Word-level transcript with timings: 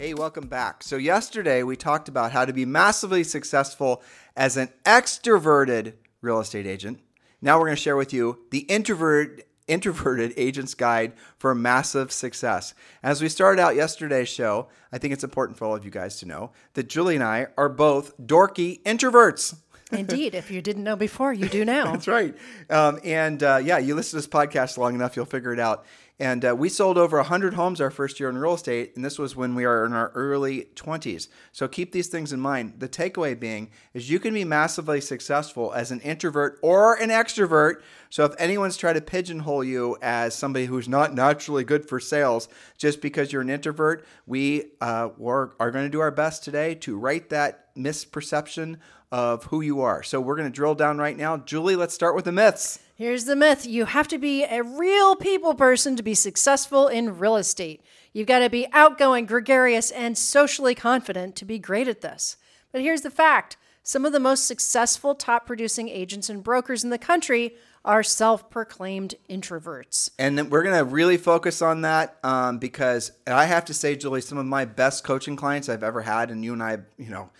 Hey, 0.00 0.14
welcome 0.14 0.48
back. 0.48 0.82
So, 0.82 0.96
yesterday 0.96 1.62
we 1.62 1.76
talked 1.76 2.08
about 2.08 2.32
how 2.32 2.46
to 2.46 2.54
be 2.54 2.64
massively 2.64 3.22
successful 3.22 4.02
as 4.34 4.56
an 4.56 4.70
extroverted 4.86 5.92
real 6.22 6.40
estate 6.40 6.66
agent. 6.66 7.00
Now, 7.42 7.58
we're 7.58 7.66
going 7.66 7.76
to 7.76 7.82
share 7.82 7.98
with 7.98 8.14
you 8.14 8.38
the 8.50 8.60
introvert, 8.60 9.46
introverted 9.68 10.32
agent's 10.38 10.72
guide 10.72 11.12
for 11.36 11.54
massive 11.54 12.12
success. 12.12 12.72
As 13.02 13.20
we 13.20 13.28
started 13.28 13.60
out 13.60 13.76
yesterday's 13.76 14.30
show, 14.30 14.68
I 14.90 14.96
think 14.96 15.12
it's 15.12 15.22
important 15.22 15.58
for 15.58 15.66
all 15.66 15.76
of 15.76 15.84
you 15.84 15.90
guys 15.90 16.18
to 16.20 16.26
know 16.26 16.52
that 16.72 16.88
Julie 16.88 17.16
and 17.16 17.22
I 17.22 17.48
are 17.58 17.68
both 17.68 18.16
dorky 18.16 18.82
introverts. 18.84 19.54
Indeed. 19.92 20.34
If 20.34 20.50
you 20.50 20.62
didn't 20.62 20.84
know 20.84 20.96
before, 20.96 21.34
you 21.34 21.46
do 21.46 21.64
now. 21.64 21.92
That's 21.92 22.08
right. 22.08 22.34
Um, 22.70 23.00
and 23.04 23.42
uh, 23.42 23.60
yeah, 23.62 23.76
you 23.76 23.94
listen 23.94 24.12
to 24.12 24.16
this 24.16 24.32
podcast 24.32 24.78
long 24.78 24.94
enough, 24.94 25.14
you'll 25.14 25.26
figure 25.26 25.52
it 25.52 25.60
out. 25.60 25.84
And 26.20 26.44
uh, 26.44 26.54
we 26.54 26.68
sold 26.68 26.98
over 26.98 27.16
100 27.16 27.54
homes 27.54 27.80
our 27.80 27.90
first 27.90 28.20
year 28.20 28.28
in 28.28 28.36
real 28.36 28.52
estate, 28.52 28.92
and 28.94 29.02
this 29.02 29.18
was 29.18 29.34
when 29.34 29.54
we 29.54 29.64
were 29.64 29.86
in 29.86 29.94
our 29.94 30.10
early 30.10 30.68
20s. 30.76 31.28
So 31.50 31.66
keep 31.66 31.92
these 31.92 32.08
things 32.08 32.30
in 32.30 32.40
mind. 32.40 32.74
The 32.78 32.90
takeaway 32.90 33.40
being 33.40 33.70
is 33.94 34.10
you 34.10 34.18
can 34.18 34.34
be 34.34 34.44
massively 34.44 35.00
successful 35.00 35.72
as 35.72 35.90
an 35.90 36.00
introvert 36.00 36.58
or 36.62 36.94
an 36.94 37.08
extrovert. 37.08 37.80
So 38.10 38.26
if 38.26 38.34
anyone's 38.38 38.76
trying 38.76 38.96
to 38.96 39.00
pigeonhole 39.00 39.64
you 39.64 39.96
as 40.02 40.34
somebody 40.34 40.66
who's 40.66 40.90
not 40.90 41.14
naturally 41.14 41.64
good 41.64 41.88
for 41.88 41.98
sales 41.98 42.50
just 42.76 43.00
because 43.00 43.32
you're 43.32 43.40
an 43.40 43.48
introvert, 43.48 44.06
we 44.26 44.72
uh, 44.82 45.08
are 45.18 45.70
going 45.70 45.86
to 45.86 45.88
do 45.88 46.00
our 46.00 46.10
best 46.10 46.44
today 46.44 46.74
to 46.76 46.98
right 46.98 47.26
that 47.30 47.74
misperception 47.74 48.76
of 49.10 49.44
who 49.44 49.62
you 49.62 49.80
are. 49.80 50.02
So 50.02 50.20
we're 50.20 50.36
going 50.36 50.48
to 50.48 50.54
drill 50.54 50.74
down 50.74 50.98
right 50.98 51.16
now. 51.16 51.38
Julie, 51.38 51.76
let's 51.76 51.94
start 51.94 52.14
with 52.14 52.26
the 52.26 52.32
myths. 52.32 52.78
Here's 53.00 53.24
the 53.24 53.34
myth 53.34 53.64
you 53.64 53.86
have 53.86 54.08
to 54.08 54.18
be 54.18 54.44
a 54.44 54.62
real 54.62 55.16
people 55.16 55.54
person 55.54 55.96
to 55.96 56.02
be 56.02 56.12
successful 56.12 56.86
in 56.86 57.18
real 57.18 57.36
estate. 57.36 57.82
You've 58.12 58.26
got 58.26 58.40
to 58.40 58.50
be 58.50 58.66
outgoing, 58.74 59.24
gregarious, 59.24 59.90
and 59.90 60.18
socially 60.18 60.74
confident 60.74 61.34
to 61.36 61.46
be 61.46 61.58
great 61.58 61.88
at 61.88 62.02
this. 62.02 62.36
But 62.72 62.82
here's 62.82 63.00
the 63.00 63.10
fact 63.10 63.56
some 63.82 64.04
of 64.04 64.12
the 64.12 64.20
most 64.20 64.46
successful 64.46 65.14
top 65.14 65.46
producing 65.46 65.88
agents 65.88 66.28
and 66.28 66.44
brokers 66.44 66.84
in 66.84 66.90
the 66.90 66.98
country 66.98 67.54
are 67.86 68.02
self 68.02 68.50
proclaimed 68.50 69.14
introverts. 69.30 70.10
And 70.18 70.50
we're 70.50 70.62
going 70.62 70.76
to 70.76 70.84
really 70.84 71.16
focus 71.16 71.62
on 71.62 71.80
that 71.80 72.18
um, 72.22 72.58
because 72.58 73.12
I 73.26 73.46
have 73.46 73.64
to 73.64 73.72
say, 73.72 73.96
Julie, 73.96 74.20
some 74.20 74.36
of 74.36 74.44
my 74.44 74.66
best 74.66 75.04
coaching 75.04 75.36
clients 75.36 75.70
I've 75.70 75.82
ever 75.82 76.02
had, 76.02 76.30
and 76.30 76.44
you 76.44 76.52
and 76.52 76.62
I, 76.62 76.80
you 76.98 77.08
know, 77.08 77.30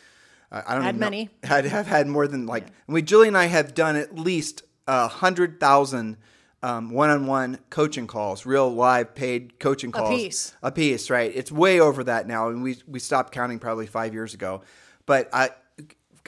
I 0.51 0.75
don't 0.75 0.85
had 0.85 0.95
know, 0.97 1.01
many. 1.01 1.29
Had 1.45 1.67
have 1.67 1.87
had 1.87 2.07
more 2.09 2.27
than 2.27 2.47
like 2.47 2.65
yeah. 2.65 2.73
we 2.89 3.03
Julie 3.03 3.29
and 3.29 3.37
I 3.37 3.45
have 3.45 3.75
done 3.75 3.95
at 3.95 4.19
least 4.19 4.63
hundred 5.09 5.61
thousand 5.61 6.17
um, 6.63 6.91
one-on-one 6.91 7.59
coaching 7.71 8.07
calls, 8.07 8.45
real 8.45 8.73
live 8.73 9.15
paid 9.15 9.59
coaching 9.59 9.93
calls. 9.93 10.11
A 10.11 10.17
piece. 10.17 10.55
A 10.63 10.73
piece, 10.73 11.11
right? 11.11 11.33
It's 11.35 11.51
way 11.51 11.81
over 11.81 12.05
that 12.05 12.27
now, 12.27 12.49
and 12.49 12.63
we 12.63 12.77
we 12.87 12.99
stopped 12.99 13.33
counting 13.33 13.59
probably 13.59 13.87
five 13.87 14.13
years 14.13 14.35
ago. 14.35 14.63
But 15.07 15.29
I 15.33 15.51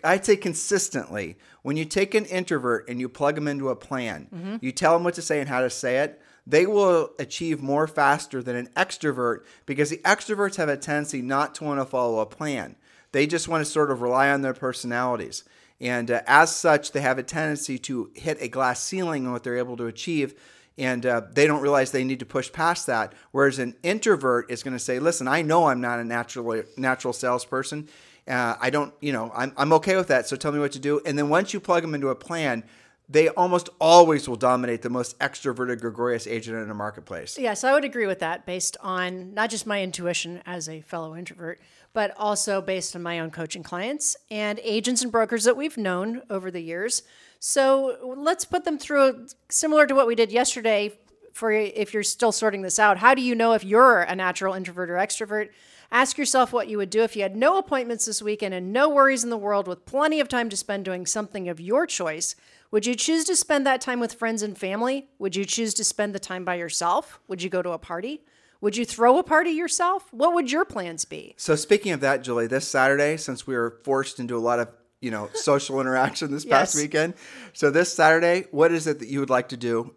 I'd 0.04 0.24
say 0.24 0.36
consistently 0.36 1.36
when 1.62 1.76
you 1.76 1.84
take 1.84 2.14
an 2.14 2.24
introvert 2.24 2.88
and 2.88 2.98
you 2.98 3.08
plug 3.08 3.34
them 3.34 3.46
into 3.46 3.68
a 3.68 3.76
plan, 3.76 4.28
mm-hmm. 4.34 4.56
you 4.60 4.72
tell 4.72 4.94
them 4.94 5.04
what 5.04 5.14
to 5.14 5.22
say 5.22 5.40
and 5.40 5.48
how 5.48 5.60
to 5.60 5.70
say 5.70 5.98
it. 5.98 6.20
They 6.44 6.66
will 6.66 7.10
achieve 7.20 7.62
more 7.62 7.86
faster 7.86 8.42
than 8.42 8.56
an 8.56 8.68
extrovert 8.74 9.44
because 9.64 9.90
the 9.90 9.98
extroverts 9.98 10.56
have 10.56 10.68
a 10.68 10.76
tendency 10.76 11.22
not 11.22 11.54
to 11.56 11.64
want 11.64 11.78
to 11.78 11.84
follow 11.84 12.18
a 12.18 12.26
plan. 12.26 12.74
They 13.12 13.28
just 13.28 13.46
want 13.46 13.64
to 13.64 13.70
sort 13.70 13.92
of 13.92 14.02
rely 14.02 14.30
on 14.30 14.42
their 14.42 14.54
personalities. 14.54 15.44
And 15.82 16.12
uh, 16.12 16.22
as 16.26 16.54
such, 16.54 16.92
they 16.92 17.00
have 17.00 17.18
a 17.18 17.24
tendency 17.24 17.76
to 17.80 18.10
hit 18.14 18.40
a 18.40 18.48
glass 18.48 18.80
ceiling 18.80 19.26
on 19.26 19.32
what 19.32 19.42
they're 19.42 19.58
able 19.58 19.76
to 19.78 19.86
achieve. 19.86 20.40
And 20.78 21.04
uh, 21.04 21.22
they 21.32 21.46
don't 21.46 21.60
realize 21.60 21.90
they 21.90 22.04
need 22.04 22.20
to 22.20 22.26
push 22.26 22.50
past 22.50 22.86
that. 22.86 23.12
Whereas 23.32 23.58
an 23.58 23.74
introvert 23.82 24.50
is 24.50 24.62
going 24.62 24.74
to 24.74 24.78
say, 24.78 25.00
listen, 25.00 25.26
I 25.26 25.42
know 25.42 25.66
I'm 25.66 25.80
not 25.80 25.98
a 25.98 26.04
natural, 26.04 26.62
natural 26.76 27.12
salesperson. 27.12 27.88
Uh, 28.28 28.54
I 28.60 28.70
don't, 28.70 28.94
you 29.00 29.12
know, 29.12 29.32
I'm, 29.34 29.52
I'm 29.56 29.72
okay 29.74 29.96
with 29.96 30.06
that. 30.08 30.28
So 30.28 30.36
tell 30.36 30.52
me 30.52 30.60
what 30.60 30.72
to 30.72 30.78
do. 30.78 31.02
And 31.04 31.18
then 31.18 31.28
once 31.28 31.52
you 31.52 31.58
plug 31.58 31.82
them 31.82 31.94
into 31.94 32.08
a 32.08 32.14
plan, 32.14 32.62
they 33.08 33.28
almost 33.30 33.68
always 33.80 34.28
will 34.28 34.36
dominate 34.36 34.82
the 34.82 34.88
most 34.88 35.18
extroverted, 35.18 35.80
gregarious 35.80 36.26
agent 36.26 36.56
in 36.56 36.70
a 36.70 36.74
marketplace. 36.74 37.36
Yes, 37.36 37.64
I 37.64 37.72
would 37.72 37.84
agree 37.84 38.06
with 38.06 38.20
that 38.20 38.46
based 38.46 38.76
on 38.80 39.34
not 39.34 39.50
just 39.50 39.66
my 39.66 39.82
intuition 39.82 40.40
as 40.46 40.68
a 40.68 40.80
fellow 40.80 41.16
introvert, 41.16 41.60
but 41.92 42.14
also 42.16 42.60
based 42.60 42.96
on 42.96 43.02
my 43.02 43.20
own 43.20 43.30
coaching 43.30 43.62
clients 43.62 44.16
and 44.30 44.58
agents 44.62 45.02
and 45.02 45.12
brokers 45.12 45.44
that 45.44 45.56
we've 45.56 45.76
known 45.76 46.22
over 46.30 46.50
the 46.50 46.60
years. 46.60 47.02
So 47.38 48.14
let's 48.16 48.44
put 48.44 48.64
them 48.64 48.78
through 48.78 49.26
similar 49.50 49.86
to 49.86 49.94
what 49.94 50.06
we 50.06 50.14
did 50.14 50.32
yesterday 50.32 50.98
for 51.32 51.50
if 51.50 51.92
you're 51.92 52.02
still 52.02 52.32
sorting 52.32 52.62
this 52.62 52.78
out. 52.78 52.98
How 52.98 53.14
do 53.14 53.22
you 53.22 53.34
know 53.34 53.52
if 53.52 53.64
you're 53.64 54.02
a 54.02 54.14
natural 54.14 54.54
introvert 54.54 54.90
or 54.90 54.94
extrovert? 54.94 55.50
Ask 55.90 56.16
yourself 56.16 56.52
what 56.52 56.68
you 56.68 56.78
would 56.78 56.88
do 56.88 57.02
if 57.02 57.16
you 57.16 57.22
had 57.22 57.36
no 57.36 57.58
appointments 57.58 58.06
this 58.06 58.22
weekend 58.22 58.54
and 58.54 58.72
no 58.72 58.88
worries 58.88 59.24
in 59.24 59.30
the 59.30 59.36
world 59.36 59.68
with 59.68 59.84
plenty 59.84 60.20
of 60.20 60.28
time 60.28 60.48
to 60.48 60.56
spend 60.56 60.86
doing 60.86 61.04
something 61.04 61.48
of 61.50 61.60
your 61.60 61.86
choice. 61.86 62.34
Would 62.70 62.86
you 62.86 62.94
choose 62.94 63.24
to 63.24 63.36
spend 63.36 63.66
that 63.66 63.82
time 63.82 64.00
with 64.00 64.14
friends 64.14 64.42
and 64.42 64.56
family? 64.56 65.08
Would 65.18 65.36
you 65.36 65.44
choose 65.44 65.74
to 65.74 65.84
spend 65.84 66.14
the 66.14 66.18
time 66.18 66.46
by 66.46 66.54
yourself? 66.54 67.20
Would 67.28 67.42
you 67.42 67.50
go 67.50 67.60
to 67.60 67.72
a 67.72 67.78
party? 67.78 68.24
Would 68.62 68.76
you 68.76 68.84
throw 68.84 69.18
a 69.18 69.24
party 69.24 69.50
yourself? 69.50 70.06
What 70.12 70.34
would 70.34 70.52
your 70.52 70.64
plans 70.64 71.04
be? 71.04 71.34
So 71.36 71.56
speaking 71.56 71.90
of 71.90 72.00
that, 72.00 72.22
Julie, 72.22 72.46
this 72.46 72.66
Saturday, 72.66 73.16
since 73.16 73.44
we 73.44 73.56
were 73.56 73.80
forced 73.82 74.20
into 74.20 74.36
a 74.36 74.38
lot 74.38 74.60
of 74.60 74.68
you 75.00 75.10
know 75.10 75.28
social 75.34 75.80
interaction 75.80 76.30
this 76.30 76.44
past 76.44 76.76
weekend, 76.76 77.14
so 77.54 77.72
this 77.72 77.92
Saturday, 77.92 78.46
what 78.52 78.70
is 78.70 78.86
it 78.86 79.00
that 79.00 79.08
you 79.08 79.18
would 79.18 79.30
like 79.30 79.48
to 79.48 79.56
do? 79.56 79.96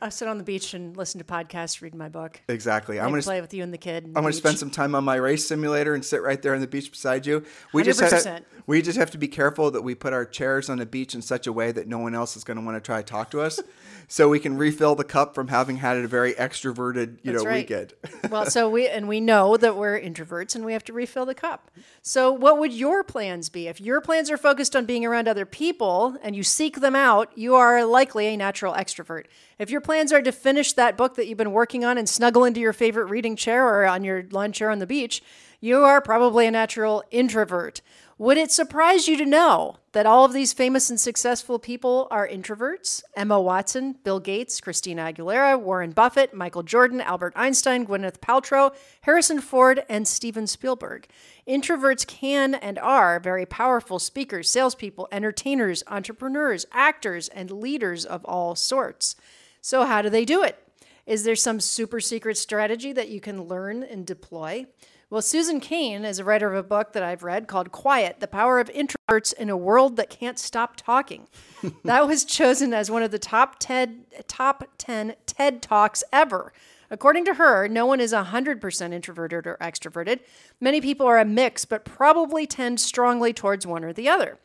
I 0.00 0.08
sit 0.08 0.28
on 0.28 0.38
the 0.38 0.44
beach 0.44 0.72
and 0.72 0.96
listen 0.96 1.18
to 1.18 1.24
podcasts, 1.24 1.82
read 1.82 1.96
my 1.96 2.08
book. 2.08 2.40
Exactly. 2.48 3.00
I'm 3.00 3.08
going 3.08 3.22
to 3.22 3.26
play 3.26 3.40
with 3.40 3.52
you 3.52 3.64
and 3.64 3.74
the 3.74 3.78
kid. 3.78 4.04
I'm 4.04 4.22
going 4.22 4.26
to 4.26 4.32
spend 4.34 4.60
some 4.60 4.70
time 4.70 4.94
on 4.94 5.02
my 5.02 5.16
race 5.16 5.48
simulator 5.48 5.92
and 5.92 6.04
sit 6.04 6.22
right 6.22 6.40
there 6.40 6.54
on 6.54 6.60
the 6.60 6.68
beach 6.68 6.92
beside 6.92 7.26
you. 7.26 7.44
We 7.72 7.82
100%. 7.82 7.86
just 7.86 8.24
have, 8.24 8.44
we 8.68 8.82
just 8.82 8.98
have 9.00 9.10
to 9.10 9.18
be 9.18 9.26
careful 9.26 9.72
that 9.72 9.82
we 9.82 9.96
put 9.96 10.12
our 10.12 10.24
chairs 10.24 10.70
on 10.70 10.78
the 10.78 10.86
beach 10.86 11.16
in 11.16 11.22
such 11.22 11.48
a 11.48 11.52
way 11.52 11.72
that 11.72 11.88
no 11.88 11.98
one 11.98 12.14
else 12.14 12.36
is 12.36 12.44
going 12.44 12.56
to 12.56 12.64
want 12.64 12.76
to 12.76 12.80
try 12.80 12.98
to 12.98 13.02
talk 13.02 13.32
to 13.32 13.40
us. 13.40 13.60
so 14.10 14.28
we 14.28 14.40
can 14.40 14.58
refill 14.58 14.96
the 14.96 15.04
cup 15.04 15.36
from 15.36 15.46
having 15.46 15.76
had 15.76 15.96
a 15.96 16.08
very 16.08 16.34
extroverted, 16.34 17.18
you 17.22 17.30
That's 17.30 17.44
know, 17.44 17.48
right. 17.48 17.58
weekend. 17.58 17.94
well, 18.28 18.44
so 18.44 18.68
we 18.68 18.88
and 18.88 19.06
we 19.06 19.20
know 19.20 19.56
that 19.56 19.76
we're 19.76 20.00
introverts 20.00 20.56
and 20.56 20.64
we 20.64 20.72
have 20.72 20.82
to 20.86 20.92
refill 20.92 21.24
the 21.24 21.34
cup. 21.34 21.70
So 22.02 22.32
what 22.32 22.58
would 22.58 22.72
your 22.72 23.04
plans 23.04 23.48
be? 23.48 23.68
If 23.68 23.80
your 23.80 24.00
plans 24.00 24.28
are 24.28 24.36
focused 24.36 24.74
on 24.74 24.84
being 24.84 25.06
around 25.06 25.28
other 25.28 25.46
people 25.46 26.16
and 26.24 26.34
you 26.34 26.42
seek 26.42 26.80
them 26.80 26.96
out, 26.96 27.30
you 27.38 27.54
are 27.54 27.84
likely 27.84 28.26
a 28.26 28.36
natural 28.36 28.74
extrovert. 28.74 29.26
If 29.60 29.70
your 29.70 29.80
plans 29.80 30.12
are 30.12 30.22
to 30.22 30.32
finish 30.32 30.72
that 30.72 30.96
book 30.96 31.14
that 31.14 31.28
you've 31.28 31.38
been 31.38 31.52
working 31.52 31.84
on 31.84 31.96
and 31.96 32.08
snuggle 32.08 32.44
into 32.44 32.58
your 32.58 32.72
favorite 32.72 33.10
reading 33.10 33.36
chair 33.36 33.64
or 33.64 33.86
on 33.86 34.02
your 34.02 34.24
lawn 34.32 34.50
chair 34.50 34.70
on 34.70 34.80
the 34.80 34.88
beach, 34.88 35.22
you 35.60 35.84
are 35.84 36.00
probably 36.00 36.46
a 36.46 36.50
natural 36.50 37.04
introvert. 37.12 37.80
Would 38.20 38.36
it 38.36 38.52
surprise 38.52 39.08
you 39.08 39.16
to 39.16 39.24
know 39.24 39.76
that 39.92 40.04
all 40.04 40.26
of 40.26 40.34
these 40.34 40.52
famous 40.52 40.90
and 40.90 41.00
successful 41.00 41.58
people 41.58 42.06
are 42.10 42.28
introverts? 42.28 43.02
Emma 43.16 43.40
Watson, 43.40 43.96
Bill 44.04 44.20
Gates, 44.20 44.60
Christina 44.60 45.10
Aguilera, 45.10 45.58
Warren 45.58 45.92
Buffett, 45.92 46.34
Michael 46.34 46.62
Jordan, 46.62 47.00
Albert 47.00 47.32
Einstein, 47.34 47.86
Gwyneth 47.86 48.18
Paltrow, 48.18 48.74
Harrison 49.00 49.40
Ford, 49.40 49.84
and 49.88 50.06
Steven 50.06 50.46
Spielberg. 50.46 51.08
Introverts 51.48 52.06
can 52.06 52.54
and 52.54 52.78
are 52.80 53.20
very 53.20 53.46
powerful 53.46 53.98
speakers, 53.98 54.50
salespeople, 54.50 55.08
entertainers, 55.10 55.82
entrepreneurs, 55.86 56.66
actors, 56.72 57.28
and 57.28 57.50
leaders 57.50 58.04
of 58.04 58.22
all 58.26 58.54
sorts. 58.54 59.16
So, 59.62 59.86
how 59.86 60.02
do 60.02 60.10
they 60.10 60.26
do 60.26 60.42
it? 60.42 60.62
Is 61.06 61.24
there 61.24 61.34
some 61.34 61.58
super 61.58 62.00
secret 62.00 62.36
strategy 62.36 62.92
that 62.92 63.08
you 63.08 63.22
can 63.22 63.44
learn 63.44 63.82
and 63.82 64.06
deploy? 64.06 64.66
Well, 65.10 65.22
Susan 65.22 65.58
Cain 65.58 66.04
is 66.04 66.20
a 66.20 66.24
writer 66.24 66.46
of 66.46 66.54
a 66.54 66.62
book 66.62 66.92
that 66.92 67.02
I've 67.02 67.24
read 67.24 67.48
called 67.48 67.72
Quiet 67.72 68.20
The 68.20 68.28
Power 68.28 68.60
of 68.60 68.68
Introverts 68.68 69.34
in 69.34 69.50
a 69.50 69.56
World 69.56 69.96
That 69.96 70.08
Can't 70.08 70.38
Stop 70.38 70.76
Talking. 70.76 71.26
that 71.84 72.06
was 72.06 72.24
chosen 72.24 72.72
as 72.72 72.92
one 72.92 73.02
of 73.02 73.10
the 73.10 73.18
top 73.18 73.58
10, 73.58 74.04
top 74.28 74.68
10 74.78 75.16
TED 75.26 75.62
Talks 75.62 76.04
ever. 76.12 76.52
According 76.90 77.24
to 77.24 77.34
her, 77.34 77.66
no 77.66 77.86
one 77.86 77.98
is 77.98 78.12
100% 78.12 78.92
introverted 78.92 79.48
or 79.48 79.56
extroverted. 79.60 80.20
Many 80.60 80.80
people 80.80 81.06
are 81.06 81.18
a 81.18 81.24
mix, 81.24 81.64
but 81.64 81.84
probably 81.84 82.46
tend 82.46 82.78
strongly 82.78 83.32
towards 83.32 83.66
one 83.66 83.82
or 83.82 83.92
the 83.92 84.08
other. 84.08 84.38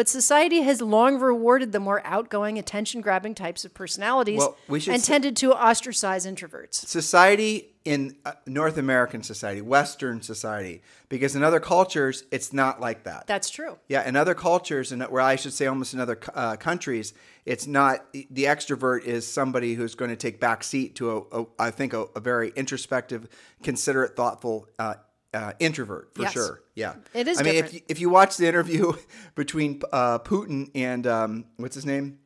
But 0.00 0.08
society 0.08 0.62
has 0.62 0.80
long 0.80 1.20
rewarded 1.20 1.72
the 1.72 1.78
more 1.78 2.00
outgoing, 2.06 2.58
attention 2.58 3.02
grabbing 3.02 3.34
types 3.34 3.66
of 3.66 3.74
personalities 3.74 4.38
Well, 4.38 4.56
we 4.66 4.82
and 4.88 5.04
tended 5.04 5.36
to 5.36 5.52
ostracize 5.52 6.24
introverts. 6.24 6.72
society 6.72 7.74
in 7.84 8.16
uh, 8.24 8.32
North 8.46 8.78
American 8.78 9.22
society, 9.22 9.60
Western 9.60 10.22
society, 10.22 10.80
because 11.10 11.36
in 11.36 11.42
other 11.42 11.60
cultures 11.60 12.24
it's 12.30 12.50
not 12.54 12.80
like 12.80 13.04
that. 13.04 13.26
That's 13.26 13.50
true. 13.50 13.76
Yeah, 13.90 14.08
in 14.08 14.16
other 14.16 14.34
cultures, 14.34 14.90
and 14.90 15.02
where 15.02 15.20
I 15.20 15.36
should 15.36 15.52
say 15.52 15.66
almost 15.66 15.92
in 15.92 16.00
other 16.00 16.18
uh, 16.34 16.56
countries, 16.56 17.12
it's 17.44 17.66
not 17.66 18.10
the 18.14 18.44
extrovert 18.44 19.04
is 19.04 19.26
somebody 19.26 19.74
who's 19.74 19.94
going 19.94 20.10
to 20.10 20.16
take 20.16 20.40
back 20.40 20.64
seat 20.64 20.94
to 20.94 21.10
a, 21.30 21.42
a 21.42 21.46
I 21.58 21.70
think 21.70 21.92
a, 21.92 22.06
a 22.16 22.20
very 22.20 22.54
introspective, 22.56 23.28
considerate, 23.62 24.16
thoughtful 24.16 24.66
uh, 24.78 24.94
uh, 25.34 25.52
introvert 25.58 26.14
for 26.14 26.22
Yes. 26.22 26.32
sure. 26.32 26.62
Yeah, 26.74 26.94
It 27.14 27.28
is 27.28 27.38
I 27.38 27.42
mean, 27.42 27.54
if 27.56 27.74
you, 27.74 27.80
if 27.88 28.00
you 28.00 28.08
watch 28.10 28.36
the 28.36 28.46
interview 28.48 28.92
between 29.34 29.82
uh, 29.92 30.18
Putin 30.20 30.70
and 30.74 31.06
um, 31.06 31.44
what's 31.56 31.74
his 31.74 31.84
name, 31.86 32.18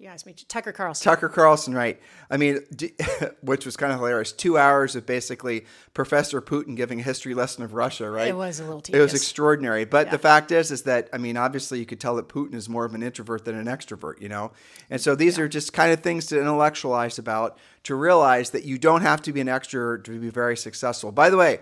You 0.00 0.08
asked 0.08 0.24
me, 0.24 0.34
Tucker 0.48 0.72
Carlson. 0.72 1.04
Tucker 1.04 1.28
Carlson, 1.28 1.74
right? 1.74 2.00
I 2.30 2.38
mean, 2.38 2.60
d- 2.74 2.94
which 3.42 3.66
was 3.66 3.76
kind 3.76 3.92
of 3.92 3.98
hilarious. 3.98 4.32
Two 4.32 4.56
hours 4.56 4.96
of 4.96 5.04
basically 5.04 5.66
Professor 5.92 6.40
Putin 6.40 6.74
giving 6.74 7.00
a 7.00 7.02
history 7.02 7.34
lesson 7.34 7.64
of 7.64 7.74
Russia, 7.74 8.10
right? 8.10 8.28
It 8.28 8.36
was 8.36 8.60
a 8.60 8.64
little 8.64 8.80
tedious. 8.80 8.98
It 8.98 9.02
was 9.02 9.14
extraordinary. 9.14 9.84
But 9.84 10.06
Yeah. 10.06 10.12
the 10.12 10.18
fact 10.18 10.52
is, 10.52 10.70
is 10.70 10.82
that 10.84 11.10
I 11.12 11.18
mean, 11.18 11.36
obviously, 11.36 11.78
you 11.80 11.84
could 11.84 12.00
tell 12.00 12.16
that 12.16 12.28
Putin 12.30 12.54
is 12.54 12.66
more 12.66 12.86
of 12.86 12.94
an 12.94 13.02
introvert 13.02 13.44
than 13.44 13.54
an 13.56 13.66
extrovert, 13.66 14.22
you 14.22 14.30
know. 14.30 14.52
And 14.88 15.02
so 15.02 15.14
these 15.14 15.38
are 15.38 15.48
just 15.48 15.74
kind 15.74 15.92
of 15.92 16.00
things 16.00 16.24
to 16.28 16.40
intellectualize 16.40 17.18
about 17.18 17.58
to 17.82 17.94
realize 17.94 18.50
that 18.50 18.64
you 18.64 18.78
don't 18.78 19.02
have 19.02 19.20
to 19.22 19.34
be 19.34 19.42
an 19.42 19.48
extrovert 19.48 20.04
to 20.04 20.18
be 20.18 20.30
very 20.30 20.56
successful. 20.56 21.12
By 21.12 21.28
the 21.28 21.36
way. 21.36 21.60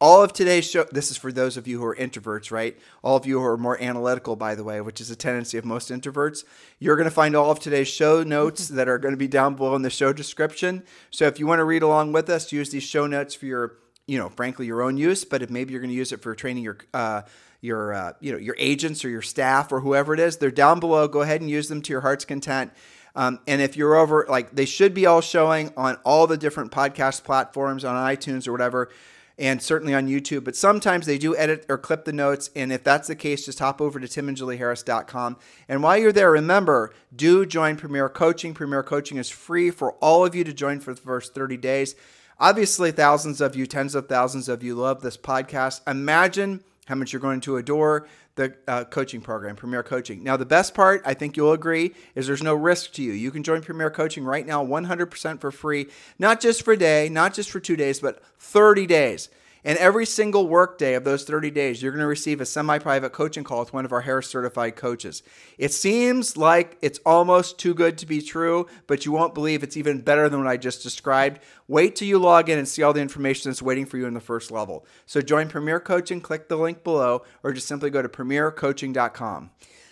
All 0.00 0.22
of 0.22 0.32
today's 0.32 0.70
show, 0.70 0.84
this 0.92 1.10
is 1.10 1.16
for 1.16 1.32
those 1.32 1.56
of 1.56 1.66
you 1.66 1.80
who 1.80 1.84
are 1.84 1.96
introverts, 1.96 2.52
right? 2.52 2.78
All 3.02 3.16
of 3.16 3.26
you 3.26 3.40
who 3.40 3.44
are 3.44 3.56
more 3.56 3.82
analytical, 3.82 4.36
by 4.36 4.54
the 4.54 4.62
way, 4.62 4.80
which 4.80 5.00
is 5.00 5.10
a 5.10 5.16
tendency 5.16 5.58
of 5.58 5.64
most 5.64 5.90
introverts. 5.90 6.44
You're 6.78 6.94
going 6.94 7.08
to 7.08 7.14
find 7.14 7.34
all 7.34 7.50
of 7.50 7.58
today's 7.58 7.88
show 7.88 8.22
notes 8.26 8.68
that 8.68 8.88
are 8.88 8.98
going 8.98 9.12
to 9.12 9.18
be 9.18 9.26
down 9.26 9.56
below 9.56 9.74
in 9.74 9.82
the 9.82 9.90
show 9.90 10.12
description. 10.12 10.84
So 11.10 11.26
if 11.26 11.40
you 11.40 11.48
want 11.48 11.58
to 11.58 11.64
read 11.64 11.82
along 11.82 12.12
with 12.12 12.30
us, 12.30 12.52
use 12.52 12.70
these 12.70 12.84
show 12.84 13.08
notes 13.08 13.34
for 13.34 13.46
your, 13.46 13.78
you 14.06 14.18
know, 14.18 14.28
frankly, 14.28 14.66
your 14.66 14.82
own 14.82 14.98
use. 14.98 15.24
But 15.24 15.42
if 15.42 15.50
maybe 15.50 15.72
you're 15.72 15.80
going 15.80 15.90
to 15.90 15.96
use 15.96 16.12
it 16.12 16.22
for 16.22 16.32
training 16.36 16.62
your, 16.62 16.78
uh, 16.94 17.22
your, 17.60 17.92
uh, 17.92 18.12
you 18.20 18.30
know, 18.30 18.38
your 18.38 18.54
agents 18.56 19.04
or 19.04 19.08
your 19.08 19.22
staff 19.22 19.72
or 19.72 19.80
whoever 19.80 20.14
it 20.14 20.20
is, 20.20 20.36
they're 20.36 20.52
down 20.52 20.78
below. 20.78 21.08
Go 21.08 21.22
ahead 21.22 21.40
and 21.40 21.50
use 21.50 21.68
them 21.68 21.82
to 21.82 21.92
your 21.92 22.02
heart's 22.02 22.24
content. 22.24 22.70
Um, 23.16 23.40
and 23.48 23.60
if 23.60 23.76
you're 23.76 23.96
over, 23.96 24.26
like, 24.28 24.52
they 24.52 24.64
should 24.64 24.94
be 24.94 25.06
all 25.06 25.22
showing 25.22 25.72
on 25.76 25.96
all 26.04 26.28
the 26.28 26.36
different 26.36 26.70
podcast 26.70 27.24
platforms, 27.24 27.84
on 27.84 27.96
iTunes 27.96 28.46
or 28.46 28.52
whatever 28.52 28.90
and 29.38 29.62
certainly 29.62 29.94
on 29.94 30.08
YouTube. 30.08 30.44
But 30.44 30.56
sometimes 30.56 31.06
they 31.06 31.18
do 31.18 31.36
edit 31.36 31.64
or 31.68 31.78
clip 31.78 32.04
the 32.04 32.12
notes. 32.12 32.50
And 32.56 32.72
if 32.72 32.82
that's 32.82 33.08
the 33.08 33.14
case, 33.14 33.44
just 33.46 33.60
hop 33.60 33.80
over 33.80 34.00
to 34.00 34.06
timandjulieharris.com. 34.06 35.36
And 35.68 35.82
while 35.82 35.96
you're 35.96 36.12
there, 36.12 36.32
remember, 36.32 36.92
do 37.14 37.46
join 37.46 37.76
Premier 37.76 38.08
Coaching. 38.08 38.54
Premier 38.54 38.82
Coaching 38.82 39.18
is 39.18 39.30
free 39.30 39.70
for 39.70 39.92
all 39.94 40.26
of 40.26 40.34
you 40.34 40.44
to 40.44 40.52
join 40.52 40.80
for 40.80 40.92
the 40.92 41.00
first 41.00 41.34
30 41.34 41.56
days. 41.56 41.94
Obviously, 42.40 42.92
thousands 42.92 43.40
of 43.40 43.56
you, 43.56 43.66
tens 43.66 43.94
of 43.94 44.08
thousands 44.08 44.48
of 44.48 44.62
you 44.62 44.74
love 44.74 45.02
this 45.02 45.16
podcast. 45.16 45.80
Imagine 45.88 46.62
how 46.86 46.94
much 46.94 47.12
you're 47.12 47.20
going 47.20 47.40
to 47.42 47.56
adore 47.56 48.06
the 48.38 48.54
uh, 48.66 48.84
coaching 48.84 49.20
program, 49.20 49.56
Premier 49.56 49.82
Coaching. 49.82 50.22
Now, 50.22 50.36
the 50.36 50.46
best 50.46 50.72
part, 50.72 51.02
I 51.04 51.12
think 51.12 51.36
you'll 51.36 51.52
agree, 51.52 51.92
is 52.14 52.26
there's 52.26 52.42
no 52.42 52.54
risk 52.54 52.92
to 52.92 53.02
you. 53.02 53.12
You 53.12 53.30
can 53.30 53.42
join 53.42 53.60
Premier 53.62 53.90
Coaching 53.90 54.24
right 54.24 54.46
now 54.46 54.64
100% 54.64 55.40
for 55.40 55.50
free, 55.50 55.88
not 56.18 56.40
just 56.40 56.62
for 56.62 56.72
a 56.72 56.76
day, 56.76 57.08
not 57.08 57.34
just 57.34 57.50
for 57.50 57.58
two 57.60 57.76
days, 57.76 58.00
but 58.00 58.22
30 58.38 58.86
days. 58.86 59.28
And 59.64 59.78
every 59.78 60.06
single 60.06 60.46
workday 60.46 60.94
of 60.94 61.04
those 61.04 61.24
30 61.24 61.50
days, 61.50 61.82
you're 61.82 61.92
going 61.92 62.00
to 62.00 62.06
receive 62.06 62.40
a 62.40 62.46
semi 62.46 62.78
private 62.78 63.12
coaching 63.12 63.44
call 63.44 63.60
with 63.60 63.72
one 63.72 63.84
of 63.84 63.92
our 63.92 64.02
Harris 64.02 64.28
certified 64.28 64.76
coaches. 64.76 65.22
It 65.58 65.72
seems 65.72 66.36
like 66.36 66.78
it's 66.80 67.00
almost 67.04 67.58
too 67.58 67.74
good 67.74 67.98
to 67.98 68.06
be 68.06 68.22
true, 68.22 68.66
but 68.86 69.04
you 69.04 69.12
won't 69.12 69.34
believe 69.34 69.62
it's 69.62 69.76
even 69.76 70.00
better 70.00 70.28
than 70.28 70.40
what 70.40 70.48
I 70.48 70.56
just 70.56 70.82
described. 70.82 71.40
Wait 71.66 71.96
till 71.96 72.08
you 72.08 72.18
log 72.18 72.48
in 72.48 72.58
and 72.58 72.68
see 72.68 72.82
all 72.82 72.92
the 72.92 73.00
information 73.00 73.50
that's 73.50 73.62
waiting 73.62 73.86
for 73.86 73.98
you 73.98 74.06
in 74.06 74.14
the 74.14 74.20
first 74.20 74.50
level. 74.50 74.86
So 75.06 75.20
join 75.20 75.48
Premier 75.48 75.80
Coaching, 75.80 76.20
click 76.20 76.48
the 76.48 76.56
link 76.56 76.84
below, 76.84 77.22
or 77.42 77.52
just 77.52 77.66
simply 77.68 77.90
go 77.90 78.02
to 78.02 78.08
premiercoaching.com. 78.08 79.50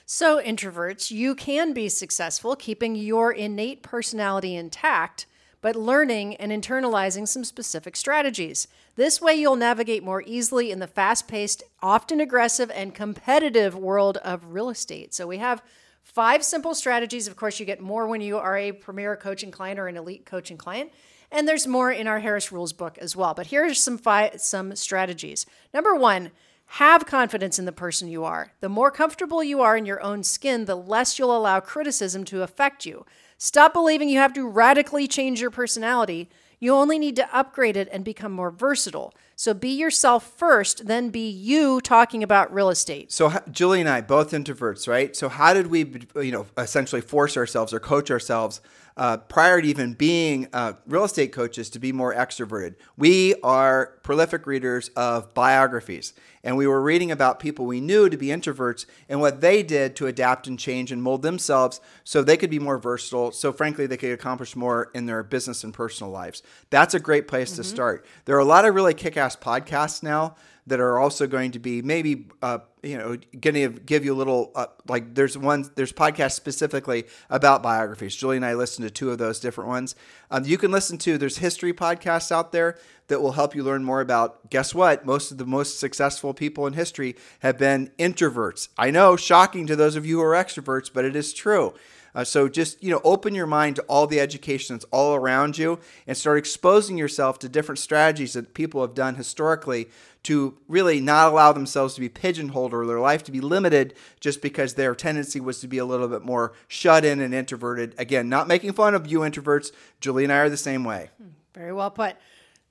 So, 0.08 0.40
introverts, 0.40 1.10
you 1.10 1.34
can 1.34 1.72
be 1.72 1.88
successful 1.88 2.54
keeping 2.54 2.94
your 2.94 3.32
innate 3.32 3.82
personality 3.82 4.54
intact, 4.54 5.26
but 5.60 5.74
learning 5.74 6.36
and 6.36 6.52
internalizing 6.52 7.26
some 7.26 7.42
specific 7.42 7.96
strategies. 7.96 8.68
This 8.96 9.20
way, 9.20 9.34
you'll 9.34 9.56
navigate 9.56 10.02
more 10.02 10.22
easily 10.26 10.70
in 10.70 10.78
the 10.78 10.86
fast 10.86 11.28
paced, 11.28 11.62
often 11.82 12.20
aggressive, 12.20 12.70
and 12.74 12.94
competitive 12.94 13.76
world 13.76 14.16
of 14.18 14.52
real 14.52 14.70
estate. 14.70 15.14
So, 15.14 15.26
we 15.26 15.38
have 15.38 15.62
five 16.02 16.42
simple 16.42 16.74
strategies. 16.74 17.28
Of 17.28 17.36
course, 17.36 17.60
you 17.60 17.66
get 17.66 17.80
more 17.80 18.06
when 18.06 18.20
you 18.20 18.38
are 18.38 18.56
a 18.56 18.72
premier 18.72 19.16
coaching 19.16 19.50
client 19.50 19.78
or 19.78 19.86
an 19.86 19.96
elite 19.96 20.24
coaching 20.24 20.56
client. 20.56 20.90
And 21.30 21.46
there's 21.46 21.66
more 21.66 21.90
in 21.90 22.06
our 22.06 22.20
Harris 22.20 22.52
Rules 22.52 22.72
book 22.72 22.96
as 22.98 23.14
well. 23.14 23.34
But 23.34 23.48
here's 23.48 23.82
some 23.82 23.98
fi- 23.98 24.36
some 24.36 24.74
strategies. 24.76 25.44
Number 25.74 25.94
one, 25.94 26.30
have 26.66 27.06
confidence 27.06 27.58
in 27.58 27.64
the 27.64 27.72
person 27.72 28.08
you 28.08 28.24
are. 28.24 28.52
The 28.60 28.68
more 28.68 28.90
comfortable 28.90 29.42
you 29.42 29.60
are 29.60 29.76
in 29.76 29.86
your 29.86 30.02
own 30.02 30.22
skin, 30.22 30.64
the 30.64 30.74
less 30.74 31.18
you'll 31.18 31.36
allow 31.36 31.60
criticism 31.60 32.24
to 32.24 32.42
affect 32.42 32.84
you. 32.84 33.06
Stop 33.38 33.72
believing 33.72 34.08
you 34.08 34.18
have 34.18 34.32
to 34.34 34.48
radically 34.48 35.06
change 35.06 35.40
your 35.40 35.50
personality. 35.50 36.28
You 36.58 36.74
only 36.74 36.98
need 36.98 37.16
to 37.16 37.36
upgrade 37.36 37.76
it 37.76 37.88
and 37.92 38.04
become 38.04 38.32
more 38.32 38.50
versatile. 38.50 39.14
So 39.34 39.52
be 39.52 39.68
yourself 39.68 40.32
first, 40.38 40.86
then 40.86 41.10
be 41.10 41.28
you 41.28 41.82
talking 41.82 42.22
about 42.22 42.52
real 42.52 42.70
estate. 42.70 43.12
So 43.12 43.32
Julie 43.50 43.80
and 43.80 43.88
I, 43.88 44.00
both 44.00 44.30
introverts, 44.30 44.88
right? 44.88 45.14
So 45.14 45.28
how 45.28 45.52
did 45.52 45.66
we, 45.66 46.00
you 46.16 46.32
know, 46.32 46.46
essentially 46.56 47.02
force 47.02 47.36
ourselves 47.36 47.74
or 47.74 47.80
coach 47.80 48.10
ourselves 48.10 48.62
uh, 48.96 49.18
prior 49.18 49.60
to 49.60 49.68
even 49.68 49.94
being 49.94 50.48
uh, 50.52 50.72
real 50.86 51.04
estate 51.04 51.32
coaches 51.32 51.70
to 51.70 51.78
be 51.78 51.92
more 51.92 52.14
extroverted? 52.14 52.76
We 52.96 53.34
are 53.42 53.98
prolific 54.02 54.46
readers 54.46 54.88
of 54.96 55.34
biographies, 55.34 56.14
and 56.42 56.56
we 56.56 56.66
were 56.66 56.80
reading 56.80 57.10
about 57.10 57.40
people 57.40 57.66
we 57.66 57.80
knew 57.80 58.08
to 58.08 58.16
be 58.16 58.28
introverts 58.28 58.86
and 59.08 59.20
what 59.20 59.40
they 59.40 59.62
did 59.62 59.96
to 59.96 60.06
adapt 60.06 60.46
and 60.46 60.58
change 60.58 60.92
and 60.92 61.02
mold 61.02 61.22
themselves 61.22 61.80
so 62.04 62.22
they 62.22 62.36
could 62.36 62.50
be 62.50 62.58
more 62.58 62.78
versatile. 62.78 63.32
So 63.32 63.52
frankly, 63.52 63.86
they 63.86 63.96
could 63.96 64.12
accomplish 64.12 64.56
more 64.56 64.90
in 64.94 65.06
their 65.06 65.22
business 65.22 65.64
and 65.64 65.74
personal 65.74 66.12
lives. 66.12 66.42
That's 66.70 66.94
a 66.94 67.00
great 67.00 67.28
place 67.28 67.52
to 67.56 67.64
start. 67.64 68.06
There 68.24 68.36
are 68.36 68.40
a 68.40 68.44
lot 68.44 68.64
of 68.64 68.74
really 68.74 68.94
kick-ass 68.94 69.36
podcasts 69.36 70.02
now 70.02 70.36
that 70.66 70.80
are 70.80 70.98
also 70.98 71.26
going 71.26 71.52
to 71.52 71.58
be 71.58 71.82
maybe 71.82 72.26
uh, 72.42 72.58
you 72.82 72.98
know 72.98 73.16
going 73.40 73.54
to 73.54 73.68
give 73.80 74.04
you 74.04 74.14
a 74.14 74.16
little 74.16 74.52
uh, 74.54 74.66
like 74.88 75.14
there's 75.14 75.38
one 75.38 75.68
there's 75.76 75.92
podcasts 75.92 76.32
specifically 76.32 77.04
about 77.30 77.62
biographies. 77.62 78.14
Julie 78.16 78.36
and 78.36 78.44
I 78.44 78.54
listened 78.54 78.86
to 78.86 78.90
two 78.92 79.10
of 79.10 79.18
those 79.18 79.40
different 79.40 79.68
ones. 79.68 79.94
Um, 80.30 80.44
you 80.44 80.58
can 80.58 80.70
listen 80.70 80.98
to 80.98 81.18
there's 81.18 81.38
history 81.38 81.72
podcasts 81.72 82.32
out 82.32 82.52
there 82.52 82.78
that 83.08 83.20
will 83.20 83.32
help 83.32 83.54
you 83.54 83.62
learn 83.62 83.84
more 83.84 84.00
about. 84.00 84.50
Guess 84.50 84.74
what? 84.74 85.06
Most 85.06 85.30
of 85.30 85.38
the 85.38 85.46
most 85.46 85.78
successful 85.78 86.34
people 86.34 86.66
in 86.66 86.72
history 86.72 87.16
have 87.40 87.58
been 87.58 87.90
introverts. 87.98 88.68
I 88.76 88.90
know, 88.90 89.16
shocking 89.16 89.66
to 89.68 89.76
those 89.76 89.96
of 89.96 90.04
you 90.04 90.16
who 90.16 90.24
are 90.24 90.34
extroverts, 90.34 90.90
but 90.92 91.04
it 91.04 91.14
is 91.14 91.32
true. 91.32 91.74
Uh, 92.16 92.24
so 92.24 92.48
just 92.48 92.82
you 92.82 92.90
know, 92.90 93.00
open 93.04 93.34
your 93.34 93.46
mind 93.46 93.76
to 93.76 93.82
all 93.82 94.06
the 94.06 94.18
education 94.18 94.74
that's 94.74 94.86
all 94.90 95.14
around 95.14 95.58
you, 95.58 95.78
and 96.06 96.16
start 96.16 96.38
exposing 96.38 96.96
yourself 96.96 97.38
to 97.38 97.48
different 97.48 97.78
strategies 97.78 98.32
that 98.32 98.54
people 98.54 98.80
have 98.80 98.94
done 98.94 99.16
historically 99.16 99.90
to 100.22 100.56
really 100.66 100.98
not 100.98 101.30
allow 101.30 101.52
themselves 101.52 101.94
to 101.94 102.00
be 102.00 102.08
pigeonholed 102.08 102.72
or 102.72 102.86
their 102.86 102.98
life 102.98 103.22
to 103.22 103.30
be 103.30 103.40
limited 103.40 103.94
just 104.18 104.40
because 104.40 104.74
their 104.74 104.94
tendency 104.94 105.38
was 105.38 105.60
to 105.60 105.68
be 105.68 105.76
a 105.76 105.84
little 105.84 106.08
bit 106.08 106.22
more 106.22 106.54
shut 106.66 107.04
in 107.04 107.20
and 107.20 107.34
introverted. 107.34 107.94
Again, 107.98 108.30
not 108.30 108.48
making 108.48 108.72
fun 108.72 108.94
of 108.94 109.06
you 109.06 109.20
introverts. 109.20 109.70
Julie 110.00 110.24
and 110.24 110.32
I 110.32 110.38
are 110.38 110.48
the 110.48 110.56
same 110.56 110.84
way. 110.84 111.10
Very 111.54 111.72
well 111.72 111.90
put. 111.90 112.16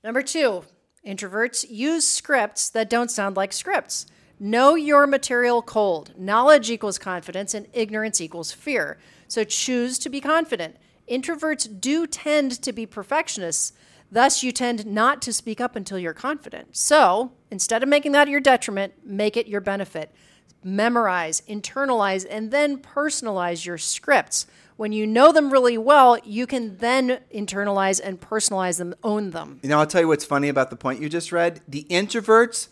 Number 0.02 0.22
two, 0.22 0.64
introverts 1.06 1.64
use 1.70 2.06
scripts 2.06 2.68
that 2.70 2.90
don't 2.90 3.12
sound 3.12 3.36
like 3.36 3.52
scripts. 3.52 4.06
Know 4.40 4.74
your 4.74 5.06
material 5.06 5.62
cold. 5.62 6.12
Knowledge 6.18 6.68
equals 6.68 6.98
confidence, 6.98 7.54
and 7.54 7.68
ignorance 7.72 8.20
equals 8.20 8.52
fear. 8.52 8.98
So 9.28 9.44
choose 9.44 9.98
to 10.00 10.08
be 10.08 10.20
confident. 10.20 10.76
Introverts 11.10 11.80
do 11.80 12.06
tend 12.06 12.52
to 12.62 12.72
be 12.72 12.86
perfectionists. 12.86 13.72
Thus, 14.10 14.42
you 14.42 14.52
tend 14.52 14.86
not 14.86 15.20
to 15.22 15.32
speak 15.32 15.60
up 15.60 15.74
until 15.76 15.98
you're 15.98 16.14
confident. 16.14 16.76
So, 16.76 17.32
instead 17.50 17.82
of 17.82 17.88
making 17.88 18.12
that 18.12 18.28
your 18.28 18.40
detriment, 18.40 18.94
make 19.04 19.36
it 19.36 19.48
your 19.48 19.60
benefit. 19.60 20.12
Memorize, 20.62 21.42
internalize, 21.48 22.26
and 22.28 22.50
then 22.50 22.78
personalize 22.78 23.66
your 23.66 23.78
scripts. 23.78 24.46
When 24.76 24.92
you 24.92 25.06
know 25.06 25.32
them 25.32 25.50
really 25.50 25.78
well, 25.78 26.18
you 26.24 26.46
can 26.46 26.76
then 26.76 27.20
internalize 27.34 28.00
and 28.02 28.20
personalize 28.20 28.78
them, 28.78 28.94
own 29.02 29.30
them. 29.30 29.58
You 29.62 29.70
know, 29.70 29.78
I'll 29.78 29.86
tell 29.86 30.02
you 30.02 30.08
what's 30.08 30.24
funny 30.24 30.48
about 30.48 30.70
the 30.70 30.76
point 30.76 31.00
you 31.00 31.08
just 31.08 31.32
read. 31.32 31.62
The 31.66 31.86
introverts, 31.88 32.68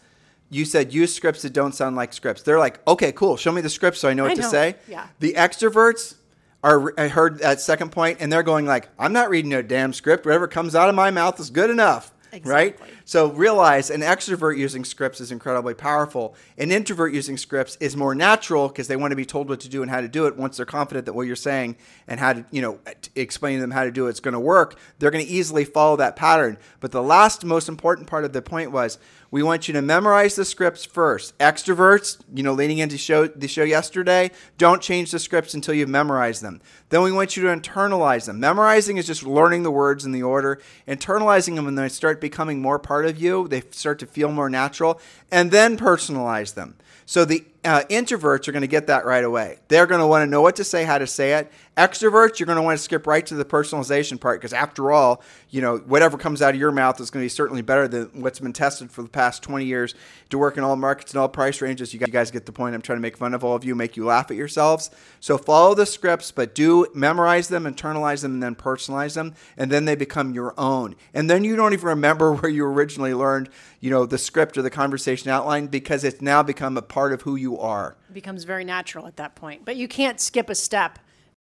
you 0.50 0.64
said 0.64 0.92
use 0.92 1.14
scripts 1.14 1.42
that 1.42 1.52
don't 1.52 1.74
sound 1.74 1.96
like 1.96 2.12
scripts. 2.12 2.42
They're 2.42 2.58
like, 2.58 2.86
okay, 2.86 3.10
cool, 3.12 3.36
show 3.36 3.52
me 3.52 3.60
the 3.60 3.70
script 3.70 3.96
so 3.96 4.08
I 4.08 4.14
know 4.14 4.24
what 4.24 4.32
I 4.32 4.34
to 4.34 4.40
know. 4.42 4.50
say. 4.50 4.76
Yeah. 4.86 5.06
The 5.20 5.32
extroverts 5.32 6.16
are. 6.64 6.92
I 6.98 7.06
heard 7.08 7.38
that 7.38 7.60
second 7.60 7.92
point, 7.92 8.18
and 8.20 8.32
they're 8.32 8.42
going 8.42 8.66
like, 8.66 8.88
I'm 8.98 9.12
not 9.12 9.30
reading 9.30 9.52
a 9.52 9.62
damn 9.62 9.92
script. 9.92 10.26
Whatever 10.26 10.48
comes 10.48 10.74
out 10.74 10.88
of 10.88 10.96
my 10.96 11.12
mouth 11.12 11.38
is 11.38 11.50
good 11.50 11.70
enough. 11.70 12.10
right? 12.42 12.76
So 13.04 13.30
realize 13.30 13.90
an 13.90 14.00
extrovert 14.00 14.56
using 14.58 14.84
scripts 14.84 15.20
is 15.20 15.30
incredibly 15.30 15.74
powerful. 15.74 16.34
An 16.58 16.72
introvert 16.72 17.12
using 17.12 17.36
scripts 17.36 17.76
is 17.78 17.96
more 17.96 18.14
natural 18.14 18.66
because 18.66 18.88
they 18.88 18.96
want 18.96 19.12
to 19.12 19.16
be 19.16 19.24
told 19.24 19.48
what 19.48 19.60
to 19.60 19.68
do 19.68 19.82
and 19.82 19.90
how 19.90 20.00
to 20.00 20.08
do 20.08 20.26
it. 20.26 20.36
Once 20.36 20.56
they're 20.56 20.66
confident 20.66 21.06
that 21.06 21.12
what 21.12 21.28
you're 21.28 21.36
saying 21.36 21.76
and 22.08 22.18
how 22.18 22.32
to, 22.32 22.44
you 22.50 22.60
know, 22.60 22.80
explain 23.14 23.56
to 23.56 23.60
them 23.60 23.70
how 23.70 23.84
to 23.84 23.92
do 23.92 24.08
it's 24.08 24.18
going 24.18 24.32
to 24.34 24.40
work, 24.40 24.78
they're 24.98 25.12
going 25.12 25.24
to 25.24 25.30
easily 25.30 25.64
follow 25.64 25.96
that 25.96 26.16
pattern. 26.16 26.58
But 26.80 26.90
the 26.90 27.02
last 27.02 27.44
most 27.44 27.68
important 27.68 28.08
part 28.08 28.24
of 28.24 28.32
the 28.32 28.42
point 28.42 28.72
was 28.72 28.98
we 29.34 29.42
want 29.42 29.66
you 29.66 29.74
to 29.74 29.82
memorize 29.82 30.36
the 30.36 30.44
scripts 30.44 30.84
first. 30.84 31.36
Extroverts, 31.38 32.18
you 32.32 32.44
know, 32.44 32.52
leaning 32.52 32.78
into 32.78 32.96
show 32.96 33.26
the 33.26 33.48
show 33.48 33.64
yesterday, 33.64 34.30
don't 34.58 34.80
change 34.80 35.10
the 35.10 35.18
scripts 35.18 35.54
until 35.54 35.74
you've 35.74 35.88
memorized 35.88 36.40
them. 36.40 36.60
Then 36.90 37.02
we 37.02 37.10
want 37.10 37.36
you 37.36 37.42
to 37.42 37.48
internalize 37.48 38.26
them. 38.26 38.38
Memorizing 38.38 38.96
is 38.96 39.08
just 39.08 39.24
learning 39.24 39.64
the 39.64 39.72
words 39.72 40.04
in 40.04 40.12
the 40.12 40.22
order. 40.22 40.60
Internalizing 40.86 41.56
them 41.56 41.64
when 41.64 41.74
they 41.74 41.88
start 41.88 42.20
becoming 42.20 42.62
more 42.62 42.78
part 42.78 43.06
of 43.06 43.20
you, 43.20 43.48
they 43.48 43.62
start 43.72 43.98
to 43.98 44.06
feel 44.06 44.30
more 44.30 44.48
natural, 44.48 45.00
and 45.32 45.50
then 45.50 45.76
personalize 45.76 46.54
them. 46.54 46.76
So 47.04 47.24
the 47.24 47.44
uh, 47.64 47.82
introverts 47.90 48.46
are 48.46 48.52
going 48.52 48.62
to 48.62 48.68
get 48.68 48.86
that 48.88 49.04
right 49.04 49.24
away. 49.24 49.58
They're 49.68 49.86
going 49.86 50.00
to 50.00 50.06
want 50.06 50.22
to 50.22 50.30
know 50.30 50.42
what 50.42 50.56
to 50.56 50.64
say, 50.64 50.84
how 50.84 50.98
to 50.98 51.06
say 51.06 51.34
it. 51.34 51.50
Extroverts, 51.76 52.38
you're 52.38 52.46
going 52.46 52.56
to 52.56 52.62
want 52.62 52.78
to 52.78 52.84
skip 52.84 53.06
right 53.06 53.24
to 53.26 53.34
the 53.34 53.44
personalization 53.44 54.20
part 54.20 54.40
because, 54.40 54.52
after 54.52 54.92
all, 54.92 55.22
you 55.50 55.60
know 55.60 55.78
whatever 55.78 56.16
comes 56.16 56.40
out 56.40 56.54
of 56.54 56.60
your 56.60 56.70
mouth 56.70 57.00
is 57.00 57.10
going 57.10 57.22
to 57.22 57.24
be 57.24 57.28
certainly 57.28 57.62
better 57.62 57.88
than 57.88 58.22
what's 58.22 58.38
been 58.38 58.52
tested 58.52 58.92
for 58.92 59.02
the 59.02 59.08
past 59.08 59.42
20 59.42 59.64
years 59.64 59.94
to 60.30 60.38
work 60.38 60.56
in 60.56 60.62
all 60.62 60.76
markets 60.76 61.12
and 61.12 61.20
all 61.20 61.28
price 61.28 61.60
ranges. 61.60 61.92
You 61.92 62.00
guys 62.00 62.30
get 62.30 62.46
the 62.46 62.52
point. 62.52 62.74
I'm 62.74 62.82
trying 62.82 62.98
to 62.98 63.02
make 63.02 63.16
fun 63.16 63.34
of 63.34 63.42
all 63.42 63.56
of 63.56 63.64
you, 63.64 63.74
make 63.74 63.96
you 63.96 64.04
laugh 64.04 64.30
at 64.30 64.36
yourselves. 64.36 64.90
So 65.18 65.36
follow 65.36 65.74
the 65.74 65.86
scripts, 65.86 66.30
but 66.30 66.54
do 66.54 66.86
memorize 66.94 67.48
them, 67.48 67.64
internalize 67.64 68.22
them, 68.22 68.34
and 68.34 68.42
then 68.42 68.54
personalize 68.54 69.14
them, 69.14 69.34
and 69.56 69.70
then 69.70 69.84
they 69.84 69.96
become 69.96 70.32
your 70.32 70.54
own. 70.58 70.94
And 71.12 71.28
then 71.28 71.42
you 71.42 71.56
don't 71.56 71.72
even 71.72 71.88
remember 71.88 72.34
where 72.36 72.50
you 72.50 72.64
originally 72.66 73.14
learned, 73.14 73.48
you 73.80 73.90
know, 73.90 74.06
the 74.06 74.18
script 74.18 74.56
or 74.56 74.62
the 74.62 74.70
conversation 74.70 75.30
outline 75.30 75.66
because 75.66 76.04
it's 76.04 76.20
now 76.20 76.42
become 76.42 76.76
a 76.76 76.82
part 76.82 77.12
of 77.12 77.22
who 77.22 77.34
you 77.36 77.53
are. 77.60 77.96
It 78.08 78.14
becomes 78.14 78.44
very 78.44 78.64
natural 78.64 79.06
at 79.06 79.16
that 79.16 79.34
point. 79.34 79.64
But 79.64 79.76
you 79.76 79.88
can't 79.88 80.20
skip 80.20 80.48
a 80.50 80.54
step, 80.54 80.98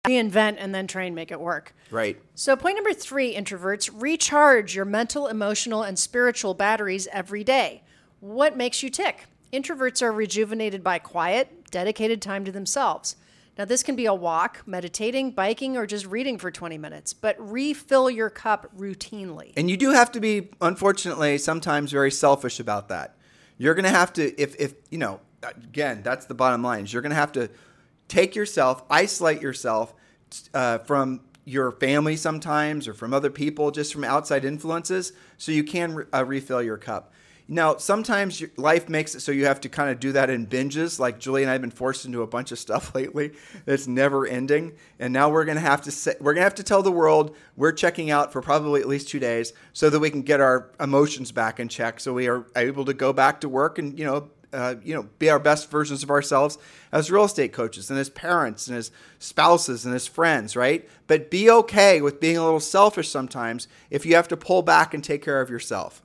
reinvent, 0.07 0.57
and 0.59 0.75
then 0.75 0.87
try 0.87 1.05
and 1.05 1.15
make 1.15 1.31
it 1.31 1.41
work. 1.41 1.75
Right. 1.91 2.21
So, 2.35 2.57
point 2.57 2.77
number 2.77 2.93
three, 2.93 3.35
introverts, 3.35 3.91
recharge 3.93 4.75
your 4.75 4.85
mental, 4.85 5.27
emotional, 5.27 5.83
and 5.83 5.99
spiritual 5.99 6.55
batteries 6.55 7.09
every 7.13 7.45
day. 7.45 7.83
What 8.21 8.57
makes 8.57 8.83
you 8.83 8.91
tick? 8.91 9.27
Introverts 9.53 10.01
are 10.01 10.13
rejuvenated 10.13 10.83
by 10.83 10.99
quiet, 10.99 11.71
dedicated 11.71 12.23
time 12.23 12.45
to 12.45 12.53
themselves. 12.53 13.17
Now, 13.59 13.67
this 13.67 13.83
can 13.83 13.97
be 13.97 14.07
a 14.07 14.15
walk, 14.15 14.63
meditating, 14.65 15.33
biking, 15.33 15.77
or 15.77 15.87
just 15.87 16.07
reading 16.07 16.39
for 16.39 16.51
20 16.51 16.79
minutes, 16.79 17.13
but 17.13 17.37
refill 17.39 18.09
your 18.09 18.31
cup 18.31 18.75
routinely. 18.77 19.53
And 19.57 19.69
you 19.69 19.77
do 19.77 19.91
have 19.91 20.11
to 20.13 20.21
be, 20.21 20.49
unfortunately, 20.63 21.37
sometimes 21.37 21.93
very 21.93 22.11
selfish 22.11 22.59
about 22.59 22.89
that. 22.89 23.15
You're 23.59 23.75
going 23.75 23.85
to 23.85 23.91
have 23.91 24.13
to, 24.15 24.41
if, 24.41 24.57
if, 24.59 24.75
you 24.91 24.97
know, 24.97 25.21
again, 25.43 26.03
that's 26.03 26.27
the 26.27 26.35
bottom 26.35 26.63
line, 26.63 26.85
is 26.85 26.93
you're 26.93 27.03
going 27.03 27.11
to 27.11 27.17
have 27.17 27.33
to 27.33 27.51
take 28.09 28.35
yourself, 28.37 28.83
isolate 28.91 29.41
yourself 29.41 29.95
uh, 30.55 30.79
from 30.79 31.21
your 31.45 31.73
family 31.73 32.17
sometimes 32.17 32.87
or 32.87 32.95
from 32.95 33.13
other 33.13 33.31
people, 33.31 33.71
just 33.71 33.93
from 33.93 34.05
outside 34.05 34.45
influences, 34.45 35.13
so 35.39 35.53
you 35.53 35.65
can 35.65 35.95
re- 35.95 36.05
uh, 36.15 36.25
refill 36.25 36.63
your 36.63 36.77
cup. 36.77 37.13
Now, 37.49 37.77
sometimes 37.77 38.43
life 38.57 38.89
makes 38.89 39.15
it 39.15 39.21
so 39.21 39.33
you 39.33 39.47
have 39.47 39.61
to 39.63 39.69
kind 39.69 39.91
of 39.91 39.99
do 39.99 40.13
that 40.13 40.31
in 40.31 40.47
binges. 40.47 41.01
Like 41.01 41.19
Julie 41.19 41.43
and 41.43 41.51
I 41.51 41.53
have 41.53 41.61
been 41.61 41.71
forced 41.71 42.05
into 42.07 42.23
a 42.23 42.27
bunch 42.27 42.53
of 42.53 42.59
stuff 42.59 42.95
lately 42.95 43.33
that's 43.65 43.87
never 43.87 44.27
ending, 44.27 44.73
and 44.99 45.13
now 45.13 45.29
we're 45.29 45.45
gonna 45.45 45.61
have 45.61 45.83
to 45.83 45.91
say, 45.91 46.15
we're 46.21 46.35
gonna 46.35 46.45
have 46.45 46.55
to 46.57 46.63
tell 46.63 46.83
the 46.83 46.93
world 46.93 47.37
we're 47.57 47.73
checking 47.73 48.11
out 48.11 48.33
for 48.33 48.41
probably 48.41 48.81
at 48.81 48.89
least 48.89 49.09
two 49.09 49.19
days, 49.19 49.53
so 49.73 49.91
that 49.91 49.99
we 49.99 50.11
can 50.11 50.23
get 50.23 50.41
our 50.41 50.71
emotions 50.79 51.33
back 51.33 51.59
in 51.59 51.69
check, 51.69 51.99
so 51.99 52.13
we 52.13 52.29
are 52.29 52.47
able 52.57 52.85
to 52.85 52.95
go 52.95 53.13
back 53.13 53.41
to 53.41 53.49
work 53.49 53.79
and 53.79 53.99
you 53.99 54.05
know 54.05 54.31
uh, 54.53 54.77
you 54.83 54.95
know, 54.95 55.09
be 55.19 55.31
our 55.31 55.39
best 55.39 55.71
versions 55.71 56.03
of 56.03 56.11
ourselves 56.11 56.59
as 56.91 57.11
real 57.11 57.25
estate 57.25 57.53
coaches 57.53 57.91
and 57.91 57.99
as 57.99 58.11
parents 58.11 58.69
and 58.69 58.77
as 58.77 58.91
spouses 59.19 59.85
and 59.87 59.95
as 59.95 60.07
friends, 60.07 60.57
right? 60.57 60.89
But 61.07 61.31
be 61.31 61.51
okay 61.51 62.01
with 62.01 62.21
being 62.21 62.37
a 62.37 62.45
little 62.45 62.61
selfish 62.61 63.09
sometimes 63.09 63.69
if 63.91 64.05
you 64.05 64.15
have 64.15 64.29
to 64.29 64.37
pull 64.37 64.63
back 64.63 64.95
and 64.95 65.03
take 65.03 65.23
care 65.23 65.41
of 65.41 65.51
yourself. 65.51 66.03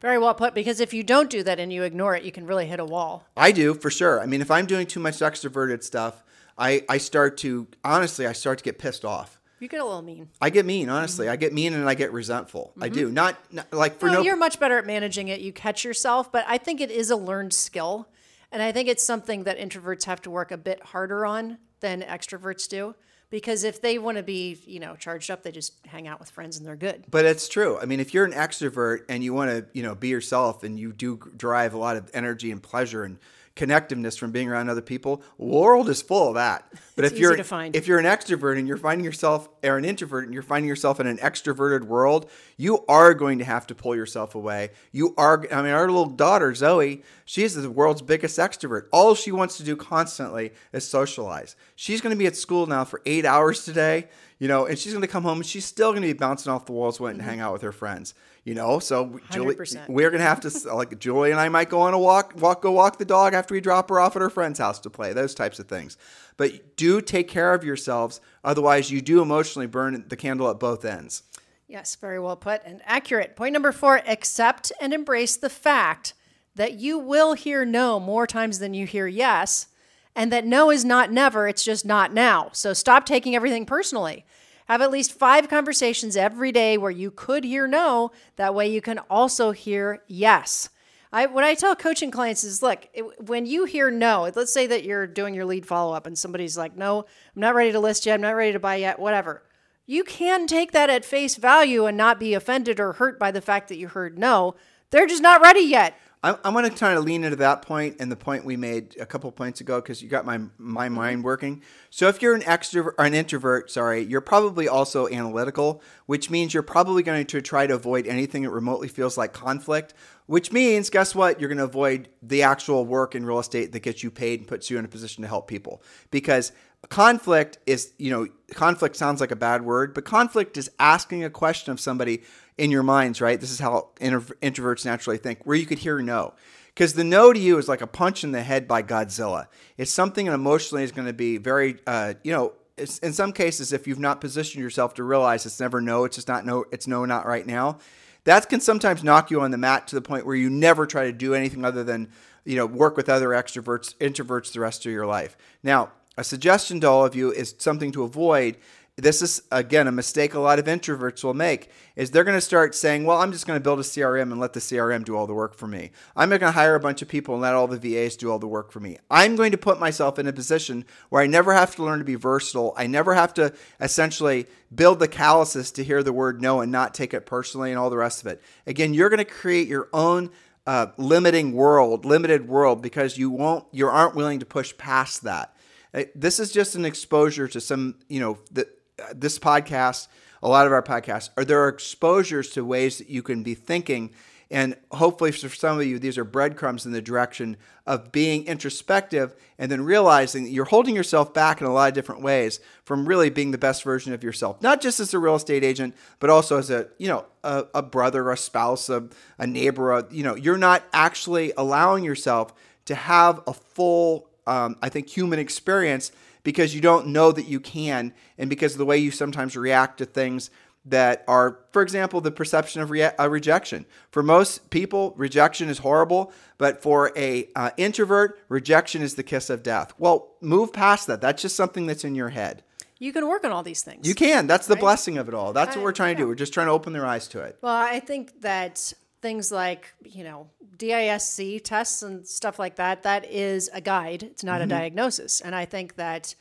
Very 0.00 0.18
well 0.18 0.34
put, 0.34 0.54
because 0.54 0.80
if 0.80 0.92
you 0.92 1.02
don't 1.02 1.30
do 1.30 1.42
that 1.42 1.58
and 1.58 1.72
you 1.72 1.82
ignore 1.82 2.14
it, 2.14 2.22
you 2.22 2.30
can 2.30 2.46
really 2.46 2.66
hit 2.66 2.78
a 2.78 2.84
wall. 2.84 3.26
I 3.36 3.50
do 3.50 3.72
for 3.72 3.90
sure. 3.90 4.20
I 4.20 4.26
mean, 4.26 4.42
if 4.42 4.50
I'm 4.50 4.66
doing 4.66 4.86
too 4.86 5.00
much 5.00 5.18
extroverted 5.18 5.82
stuff, 5.82 6.22
I, 6.58 6.84
I 6.88 6.98
start 6.98 7.38
to 7.38 7.66
honestly, 7.82 8.26
I 8.26 8.32
start 8.32 8.58
to 8.58 8.64
get 8.64 8.78
pissed 8.78 9.04
off. 9.04 9.40
You 9.58 9.68
get 9.68 9.80
a 9.80 9.84
little 9.84 10.02
mean. 10.02 10.28
I 10.40 10.50
get 10.50 10.66
mean, 10.66 10.88
honestly. 10.88 11.26
Mm-hmm. 11.26 11.32
I 11.32 11.36
get 11.36 11.52
mean 11.52 11.72
and 11.72 11.88
I 11.88 11.94
get 11.94 12.12
resentful. 12.12 12.72
I 12.80 12.88
do. 12.88 13.06
Mm-hmm. 13.06 13.14
Not, 13.14 13.52
not 13.52 13.72
like 13.72 13.98
for 13.98 14.06
No, 14.06 14.14
no. 14.14 14.20
you're 14.20 14.36
much 14.36 14.60
better 14.60 14.78
at 14.78 14.86
managing 14.86 15.28
it. 15.28 15.40
You 15.40 15.52
catch 15.52 15.84
yourself, 15.84 16.30
but 16.30 16.44
I 16.46 16.58
think 16.58 16.80
it 16.80 16.90
is 16.90 17.10
a 17.10 17.16
learned 17.16 17.54
skill. 17.54 18.08
And 18.52 18.62
I 18.62 18.70
think 18.72 18.88
it's 18.88 19.02
something 19.02 19.44
that 19.44 19.58
introverts 19.58 20.04
have 20.04 20.20
to 20.22 20.30
work 20.30 20.50
a 20.50 20.56
bit 20.56 20.82
harder 20.82 21.24
on 21.24 21.58
than 21.80 22.02
extroverts 22.02 22.68
do. 22.68 22.94
Because 23.28 23.64
if 23.64 23.80
they 23.80 23.98
want 23.98 24.18
to 24.18 24.22
be, 24.22 24.56
you 24.66 24.78
know, 24.78 24.94
charged 24.94 25.32
up, 25.32 25.42
they 25.42 25.50
just 25.50 25.72
hang 25.86 26.06
out 26.06 26.20
with 26.20 26.30
friends 26.30 26.58
and 26.58 26.66
they're 26.66 26.76
good. 26.76 27.04
But 27.10 27.24
it's 27.24 27.48
true. 27.48 27.76
I 27.80 27.84
mean, 27.84 27.98
if 27.98 28.14
you're 28.14 28.24
an 28.24 28.32
extrovert 28.32 29.00
and 29.08 29.24
you 29.24 29.34
want 29.34 29.50
to, 29.50 29.66
you 29.72 29.82
know, 29.82 29.96
be 29.96 30.08
yourself 30.08 30.62
and 30.62 30.78
you 30.78 30.92
do 30.92 31.18
derive 31.36 31.74
a 31.74 31.78
lot 31.78 31.96
of 31.96 32.08
energy 32.14 32.52
and 32.52 32.62
pleasure 32.62 33.02
and 33.02 33.18
connectiveness 33.56 34.18
from 34.18 34.30
being 34.30 34.48
around 34.48 34.68
other 34.68 34.82
people, 34.82 35.22
world 35.38 35.88
is 35.88 36.02
full 36.02 36.28
of 36.28 36.34
that. 36.34 36.64
But 36.96 37.04
It's 37.04 37.12
if 37.12 37.20
you're 37.20 37.32
easy 37.32 37.42
to 37.42 37.44
find. 37.44 37.76
if 37.76 37.86
you're 37.86 37.98
an 37.98 38.06
extrovert 38.06 38.58
and 38.58 38.66
you're 38.66 38.78
finding 38.78 39.04
yourself 39.04 39.50
or 39.62 39.76
an 39.76 39.84
introvert 39.84 40.24
and 40.24 40.32
you're 40.32 40.42
finding 40.42 40.66
yourself 40.66 40.98
in 40.98 41.06
an 41.06 41.18
extroverted 41.18 41.82
world, 41.82 42.30
you 42.56 42.86
are 42.88 43.12
going 43.12 43.38
to 43.40 43.44
have 43.44 43.66
to 43.66 43.74
pull 43.74 43.94
yourself 43.94 44.34
away. 44.34 44.70
You 44.92 45.12
are 45.18 45.44
I 45.52 45.60
mean, 45.60 45.72
our 45.72 45.88
little 45.88 46.06
daughter 46.06 46.54
Zoe, 46.54 47.02
she's 47.26 47.54
the 47.54 47.70
world's 47.70 48.00
biggest 48.00 48.38
extrovert. 48.38 48.86
All 48.92 49.14
she 49.14 49.30
wants 49.30 49.58
to 49.58 49.62
do 49.62 49.76
constantly 49.76 50.54
is 50.72 50.88
socialize. 50.88 51.54
She's 51.74 52.00
going 52.00 52.14
to 52.14 52.18
be 52.18 52.26
at 52.26 52.34
school 52.34 52.66
now 52.66 52.86
for 52.86 53.02
8 53.04 53.26
hours 53.26 53.66
today, 53.66 54.08
you 54.38 54.48
know, 54.48 54.64
and 54.64 54.78
she's 54.78 54.94
going 54.94 55.02
to 55.02 55.08
come 55.08 55.24
home 55.24 55.36
and 55.36 55.46
she's 55.46 55.66
still 55.66 55.90
going 55.90 56.00
to 56.00 56.08
be 56.08 56.14
bouncing 56.14 56.50
off 56.50 56.64
the 56.64 56.72
walls 56.72 56.98
wanting 56.98 57.18
to 57.18 57.24
mm-hmm. 57.24 57.30
hang 57.30 57.40
out 57.40 57.52
with 57.52 57.60
her 57.60 57.72
friends. 57.72 58.14
You 58.46 58.54
know, 58.54 58.78
so 58.78 59.18
Julie, 59.32 59.56
100%. 59.56 59.88
we're 59.88 60.08
gonna 60.08 60.22
have 60.22 60.38
to 60.42 60.72
like 60.72 60.96
Julie 61.00 61.32
and 61.32 61.40
I 61.40 61.48
might 61.48 61.68
go 61.68 61.80
on 61.80 61.94
a 61.94 61.98
walk, 61.98 62.32
walk, 62.36 62.62
go 62.62 62.70
walk 62.70 62.96
the 62.96 63.04
dog 63.04 63.34
after 63.34 63.52
we 63.52 63.60
drop 63.60 63.88
her 63.88 63.98
off 63.98 64.14
at 64.14 64.22
her 64.22 64.30
friend's 64.30 64.60
house 64.60 64.78
to 64.78 64.88
play. 64.88 65.12
Those 65.12 65.34
types 65.34 65.58
of 65.58 65.66
things. 65.66 65.98
But 66.36 66.76
do 66.76 67.00
take 67.00 67.26
care 67.26 67.54
of 67.54 67.64
yourselves, 67.64 68.20
otherwise 68.44 68.88
you 68.88 69.00
do 69.00 69.20
emotionally 69.20 69.66
burn 69.66 70.04
the 70.06 70.14
candle 70.14 70.48
at 70.48 70.60
both 70.60 70.84
ends. 70.84 71.24
Yes, 71.66 71.96
very 71.96 72.20
well 72.20 72.36
put 72.36 72.62
and 72.64 72.82
accurate. 72.84 73.34
Point 73.34 73.52
number 73.52 73.72
four 73.72 74.00
accept 74.06 74.70
and 74.80 74.94
embrace 74.94 75.36
the 75.36 75.50
fact 75.50 76.14
that 76.54 76.74
you 76.74 77.00
will 77.00 77.32
hear 77.32 77.64
no 77.64 77.98
more 77.98 78.28
times 78.28 78.60
than 78.60 78.74
you 78.74 78.86
hear 78.86 79.08
yes, 79.08 79.66
and 80.14 80.30
that 80.30 80.46
no 80.46 80.70
is 80.70 80.84
not 80.84 81.10
never, 81.10 81.48
it's 81.48 81.64
just 81.64 81.84
not 81.84 82.14
now. 82.14 82.50
So 82.52 82.72
stop 82.74 83.06
taking 83.06 83.34
everything 83.34 83.66
personally. 83.66 84.24
Have 84.66 84.82
at 84.82 84.90
least 84.90 85.12
five 85.12 85.48
conversations 85.48 86.16
every 86.16 86.52
day 86.52 86.76
where 86.76 86.90
you 86.90 87.10
could 87.10 87.44
hear 87.44 87.66
no. 87.66 88.10
That 88.36 88.54
way 88.54 88.68
you 88.68 88.80
can 88.80 88.98
also 89.10 89.52
hear 89.52 90.02
yes. 90.08 90.68
I, 91.12 91.26
what 91.26 91.44
I 91.44 91.54
tell 91.54 91.76
coaching 91.76 92.10
clients 92.10 92.44
is 92.44 92.62
look, 92.62 92.88
it, 92.92 93.04
when 93.22 93.46
you 93.46 93.64
hear 93.64 93.90
no, 93.90 94.30
let's 94.34 94.52
say 94.52 94.66
that 94.66 94.84
you're 94.84 95.06
doing 95.06 95.34
your 95.34 95.44
lead 95.44 95.64
follow 95.64 95.94
up 95.94 96.06
and 96.06 96.18
somebody's 96.18 96.58
like, 96.58 96.76
no, 96.76 97.00
I'm 97.34 97.40
not 97.40 97.54
ready 97.54 97.72
to 97.72 97.80
list 97.80 98.06
yet, 98.06 98.14
I'm 98.14 98.20
not 98.20 98.34
ready 98.34 98.52
to 98.52 98.60
buy 98.60 98.76
yet, 98.76 98.98
whatever. 98.98 99.42
You 99.86 100.02
can 100.02 100.46
take 100.46 100.72
that 100.72 100.90
at 100.90 101.04
face 101.04 101.36
value 101.36 101.86
and 101.86 101.96
not 101.96 102.18
be 102.18 102.34
offended 102.34 102.80
or 102.80 102.94
hurt 102.94 103.18
by 103.18 103.30
the 103.30 103.40
fact 103.40 103.68
that 103.68 103.78
you 103.78 103.88
heard 103.88 104.18
no. 104.18 104.56
They're 104.90 105.06
just 105.06 105.22
not 105.22 105.40
ready 105.40 105.60
yet. 105.60 105.96
I'm, 106.22 106.54
going 106.54 106.68
to 106.68 106.76
try 106.76 106.94
to 106.94 107.00
lean 107.00 107.22
into 107.22 107.36
that 107.36 107.62
point 107.62 107.96
and 108.00 108.10
the 108.10 108.16
point 108.16 108.44
we 108.44 108.56
made 108.56 108.96
a 108.98 109.06
couple 109.06 109.30
points 109.30 109.60
ago 109.60 109.80
because 109.80 110.02
you 110.02 110.08
got 110.08 110.24
my 110.26 110.40
my 110.58 110.88
mind 110.88 111.22
working. 111.22 111.62
So 111.90 112.08
if 112.08 112.20
you're 112.20 112.34
an 112.34 112.40
extrovert 112.40 112.94
or 112.98 113.04
an 113.04 113.14
introvert, 113.14 113.70
sorry, 113.70 114.02
you're 114.02 114.20
probably 114.20 114.66
also 114.66 115.06
analytical, 115.06 115.82
which 116.06 116.28
means 116.28 116.52
you're 116.52 116.64
probably 116.64 117.04
going 117.04 117.26
to 117.26 117.40
try 117.40 117.68
to 117.68 117.74
avoid 117.74 118.08
anything 118.08 118.42
that 118.42 118.50
remotely 118.50 118.88
feels 118.88 119.16
like 119.16 119.32
conflict. 119.32 119.94
Which 120.24 120.50
means, 120.50 120.90
guess 120.90 121.14
what? 121.14 121.38
You're 121.38 121.48
going 121.48 121.58
to 121.58 121.64
avoid 121.64 122.08
the 122.20 122.42
actual 122.42 122.84
work 122.84 123.14
in 123.14 123.24
real 123.24 123.38
estate 123.38 123.70
that 123.70 123.80
gets 123.80 124.02
you 124.02 124.10
paid 124.10 124.40
and 124.40 124.48
puts 124.48 124.68
you 124.68 124.78
in 124.78 124.84
a 124.84 124.88
position 124.88 125.22
to 125.22 125.28
help 125.28 125.46
people 125.46 125.80
because 126.10 126.50
conflict 126.88 127.58
is 127.66 127.92
you 127.98 128.10
know 128.10 128.26
conflict 128.54 128.94
sounds 128.94 129.20
like 129.20 129.32
a 129.32 129.36
bad 129.36 129.62
word 129.62 129.92
but 129.92 130.04
conflict 130.04 130.56
is 130.56 130.70
asking 130.78 131.24
a 131.24 131.30
question 131.30 131.72
of 131.72 131.80
somebody 131.80 132.22
in 132.58 132.70
your 132.70 132.82
minds 132.82 133.20
right? 133.20 133.40
This 133.40 133.50
is 133.50 133.58
how 133.58 133.88
introverts 134.00 134.84
naturally 134.84 135.18
think 135.18 135.44
where 135.44 135.56
you 135.56 135.66
could 135.66 135.78
hear 135.78 136.00
no. 136.00 136.34
Because 136.68 136.92
the 136.92 137.04
no 137.04 137.32
to 137.32 137.38
you 137.38 137.56
is 137.56 137.68
like 137.68 137.80
a 137.80 137.86
punch 137.86 138.22
in 138.22 138.32
the 138.32 138.42
head 138.42 138.68
by 138.68 138.82
godzilla. 138.82 139.46
It's 139.78 139.90
something 139.90 140.26
that 140.26 140.34
emotionally 140.34 140.84
is 140.84 140.92
going 140.92 141.06
to 141.06 141.14
be 141.14 141.38
very 141.38 141.78
uh, 141.86 142.14
you 142.22 142.32
know 142.32 142.52
in 142.76 143.12
some 143.12 143.32
cases 143.32 143.72
if 143.72 143.86
you've 143.86 143.98
not 143.98 144.20
positioned 144.20 144.62
yourself 144.62 144.92
to 144.94 145.02
realize 145.02 145.46
it's 145.46 145.58
never 145.58 145.80
no 145.80 146.04
it's 146.04 146.16
just 146.16 146.28
not 146.28 146.44
no 146.44 146.64
it's 146.70 146.86
no 146.86 147.06
not 147.06 147.26
right 147.26 147.46
now 147.46 147.78
that 148.24 148.48
can 148.48 148.60
sometimes 148.60 149.02
knock 149.02 149.30
you 149.30 149.40
on 149.40 149.52
the 149.52 149.56
mat 149.56 149.86
to 149.86 149.94
the 149.94 150.02
point 150.02 150.26
where 150.26 150.34
you 150.34 150.50
never 150.50 150.84
try 150.84 151.04
to 151.04 151.12
do 151.12 151.32
anything 151.32 151.64
other 151.64 151.82
than 151.82 152.10
you 152.44 152.56
know 152.56 152.66
work 152.66 152.96
with 152.96 153.08
other 153.08 153.28
extroverts 153.28 153.94
introverts 153.96 154.52
the 154.52 154.60
rest 154.60 154.84
of 154.84 154.92
your 154.92 155.06
life. 155.06 155.36
Now 155.62 155.92
a 156.16 156.24
suggestion 156.24 156.80
to 156.80 156.88
all 156.88 157.04
of 157.04 157.14
you 157.14 157.30
is 157.30 157.54
something 157.58 157.92
to 157.92 158.02
avoid. 158.02 158.56
This 158.96 159.20
is 159.20 159.42
again 159.52 159.88
a 159.88 159.92
mistake 159.92 160.32
a 160.32 160.38
lot 160.38 160.58
of 160.58 160.64
introverts 160.64 161.22
will 161.22 161.34
make 161.34 161.70
is 161.96 162.10
they're 162.10 162.24
going 162.24 162.36
to 162.36 162.40
start 162.40 162.74
saying 162.74 163.04
well 163.04 163.18
i'm 163.20 163.30
just 163.30 163.46
going 163.46 163.58
to 163.58 163.62
build 163.62 163.78
a 163.78 163.82
crm 163.82 164.32
and 164.32 164.40
let 164.40 164.54
the 164.54 164.60
crm 164.60 165.04
do 165.04 165.14
all 165.14 165.26
the 165.26 165.34
work 165.34 165.54
for 165.54 165.66
me. 165.66 165.90
I'm 166.16 166.30
going 166.30 166.40
to 166.40 166.50
hire 166.50 166.74
a 166.74 166.80
bunch 166.80 167.02
of 167.02 167.08
people 167.08 167.34
and 167.34 167.42
let 167.42 167.52
all 167.52 167.66
the 167.66 167.76
vas 167.76 168.16
do 168.16 168.30
all 168.30 168.38
the 168.38 168.48
work 168.48 168.72
for 168.72 168.80
me. 168.80 168.96
I'm 169.10 169.36
going 169.36 169.52
to 169.52 169.58
put 169.58 169.78
myself 169.78 170.18
in 170.18 170.26
a 170.26 170.32
position 170.32 170.86
where 171.10 171.20
i 171.22 171.26
never 171.26 171.52
have 171.52 171.76
to 171.76 171.84
learn 171.84 171.98
to 171.98 172.06
be 172.06 172.14
versatile. 172.14 172.72
I 172.74 172.86
never 172.86 173.12
have 173.12 173.34
to 173.34 173.52
essentially 173.82 174.46
build 174.74 174.98
the 174.98 175.08
calluses 175.08 175.70
to 175.72 175.84
hear 175.84 176.02
the 176.02 176.14
word 176.14 176.40
no 176.40 176.62
and 176.62 176.72
not 176.72 176.94
take 176.94 177.12
it 177.12 177.26
personally 177.26 177.72
and 177.72 177.78
all 177.78 177.90
the 177.90 177.98
rest 177.98 178.22
of 178.22 178.28
it. 178.28 178.42
Again 178.66 178.94
you're 178.94 179.10
going 179.10 179.18
to 179.18 179.26
create 179.26 179.68
your 179.68 179.90
own 179.92 180.30
uh, 180.66 180.86
limiting 180.96 181.52
world 181.52 182.06
limited 182.06 182.48
world 182.48 182.80
because 182.80 183.18
you 183.18 183.28
won't 183.28 183.66
you 183.72 183.86
aren't 183.86 184.14
willing 184.14 184.38
to 184.40 184.46
push 184.46 184.74
past 184.78 185.22
that 185.24 185.54
Uh, 185.94 186.04
this 186.14 186.38
is 186.38 186.52
just 186.52 186.74
an 186.74 186.84
exposure 186.84 187.48
to 187.48 187.60
some 187.60 187.96
you 188.08 188.20
know 188.20 188.38
the 188.50 188.68
uh, 188.98 189.12
this 189.14 189.38
podcast, 189.38 190.08
a 190.42 190.48
lot 190.48 190.66
of 190.66 190.72
our 190.72 190.82
podcasts, 190.82 191.30
are 191.36 191.44
there 191.44 191.62
are 191.64 191.68
exposures 191.68 192.50
to 192.50 192.64
ways 192.64 192.98
that 192.98 193.10
you 193.10 193.22
can 193.22 193.42
be 193.42 193.54
thinking. 193.54 194.12
And 194.48 194.76
hopefully, 194.92 195.32
for 195.32 195.48
some 195.48 195.80
of 195.80 195.86
you, 195.86 195.98
these 195.98 196.16
are 196.18 196.24
breadcrumbs 196.24 196.86
in 196.86 196.92
the 196.92 197.02
direction 197.02 197.56
of 197.84 198.12
being 198.12 198.46
introspective 198.46 199.34
and 199.58 199.72
then 199.72 199.82
realizing 199.82 200.44
that 200.44 200.50
you're 200.50 200.66
holding 200.66 200.94
yourself 200.94 201.34
back 201.34 201.60
in 201.60 201.66
a 201.66 201.72
lot 201.72 201.88
of 201.88 201.94
different 201.94 202.22
ways 202.22 202.60
from 202.84 203.08
really 203.08 203.28
being 203.28 203.50
the 203.50 203.58
best 203.58 203.82
version 203.82 204.12
of 204.12 204.22
yourself, 204.22 204.62
not 204.62 204.80
just 204.80 205.00
as 205.00 205.12
a 205.12 205.18
real 205.18 205.34
estate 205.34 205.64
agent, 205.64 205.96
but 206.20 206.30
also 206.30 206.58
as 206.58 206.70
a, 206.70 206.86
you 206.96 207.08
know, 207.08 207.24
a, 207.42 207.64
a 207.74 207.82
brother, 207.82 208.30
a 208.30 208.36
spouse, 208.36 208.88
a, 208.88 209.08
a 209.36 209.48
neighbor. 209.48 209.92
A, 209.92 210.06
you 210.12 210.22
know, 210.22 210.36
you're 210.36 210.56
not 210.56 210.84
actually 210.92 211.52
allowing 211.56 212.04
yourself 212.04 212.54
to 212.84 212.94
have 212.94 213.40
a 213.48 213.52
full, 213.52 214.30
um, 214.46 214.76
I 214.82 214.88
think, 214.88 215.08
human 215.08 215.38
experience 215.38 216.12
because 216.42 216.74
you 216.74 216.80
don't 216.80 217.08
know 217.08 217.32
that 217.32 217.46
you 217.46 217.58
can, 217.58 218.12
and 218.38 218.48
because 218.48 218.72
of 218.72 218.78
the 218.78 218.86
way 218.86 218.98
you 218.98 219.10
sometimes 219.10 219.56
react 219.56 219.98
to 219.98 220.04
things 220.04 220.50
that 220.84 221.24
are, 221.26 221.58
for 221.72 221.82
example, 221.82 222.20
the 222.20 222.30
perception 222.30 222.80
of 222.80 222.90
rea- 222.90 223.16
uh, 223.18 223.28
rejection. 223.28 223.84
For 224.12 224.22
most 224.22 224.70
people, 224.70 225.12
rejection 225.16 225.68
is 225.68 225.78
horrible, 225.78 226.32
but 226.58 226.80
for 226.80 227.12
a 227.16 227.48
uh, 227.56 227.70
introvert, 227.76 228.38
rejection 228.48 229.02
is 229.02 229.16
the 229.16 229.24
kiss 229.24 229.50
of 229.50 229.64
death. 229.64 229.92
Well, 229.98 230.36
move 230.40 230.72
past 230.72 231.08
that. 231.08 231.20
That's 231.20 231.42
just 231.42 231.56
something 231.56 231.86
that's 231.86 232.04
in 232.04 232.14
your 232.14 232.28
head. 232.28 232.62
You 232.98 233.12
can 233.12 233.28
work 233.28 233.44
on 233.44 233.52
all 233.52 233.62
these 233.62 233.82
things. 233.82 234.08
You 234.08 234.14
can. 234.14 234.46
That's 234.46 234.66
the 234.66 234.76
blessing 234.76 235.18
of 235.18 235.28
it 235.28 235.34
all. 235.34 235.52
That's 235.52 235.76
what 235.76 235.82
we're 235.82 235.92
trying 235.92 236.16
to 236.16 236.22
do. 236.22 236.28
We're 236.28 236.34
just 236.34 236.54
trying 236.54 236.68
to 236.68 236.72
open 236.72 236.92
their 236.94 237.04
eyes 237.04 237.28
to 237.28 237.40
it. 237.40 237.58
Well, 237.60 237.74
I 237.74 238.00
think 238.00 238.40
that 238.40 238.94
things 239.26 239.50
like, 239.50 239.92
you 240.04 240.22
know, 240.22 240.46
DISC 240.78 241.64
tests 241.64 242.04
and 242.04 242.24
stuff 242.24 242.60
like 242.60 242.76
that, 242.76 243.02
that 243.02 243.24
is 243.28 243.68
a 243.74 243.80
guide. 243.80 244.22
It's 244.22 244.44
not 244.44 244.60
a 244.60 244.64
mm-hmm. 244.64 244.78
diagnosis. 244.78 245.40
And 245.40 245.52
I 245.52 245.64
think 245.64 245.96
that 245.96 246.36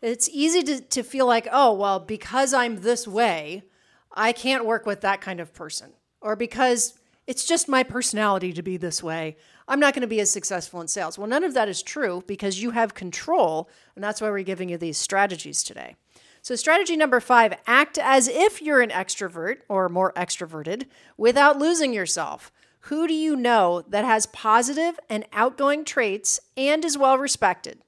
it's 0.00 0.28
easy 0.28 0.62
to, 0.62 0.80
to 0.80 1.02
feel 1.02 1.26
like, 1.26 1.48
oh, 1.50 1.72
well, 1.72 1.98
because 1.98 2.54
I'm 2.54 2.82
this 2.82 3.08
way, 3.08 3.64
I 4.12 4.30
can't 4.32 4.64
work 4.64 4.86
with 4.86 5.00
that 5.00 5.20
kind 5.20 5.40
of 5.40 5.52
person. 5.52 5.94
Or 6.20 6.36
because 6.36 6.94
it's 7.26 7.44
just 7.44 7.68
my 7.68 7.82
personality 7.82 8.52
to 8.52 8.62
be 8.62 8.76
this 8.76 9.02
way, 9.02 9.36
I'm 9.66 9.80
not 9.80 9.92
going 9.92 10.02
to 10.02 10.06
be 10.06 10.20
as 10.20 10.30
successful 10.30 10.80
in 10.80 10.86
sales. 10.86 11.18
Well, 11.18 11.26
none 11.26 11.42
of 11.42 11.54
that 11.54 11.68
is 11.68 11.82
true 11.82 12.22
because 12.28 12.62
you 12.62 12.70
have 12.70 12.94
control. 12.94 13.68
And 13.96 14.04
that's 14.04 14.20
why 14.20 14.30
we're 14.30 14.44
giving 14.44 14.68
you 14.68 14.78
these 14.78 14.96
strategies 14.96 15.64
today. 15.64 15.96
So, 16.44 16.56
strategy 16.56 16.96
number 16.96 17.20
five 17.20 17.54
act 17.68 17.98
as 17.98 18.26
if 18.26 18.60
you're 18.60 18.80
an 18.80 18.90
extrovert 18.90 19.58
or 19.68 19.88
more 19.88 20.12
extroverted 20.14 20.86
without 21.16 21.56
losing 21.56 21.94
yourself. 21.94 22.50
Who 22.86 23.06
do 23.06 23.14
you 23.14 23.36
know 23.36 23.84
that 23.88 24.04
has 24.04 24.26
positive 24.26 24.98
and 25.08 25.24
outgoing 25.32 25.84
traits 25.84 26.40
and 26.56 26.84
is 26.84 26.98
well 26.98 27.16
respected? 27.16 27.78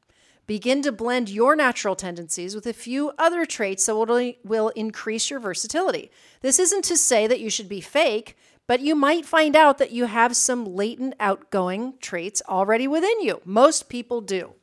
Begin 0.47 0.83
to 0.83 0.93
blend 0.93 1.31
your 1.31 1.57
natural 1.57 1.97
tendencies 1.97 2.55
with 2.55 2.65
a 2.67 2.73
few 2.73 3.11
other 3.19 3.45
traits 3.45 3.87
that 3.87 3.97
will, 3.97 4.33
will 4.45 4.69
increase 4.77 5.31
your 5.31 5.41
versatility. 5.41 6.13
This 6.41 6.61
isn't 6.61 6.85
to 6.85 6.97
say 6.97 7.27
that 7.27 7.41
you 7.41 7.51
should 7.51 7.69
be 7.69 7.81
fake, 7.81 8.37
but 8.69 8.81
you 8.81 8.95
might 8.95 9.27
find 9.27 9.57
out 9.57 9.79
that 9.79 9.91
you 9.91 10.05
have 10.05 10.37
some 10.37 10.65
latent 10.65 11.15
outgoing 11.19 11.95
traits 12.01 12.41
already 12.49 12.87
within 12.87 13.21
you. 13.21 13.41
Most 13.45 13.89
people 13.89 14.21
do. 14.21 14.55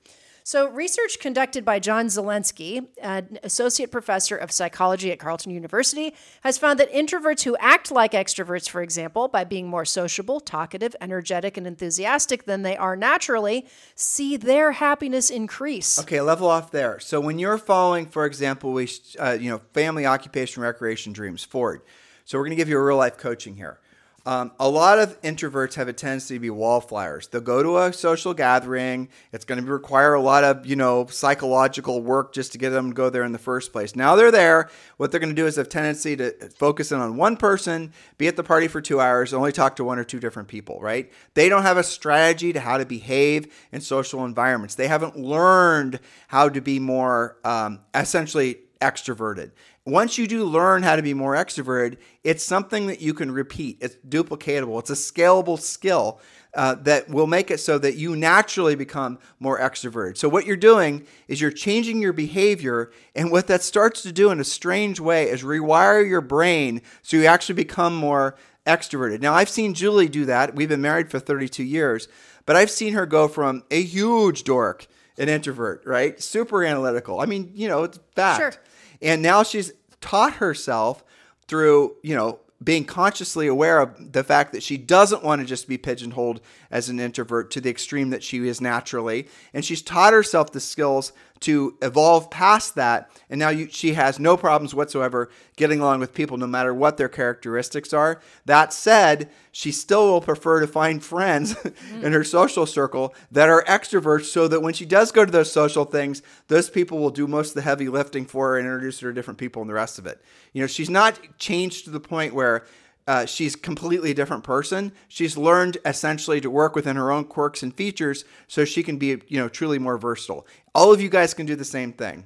So, 0.43 0.67
research 0.69 1.19
conducted 1.19 1.63
by 1.63 1.79
John 1.79 2.07
Zelenski, 2.07 2.87
an 3.01 3.37
associate 3.43 3.91
professor 3.91 4.35
of 4.35 4.51
psychology 4.51 5.11
at 5.11 5.19
Carleton 5.19 5.51
University, 5.51 6.15
has 6.41 6.57
found 6.57 6.79
that 6.79 6.91
introverts 6.91 7.43
who 7.43 7.55
act 7.57 7.91
like 7.91 8.13
extroverts, 8.13 8.67
for 8.67 8.81
example, 8.81 9.27
by 9.27 9.43
being 9.43 9.67
more 9.67 9.85
sociable, 9.85 10.39
talkative, 10.39 10.95
energetic, 10.99 11.57
and 11.57 11.67
enthusiastic 11.67 12.45
than 12.45 12.63
they 12.63 12.75
are 12.75 12.95
naturally, 12.95 13.67
see 13.93 14.35
their 14.35 14.73
happiness 14.73 15.29
increase. 15.29 15.99
Okay, 15.99 16.21
level 16.21 16.49
off 16.49 16.71
there. 16.71 16.99
So 16.99 17.21
when 17.21 17.37
you're 17.37 17.59
following, 17.59 18.07
for 18.07 18.25
example, 18.25 18.73
we, 18.73 18.89
uh, 19.19 19.37
you 19.39 19.51
know, 19.51 19.61
family, 19.73 20.05
occupation, 20.07 20.63
recreation 20.63 21.13
dreams, 21.13 21.43
Ford. 21.43 21.81
So 22.25 22.37
we're 22.37 22.45
going 22.45 22.57
to 22.57 22.61
give 22.61 22.69
you 22.69 22.77
a 22.77 22.83
real 22.83 22.97
life 22.97 23.17
coaching 23.17 23.55
here. 23.57 23.79
Um, 24.25 24.51
a 24.59 24.69
lot 24.69 24.99
of 24.99 25.19
introverts 25.21 25.73
have 25.75 25.87
a 25.87 25.93
tendency 25.93 26.35
to 26.35 26.39
be 26.39 26.49
wallflowers. 26.49 27.27
They'll 27.27 27.41
go 27.41 27.63
to 27.63 27.79
a 27.79 27.93
social 27.93 28.33
gathering. 28.33 29.09
It's 29.31 29.45
going 29.45 29.63
to 29.63 29.71
require 29.71 30.13
a 30.13 30.21
lot 30.21 30.43
of, 30.43 30.65
you 30.65 30.75
know, 30.75 31.07
psychological 31.07 32.01
work 32.01 32.33
just 32.33 32.51
to 32.51 32.59
get 32.59 32.69
them 32.69 32.89
to 32.89 32.93
go 32.93 33.09
there 33.09 33.23
in 33.23 33.31
the 33.31 33.39
first 33.39 33.71
place. 33.71 33.95
Now 33.95 34.15
they're 34.15 34.31
there. 34.31 34.69
What 34.97 35.11
they're 35.11 35.19
going 35.19 35.35
to 35.35 35.41
do 35.41 35.47
is 35.47 35.55
have 35.55 35.69
tendency 35.69 36.15
to 36.17 36.31
focus 36.51 36.91
in 36.91 36.99
on 36.99 37.17
one 37.17 37.35
person, 37.35 37.93
be 38.17 38.27
at 38.27 38.35
the 38.35 38.43
party 38.43 38.67
for 38.67 38.79
two 38.79 39.01
hours, 39.01 39.33
only 39.33 39.51
talk 39.51 39.75
to 39.77 39.83
one 39.83 39.97
or 39.97 40.03
two 40.03 40.19
different 40.19 40.47
people, 40.47 40.79
right? 40.79 41.11
They 41.33 41.49
don't 41.49 41.63
have 41.63 41.77
a 41.77 41.83
strategy 41.83 42.53
to 42.53 42.59
how 42.59 42.77
to 42.77 42.85
behave 42.85 43.51
in 43.71 43.81
social 43.81 44.23
environments. 44.25 44.75
They 44.75 44.87
haven't 44.87 45.17
learned 45.17 45.99
how 46.27 46.49
to 46.49 46.61
be 46.61 46.79
more 46.79 47.37
um, 47.43 47.79
essentially 47.95 48.59
extroverted. 48.81 49.51
Once 49.85 50.17
you 50.17 50.27
do 50.27 50.43
learn 50.43 50.83
how 50.83 50.95
to 50.95 51.01
be 51.01 51.13
more 51.13 51.33
extroverted, 51.33 51.97
it's 52.23 52.43
something 52.43 52.87
that 52.87 53.01
you 53.01 53.13
can 53.13 53.31
repeat. 53.31 53.77
It's 53.79 53.95
duplicatable. 54.07 54.79
It's 54.79 54.89
a 54.89 54.93
scalable 54.93 55.59
skill 55.59 56.19
uh, 56.53 56.75
that 56.75 57.09
will 57.09 57.27
make 57.27 57.49
it 57.49 57.59
so 57.59 57.77
that 57.77 57.95
you 57.95 58.15
naturally 58.15 58.75
become 58.75 59.17
more 59.39 59.59
extroverted. 59.59 60.17
So, 60.17 60.27
what 60.27 60.45
you're 60.45 60.57
doing 60.57 61.07
is 61.27 61.39
you're 61.39 61.51
changing 61.51 62.01
your 62.01 62.13
behavior, 62.13 62.91
and 63.15 63.31
what 63.31 63.47
that 63.47 63.61
starts 63.63 64.01
to 64.03 64.11
do 64.11 64.31
in 64.31 64.39
a 64.39 64.43
strange 64.43 64.99
way 64.99 65.29
is 65.29 65.43
rewire 65.43 66.07
your 66.07 66.21
brain 66.21 66.81
so 67.01 67.17
you 67.17 67.25
actually 67.25 67.55
become 67.55 67.95
more 67.95 68.35
extroverted. 68.65 69.21
Now, 69.21 69.33
I've 69.33 69.49
seen 69.49 69.73
Julie 69.73 70.09
do 70.09 70.25
that. 70.25 70.55
We've 70.55 70.69
been 70.69 70.81
married 70.81 71.09
for 71.09 71.19
32 71.19 71.63
years, 71.63 72.07
but 72.45 72.55
I've 72.55 72.71
seen 72.71 72.93
her 72.93 73.05
go 73.05 73.27
from 73.27 73.63
a 73.71 73.81
huge 73.81 74.43
dork, 74.43 74.87
an 75.17 75.29
introvert, 75.29 75.83
right? 75.85 76.21
Super 76.21 76.63
analytical. 76.63 77.19
I 77.19 77.25
mean, 77.25 77.51
you 77.55 77.67
know, 77.67 77.83
it's 77.83 77.99
fact. 78.15 78.39
Sure. 78.39 78.63
And 79.01 79.21
now 79.21 79.43
she's 79.43 79.73
taught 79.99 80.33
herself 80.33 81.03
through, 81.47 81.95
you 82.01 82.15
know, 82.15 82.39
being 82.63 82.85
consciously 82.85 83.47
aware 83.47 83.79
of 83.79 84.13
the 84.13 84.23
fact 84.23 84.53
that 84.53 84.61
she 84.61 84.77
doesn't 84.77 85.23
want 85.23 85.41
to 85.41 85.47
just 85.47 85.67
be 85.67 85.77
pigeonholed 85.77 86.41
as 86.69 86.89
an 86.89 86.99
introvert 86.99 87.49
to 87.51 87.61
the 87.61 87.69
extreme 87.69 88.11
that 88.11 88.23
she 88.23 88.47
is 88.47 88.61
naturally. 88.61 89.27
And 89.53 89.65
she's 89.65 89.81
taught 89.81 90.13
herself 90.13 90.51
the 90.51 90.59
skills 90.59 91.11
to 91.41 91.75
evolve 91.81 92.29
past 92.29 92.75
that. 92.75 93.11
And 93.29 93.39
now 93.39 93.49
you, 93.49 93.67
she 93.69 93.93
has 93.93 94.19
no 94.19 94.37
problems 94.37 94.73
whatsoever 94.73 95.29
getting 95.57 95.79
along 95.79 95.99
with 95.99 96.13
people, 96.13 96.37
no 96.37 96.47
matter 96.47 96.73
what 96.73 96.97
their 96.97 97.09
characteristics 97.09 97.93
are. 97.93 98.21
That 98.45 98.73
said, 98.73 99.29
she 99.51 99.71
still 99.71 100.05
will 100.07 100.21
prefer 100.21 100.59
to 100.59 100.67
find 100.67 101.03
friends 101.03 101.55
in 102.01 102.13
her 102.13 102.23
social 102.23 102.65
circle 102.65 103.13
that 103.31 103.49
are 103.49 103.63
extroverts 103.65 104.25
so 104.25 104.47
that 104.47 104.61
when 104.61 104.73
she 104.73 104.85
does 104.85 105.11
go 105.11 105.25
to 105.25 105.31
those 105.31 105.51
social 105.51 105.85
things, 105.85 106.21
those 106.47 106.69
people 106.69 106.99
will 106.99 107.09
do 107.09 107.27
most 107.27 107.49
of 107.49 107.55
the 107.55 107.61
heavy 107.61 107.89
lifting 107.89 108.25
for 108.25 108.49
her 108.49 108.57
and 108.57 108.67
introduce 108.67 108.99
her 108.99 109.09
to 109.09 109.13
different 109.13 109.39
people 109.39 109.61
and 109.61 109.69
the 109.69 109.75
rest 109.75 109.99
of 109.99 110.05
it. 110.05 110.21
You 110.53 110.61
know, 110.61 110.67
she's 110.67 110.89
not 110.89 111.19
changed 111.37 111.85
to 111.85 111.89
the 111.89 111.99
point 111.99 112.33
where 112.33 112.65
uh, 113.07 113.25
she's 113.25 113.55
completely 113.55 114.13
different 114.13 114.43
person. 114.43 114.91
She's 115.07 115.37
learned 115.37 115.77
essentially 115.85 116.41
to 116.41 116.49
work 116.49 116.75
within 116.75 116.95
her 116.95 117.11
own 117.11 117.25
quirks 117.25 117.63
and 117.63 117.75
features 117.75 118.25
so 118.47 118.65
she 118.65 118.83
can 118.83 118.97
be, 118.97 119.21
you 119.27 119.39
know, 119.39 119.49
truly 119.49 119.79
more 119.79 119.97
versatile. 119.97 120.45
All 120.75 120.93
of 120.93 121.01
you 121.01 121.09
guys 121.09 121.33
can 121.33 121.45
do 121.45 121.55
the 121.55 121.65
same 121.65 121.93
thing. 121.93 122.25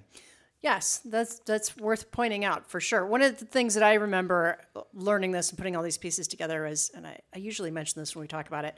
Yes, 0.62 1.02
that's 1.06 1.40
that's 1.40 1.78
worth 1.78 2.12
pointing 2.12 2.44
out 2.44 2.68
for 2.68 2.80
sure. 2.80 3.06
One 3.06 3.22
of 3.22 3.38
the 3.38 3.46
things 3.46 3.76
that 3.76 3.84
I 3.84 3.94
remember 3.94 4.60
learning 4.96 5.32
this 5.32 5.50
and 5.50 5.58
putting 5.60 5.76
all 5.76 5.84
these 5.84 5.98
pieces 5.98 6.28
together 6.28 6.66
is, 6.66 6.92
and 6.96 7.06
I, 7.06 7.20
I 7.36 7.38
usually 7.38 7.70
mention 7.70 8.02
this 8.02 8.16
when 8.16 8.22
we 8.22 8.28
talk 8.28 8.48
about 8.48 8.66
it. 8.66 8.76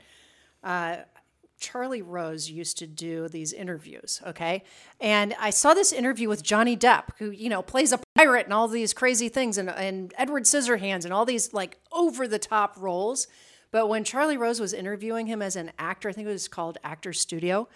Uh, 0.62 0.96
Charlie 1.58 2.02
Rose 2.02 2.50
used 2.50 2.78
to 2.78 2.86
do 2.86 3.28
these 3.28 3.52
interviews, 3.52 4.22
okay? 4.26 4.62
And 5.00 5.34
I 5.40 5.50
saw 5.50 5.74
this 5.74 5.92
interview 5.92 6.28
with 6.28 6.42
Johnny 6.42 6.76
Depp, 6.76 7.04
who, 7.18 7.30
you 7.30 7.48
know, 7.48 7.62
plays 7.62 7.92
a 7.92 8.00
pirate 8.14 8.46
and 8.46 8.52
all 8.52 8.68
these 8.68 8.92
crazy 8.92 9.28
things, 9.28 9.58
and, 9.58 9.68
and 9.68 10.14
Edward 10.16 10.44
Scissorhands 10.44 11.04
and 11.04 11.12
all 11.12 11.24
these 11.24 11.52
like 11.52 11.78
over 11.92 12.28
the 12.28 12.38
top 12.38 12.76
roles. 12.78 13.26
But 13.70 13.88
when 13.88 14.04
Charlie 14.04 14.36
Rose 14.36 14.60
was 14.60 14.72
interviewing 14.72 15.26
him 15.26 15.42
as 15.42 15.56
an 15.56 15.72
actor, 15.78 16.08
I 16.08 16.12
think 16.12 16.28
it 16.28 16.32
was 16.32 16.48
called 16.48 16.78
Actor 16.84 17.12
Studio, 17.12 17.68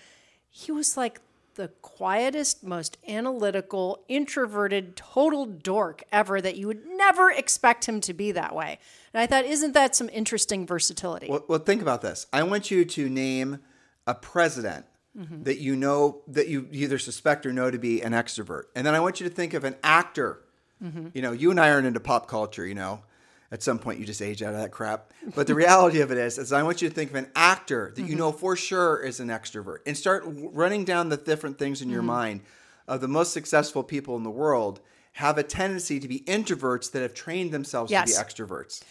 he 0.48 0.72
was 0.72 0.96
like 0.96 1.20
the 1.54 1.68
quietest, 1.82 2.64
most 2.64 2.96
analytical, 3.06 4.04
introverted, 4.08 4.96
total 4.96 5.44
dork 5.44 6.02
ever 6.10 6.40
that 6.40 6.56
you 6.56 6.66
would 6.66 6.86
never 6.86 7.30
expect 7.30 7.86
him 7.86 8.00
to 8.00 8.14
be 8.14 8.32
that 8.32 8.54
way. 8.54 8.78
And 9.12 9.20
I 9.20 9.26
thought, 9.26 9.44
isn't 9.44 9.72
that 9.72 9.94
some 9.94 10.08
interesting 10.10 10.66
versatility? 10.66 11.26
Well, 11.28 11.44
well 11.48 11.58
think 11.58 11.82
about 11.82 12.00
this. 12.00 12.26
I 12.32 12.42
want 12.44 12.70
you 12.70 12.84
to 12.84 13.08
name 13.08 13.58
a 14.06 14.14
president 14.14 14.86
mm-hmm. 15.16 15.42
that 15.44 15.58
you 15.58 15.76
know 15.76 16.22
that 16.28 16.48
you 16.48 16.68
either 16.72 16.98
suspect 16.98 17.46
or 17.46 17.52
know 17.52 17.70
to 17.70 17.78
be 17.78 18.02
an 18.02 18.12
extrovert. 18.12 18.64
And 18.74 18.86
then 18.86 18.94
I 18.94 19.00
want 19.00 19.20
you 19.20 19.28
to 19.28 19.34
think 19.34 19.54
of 19.54 19.64
an 19.64 19.76
actor 19.82 20.42
mm-hmm. 20.82 21.08
You 21.14 21.22
know, 21.22 21.32
you 21.32 21.50
and 21.50 21.60
I 21.60 21.70
aren't 21.70 21.86
into 21.86 22.00
pop 22.00 22.28
culture. 22.28 22.66
You 22.66 22.74
know, 22.74 23.02
at 23.50 23.62
some 23.62 23.78
point 23.78 24.00
you 24.00 24.06
just 24.06 24.22
age 24.22 24.42
out 24.42 24.54
of 24.54 24.60
that 24.60 24.70
crap. 24.70 25.12
But 25.34 25.46
the 25.46 25.54
reality 25.54 26.00
of 26.00 26.10
it 26.10 26.18
is, 26.18 26.38
is 26.38 26.52
I 26.52 26.62
want 26.62 26.82
you 26.82 26.88
to 26.88 26.94
think 26.94 27.10
of 27.10 27.16
an 27.16 27.30
actor 27.36 27.92
that 27.94 28.02
you 28.02 28.08
mm-hmm. 28.08 28.18
know 28.18 28.32
for 28.32 28.56
sure 28.56 28.98
is 28.98 29.20
an 29.20 29.28
extrovert, 29.28 29.78
and 29.86 29.96
start 29.96 30.24
running 30.26 30.84
down 30.84 31.08
the 31.08 31.16
different 31.16 31.58
things 31.58 31.82
in 31.82 31.88
your 31.88 32.02
mind 32.02 32.40
of 32.88 33.00
the 33.00 33.08
most 33.08 33.32
successful 33.32 33.82
people 33.82 34.16
in 34.16 34.22
the 34.22 34.30
world 34.30 34.80
have 35.16 35.36
a 35.36 35.42
tendency 35.42 36.00
to 36.00 36.08
be 36.08 36.20
introverts 36.20 36.90
that 36.90 37.02
have 37.02 37.12
trained 37.14 37.52
themselves 37.52 37.90
Yes. 37.90 38.16
to 38.16 38.18
be 38.18 38.24
extroverts. 38.24 38.82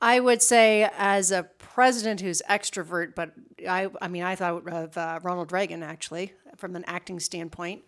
I 0.00 0.18
would 0.18 0.40
say, 0.40 0.88
as 0.96 1.30
a 1.30 1.42
president 1.58 2.20
who's 2.20 2.40
extrovert, 2.48 3.14
but 3.14 3.32
I, 3.68 3.88
I 4.00 4.08
mean, 4.08 4.22
I 4.22 4.34
thought 4.34 4.66
of 4.66 4.96
uh, 4.96 5.20
Ronald 5.22 5.52
Reagan 5.52 5.82
actually 5.82 6.32
from 6.56 6.74
an 6.74 6.84
acting 6.86 7.20
standpoint. 7.20 7.82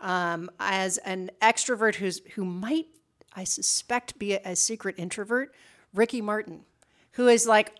Um, 0.00 0.50
as 0.58 0.98
an 0.98 1.30
extrovert 1.40 1.94
who's 1.94 2.20
who 2.34 2.44
might, 2.44 2.86
I 3.34 3.44
suspect, 3.44 4.18
be 4.18 4.34
a, 4.34 4.40
a 4.44 4.56
secret 4.56 4.96
introvert, 4.98 5.54
Ricky 5.94 6.20
Martin, 6.20 6.62
who 7.12 7.28
is 7.28 7.46
like 7.46 7.76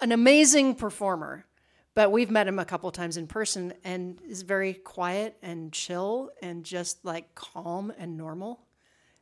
an 0.00 0.10
amazing 0.10 0.74
performer, 0.74 1.46
but 1.94 2.10
we've 2.10 2.30
met 2.30 2.48
him 2.48 2.58
a 2.58 2.64
couple 2.64 2.90
times 2.90 3.16
in 3.16 3.28
person 3.28 3.72
and 3.84 4.18
is 4.28 4.42
very 4.42 4.74
quiet 4.74 5.36
and 5.42 5.72
chill 5.72 6.30
and 6.42 6.64
just 6.64 7.04
like 7.04 7.34
calm 7.36 7.92
and 7.96 8.16
normal. 8.16 8.60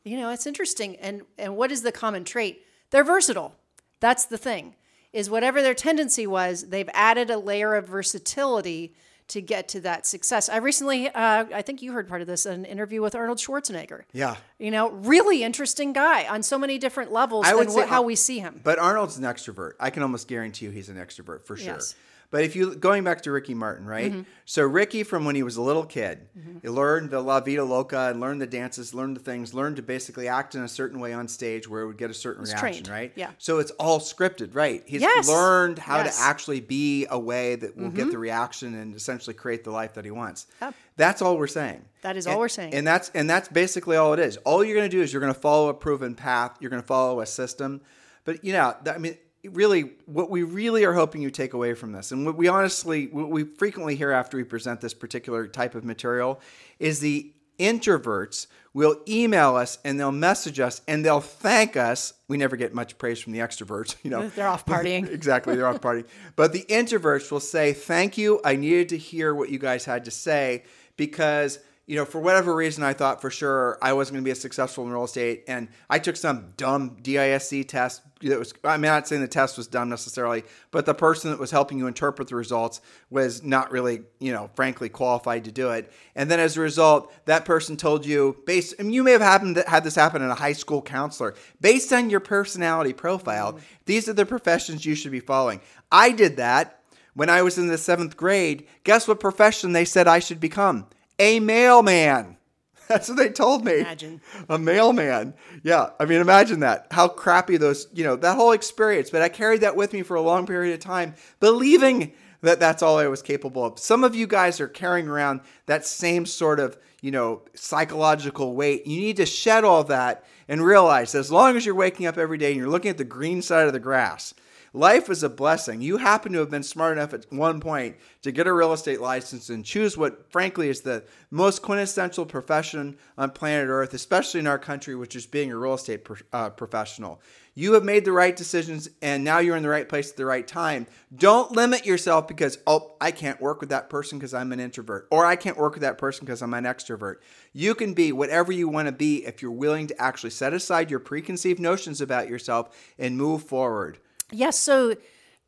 You 0.05 0.17
know, 0.17 0.31
it's 0.31 0.47
interesting. 0.47 0.97
And 0.97 1.23
and 1.37 1.57
what 1.57 1.71
is 1.71 1.83
the 1.83 1.93
common 1.93 2.25
trait? 2.25 2.65
They're 2.89 3.05
versatile. 3.05 3.55
That's 4.01 4.25
the 4.25 4.39
thing. 4.39 4.75
Is 5.13 5.29
whatever 5.29 5.61
their 5.61 5.75
tendency 5.75 6.27
was, 6.27 6.69
they've 6.69 6.89
added 6.95 7.31
a 7.31 7.39
layer 7.39 7.75
of 7.75 7.87
versatility 7.89 8.95
to 9.31 9.41
get 9.41 9.69
to 9.69 9.81
that 9.81 10.07
success. 10.07 10.49
I 10.49 10.57
recently, 10.57 11.09
uh, 11.09 11.45
I 11.55 11.63
think 11.63 11.83
you 11.83 11.93
heard 11.93 12.09
part 12.09 12.21
of 12.21 12.27
this, 12.27 12.47
an 12.47 12.65
interview 12.65 13.01
with 13.01 13.15
Arnold 13.15 13.39
Schwarzenegger. 13.39 14.03
Yeah. 14.13 14.37
You 14.59 14.73
know, 14.73 14.91
really 14.91 15.45
interesting 15.45 15.93
guy 15.93 16.27
on 16.27 16.43
so 16.43 16.59
many 16.59 16.79
different 16.79 17.13
levels 17.13 17.47
I 17.47 17.51
than 17.51 17.59
would 17.59 17.71
say 17.71 17.87
how 17.87 18.03
we 18.03 18.17
see 18.17 18.41
him. 18.41 18.61
But 18.63 18.79
Arnold's 18.79 19.19
an 19.19 19.25
extrovert. 19.25 19.73
I 19.79 19.91
can 19.91 20.03
almost 20.03 20.27
guarantee 20.27 20.67
you 20.67 20.73
he's 20.73 20.89
an 20.89 20.97
extrovert 20.97 21.45
for 21.45 21.57
sure. 21.57 21.75
Yes. 21.75 21.95
But 22.33 22.45
if 22.45 22.55
you 22.55 22.77
going 22.77 23.03
back 23.03 23.23
to 23.23 23.33
Ricky 23.33 23.55
Martin, 23.55 23.87
right? 23.87 24.13
Mm-hmm. 24.13 24.23
So 24.45 24.63
Ricky, 24.63 25.03
from 25.03 25.25
when 25.25 25.35
he 25.35 25.43
was 25.43 25.57
a 25.57 25.63
little 25.63 25.85
kid, 25.85 26.29
he 26.63 26.69
learned 26.69 27.11
the 27.11 27.21
La 27.21 27.41
Vida 27.41 27.65
Loca 27.65 28.09
and 28.11 28.21
learned 28.21 28.41
the 28.41 28.47
dances, 28.47 28.95
learned 28.95 29.17
the 29.17 29.21
things, 29.21 29.53
learned 29.53 29.77
to 29.77 29.83
basically 29.83 30.29
act 30.29 30.55
in 30.55 30.63
a 30.63 30.69
certain 30.69 31.01
way 31.01 31.13
on 31.13 31.27
stage 31.27 31.69
where 31.69 31.83
it 31.83 31.87
would 31.89 31.97
get 31.99 32.09
a 32.09 32.15
certain 32.15 32.45
reaction, 32.45 32.85
trained. 32.85 32.89
right? 32.89 33.13
Yeah. 33.17 33.31
So 33.39 33.59
it's 33.59 33.73
all 33.73 33.99
scripted, 33.99 34.55
right? 34.55 34.85
He's 34.87 35.01
Yes. 35.01 35.29
learned 35.29 35.81
how 35.81 35.97
Yes. 35.97 36.15
Mm-hmm. 36.15 36.23
to 36.25 36.29
actually 36.29 36.61
be 36.61 37.07
a 37.11 37.19
way 37.19 37.57
that 37.57 37.77
will 37.77 37.91
get 37.91 38.13
the 38.13 38.19
reaction 38.19 38.75
and 38.75 38.95
essentially 38.95 39.35
create 39.35 39.65
the 39.65 39.73
life 39.73 39.95
that 39.95 40.05
he 40.05 40.13
wants. 40.13 40.47
Yep. 40.63 40.75
That's 40.97 41.23
all 41.23 41.37
we're 41.37 41.49
saying. 41.49 41.85
That 42.03 42.17
is 42.17 42.29
all 42.29 42.39
we're 42.39 42.49
saying. 42.49 42.75
And 42.75 42.87
that's 42.87 43.11
and 43.13 43.29
that's 43.29 43.49
basically 43.49 43.97
all 43.97 44.13
it 44.13 44.21
is. 44.21 44.37
All 44.39 44.63
you're 44.63 44.77
going 44.77 44.89
to 44.89 44.97
do 44.97 45.03
is 45.03 45.13
you're 45.13 45.21
going 45.21 45.35
to 45.35 45.41
follow 45.41 45.69
a 45.69 45.75
proven 45.75 46.15
path. 46.15 46.57
You're 46.61 46.71
going 46.71 46.83
to 46.83 46.87
follow 46.87 47.21
a 47.21 47.27
system. 47.27 47.81
But 48.25 48.45
you 48.45 48.53
know, 48.53 48.77
that- 48.85 48.95
I 48.95 48.99
mean, 48.99 49.17
really, 49.45 49.93
what 50.07 50.31
we 50.31 50.43
really 50.43 50.85
are 50.85 50.93
hoping 50.93 51.23
you 51.23 51.31
take 51.31 51.55
away 51.55 51.75
from 51.75 51.93
this, 51.93 52.13
and 52.13 52.27
what 52.27 52.37
we 52.37 52.49
honestly, 52.49 53.07
what 53.07 53.31
we 53.31 53.45
frequently 53.45 53.97
hear 53.97 54.11
after 54.11 54.37
we 54.37 54.45
present 54.45 54.81
this 54.81 54.95
particular 54.95 55.47
type 55.47 55.75
of 55.75 55.85
material, 55.85 56.41
is 56.79 57.01
the 57.01 57.33
introverts 57.59 58.47
will 58.73 58.97
email 59.09 59.57
us 59.57 59.79
and 59.85 60.01
they'll 60.01 60.13
message 60.13 60.59
us 60.59 60.81
and 60.89 61.05
they'll 61.05 61.21
thank 61.21 61.77
us. 61.77 62.15
We 62.29 62.37
never 62.37 62.57
get 62.57 62.75
much 62.75 62.97
praise 62.99 63.21
from 63.21 63.33
the 63.33 63.41
extroverts, 63.41 63.97
you 64.03 64.11
know. 64.11 64.29
They're 64.29 64.49
off 64.49 64.65
partying. 64.65 65.11
exactly, 65.13 65.57
they're 65.57 65.67
off 65.67 65.81
partying. 65.81 66.07
But 66.37 66.53
the 66.53 66.65
introverts 66.69 67.31
will 67.31 67.41
say, 67.41 67.73
"Thank 67.73 68.19
you. 68.19 68.41
I 68.45 68.57
needed 68.57 68.89
to 68.91 68.99
hear 68.99 69.35
what 69.35 69.51
you 69.51 69.59
guys 69.59 69.85
had 69.85 70.05
to 70.07 70.11
say 70.11 70.65
because." 70.97 71.59
You 71.91 71.97
know, 71.97 72.05
for 72.05 72.21
whatever 72.21 72.55
reason, 72.55 72.85
I 72.85 72.93
thought 72.93 73.21
for 73.21 73.31
sure 73.31 73.77
I 73.83 73.95
wasn't 73.95 74.15
going 74.15 74.23
to 74.23 74.29
be 74.29 74.31
as 74.31 74.41
successful 74.41 74.85
in 74.85 74.93
real 74.93 75.03
estate, 75.03 75.43
and 75.49 75.67
I 75.89 75.99
took 75.99 76.15
some 76.15 76.53
dumb 76.57 76.99
DISC 77.03 77.67
test. 77.67 78.03
That 78.21 78.39
was, 78.39 78.55
I'm 78.63 78.83
not 78.83 79.09
saying 79.09 79.23
the 79.23 79.27
test 79.27 79.57
was 79.57 79.67
dumb 79.67 79.89
necessarily, 79.89 80.45
but 80.71 80.87
the 80.87 80.95
person 80.95 81.33
that 81.33 81.41
was 81.41 81.51
helping 81.51 81.79
you 81.79 81.89
interpret 81.89 82.29
the 82.29 82.37
results 82.37 82.81
was 83.11 83.43
not 83.43 83.73
really, 83.73 84.03
you 84.21 84.33
know, 84.33 84.51
frankly 84.55 84.89
qualified 84.89 85.43
to 85.47 85.51
do 85.51 85.71
it. 85.71 85.93
And 86.15 86.31
then 86.31 86.39
as 86.39 86.57
a 86.57 86.61
result, 86.61 87.13
that 87.25 87.45
person 87.45 87.77
told 87.77 88.07
you, 88.07 88.37
based, 88.47 88.77
and 88.79 88.95
you 88.95 89.03
may 89.03 89.11
have 89.11 89.21
happened 89.21 89.61
had 89.67 89.83
this 89.83 89.97
happen 89.97 90.23
in 90.23 90.31
a 90.31 90.35
high 90.37 90.53
school 90.53 90.83
counselor, 90.83 91.35
based 91.61 91.93
on 91.93 92.09
your 92.09 92.21
personality 92.21 92.93
profile, 92.93 93.55
mm-hmm. 93.55 93.65
these 93.87 94.09
are 94.09 94.13
the 94.13 94.25
professions 94.25 94.87
you 94.87 94.95
should 94.95 95.11
be 95.11 95.19
following. 95.19 95.61
I 95.91 96.13
did 96.13 96.37
that 96.37 96.85
when 97.15 97.29
I 97.29 97.43
was 97.43 97.59
in 97.59 97.67
the 97.67 97.77
seventh 97.77 98.17
grade. 98.17 98.69
Guess 98.85 99.09
what 99.09 99.19
profession 99.19 99.73
they 99.73 99.85
said 99.85 100.07
I 100.07 100.21
should 100.21 100.39
become? 100.39 100.87
A 101.21 101.39
mailman. 101.39 102.37
That's 102.89 103.09
what 103.09 103.19
they 103.19 103.29
told 103.29 103.65
me. 103.65 103.81
Imagine. 103.81 104.21
A 104.49 104.59
mailman. 104.59 105.35
Yeah. 105.63 105.91
I 106.01 106.07
mean, 106.07 106.21
imagine 106.21 106.61
that. 106.61 106.89
How 106.91 107.07
crappy 107.07 107.57
those, 107.57 107.87
you 107.93 108.03
know, 108.03 108.17
that 108.17 108.35
whole 108.35 108.53
experience. 108.53 109.11
But 109.11 109.23
I 109.23 109.29
carried 109.29 109.61
that 109.61 109.77
with 109.77 109.93
me 109.93 110.03
for 110.03 110.17
a 110.17 110.23
long 110.23 110.47
period 110.47 110.75
of 110.75 110.81
time, 110.81 111.15
believing 111.39 112.13
that 112.41 112.59
that's 112.59 112.83
all 112.83 112.99
I 112.99 113.07
was 113.07 113.23
capable 113.23 113.65
of. 113.65 113.79
Some 113.79 114.03
of 114.03 114.15
you 114.15 114.27
guys 114.27 114.61
are 114.61 114.69
carrying 114.69 115.09
around 115.09 115.41
that 115.67 115.87
same 115.87 116.27
sort 116.27 116.59
of, 116.59 116.77
you 117.03 117.11
know, 117.11 117.43
psychological 117.55 118.55
weight. 118.55 118.87
You 118.87 119.01
need 119.01 119.19
to 119.19 119.27
shed 119.27 119.63
all 119.63 119.85
that 119.85 120.25
and 120.49 120.65
realize 120.65 121.13
that 121.13 121.19
as 121.19 121.31
long 121.31 121.57
as 121.57 121.65
you're 121.65 121.75
waking 121.75 122.07
up 122.07 122.19
every 122.19 122.39
day 122.39 122.49
and 122.49 122.57
you're 122.57 122.69
looking 122.69 122.91
at 122.91 122.99
the 122.99 123.05
green 123.05 123.43
side 123.43 123.67
of 123.67 123.73
the 123.73 123.79
grass, 123.79 124.35
Life 124.73 125.11
is 125.11 125.25
a 125.25 125.29
blessing. 125.29 125.81
You 125.81 125.97
happen 125.97 126.33
to 126.33 126.39
have 126.39 126.51
been 126.51 126.63
smart 126.63 126.97
enough 126.97 127.13
at 127.13 127.27
one 127.33 127.59
point 127.59 127.97
to 128.23 128.31
get 128.31 128.47
a 128.47 128.53
real 128.53 128.73
estate 128.73 129.01
license 129.01 129.51
and 129.51 129.65
choose 129.65 129.99
what, 129.99 130.31
frankly, 130.31 130.69
is 130.69 130.83
the 130.83 131.03
most 131.33 131.61
quintessential 131.61 132.25
profession 132.25 132.97
on 133.19 133.31
planet 133.31 133.69
Earth, 133.69 133.95
especially 133.95 134.39
in 134.39 134.47
our 134.47 134.61
country, 134.61 134.95
which 134.95 135.17
is 135.17 135.27
being 135.27 135.51
a 135.51 135.57
real 135.57 135.75
estate 135.75 136.05
pro- 136.05 136.19
uh, 136.33 136.51
professional. 136.51 137.21
You 137.55 137.73
have 137.73 137.83
made 137.83 138.05
the 138.05 138.13
right 138.13 138.37
decisions 138.37 138.89
and 139.03 139.25
now 139.25 139.41
you're 139.41 139.57
in 139.57 139.65
the 139.65 139.69
right 139.69 139.89
place 139.89 140.13
at 140.13 140.17
the 140.17 140.25
right 140.25 140.47
time. 140.47 140.87
Don't 141.17 141.51
limit 141.51 141.85
yourself 141.85 142.29
because, 142.29 142.59
oh, 142.65 142.95
I 143.01 143.11
can't 143.11 143.41
work 143.41 143.59
with 143.59 143.71
that 143.71 143.91
person 143.91 144.21
because 144.21 144.33
I'm 144.33 144.53
an 144.53 144.61
introvert, 144.61 145.09
or 145.11 145.27
I 145.27 145.35
can't 145.35 145.59
work 145.59 145.75
with 145.75 145.83
that 145.83 145.99
person 145.99 146.25
because 146.25 146.43
I'm 146.43 146.55
an 146.55 146.63
extrovert. 146.63 147.17
You 147.53 147.75
can 147.75 147.93
be 147.93 148.13
whatever 148.13 148.53
you 148.53 148.69
want 148.69 148.87
to 148.87 148.93
be 148.93 149.27
if 149.27 149.43
you're 149.43 149.51
willing 149.51 149.89
to 149.89 150.01
actually 150.01 150.31
set 150.31 150.55
aside 150.55 150.93
your 150.93 151.01
preconceived 151.01 151.59
notions 151.59 152.01
about 152.01 152.29
yourself 152.29 152.69
and 152.97 153.17
move 153.17 153.43
forward. 153.43 153.99
Yes. 154.33 154.59
So, 154.59 154.95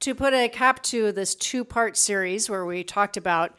to 0.01 0.15
put 0.15 0.35
a 0.35 0.49
cap 0.49 0.83
to 0.85 1.13
this 1.13 1.35
two 1.35 1.65
part 1.65 1.97
series 1.97 2.51
where 2.51 2.67
we 2.67 2.83
talked 2.83 3.17
about 3.17 3.57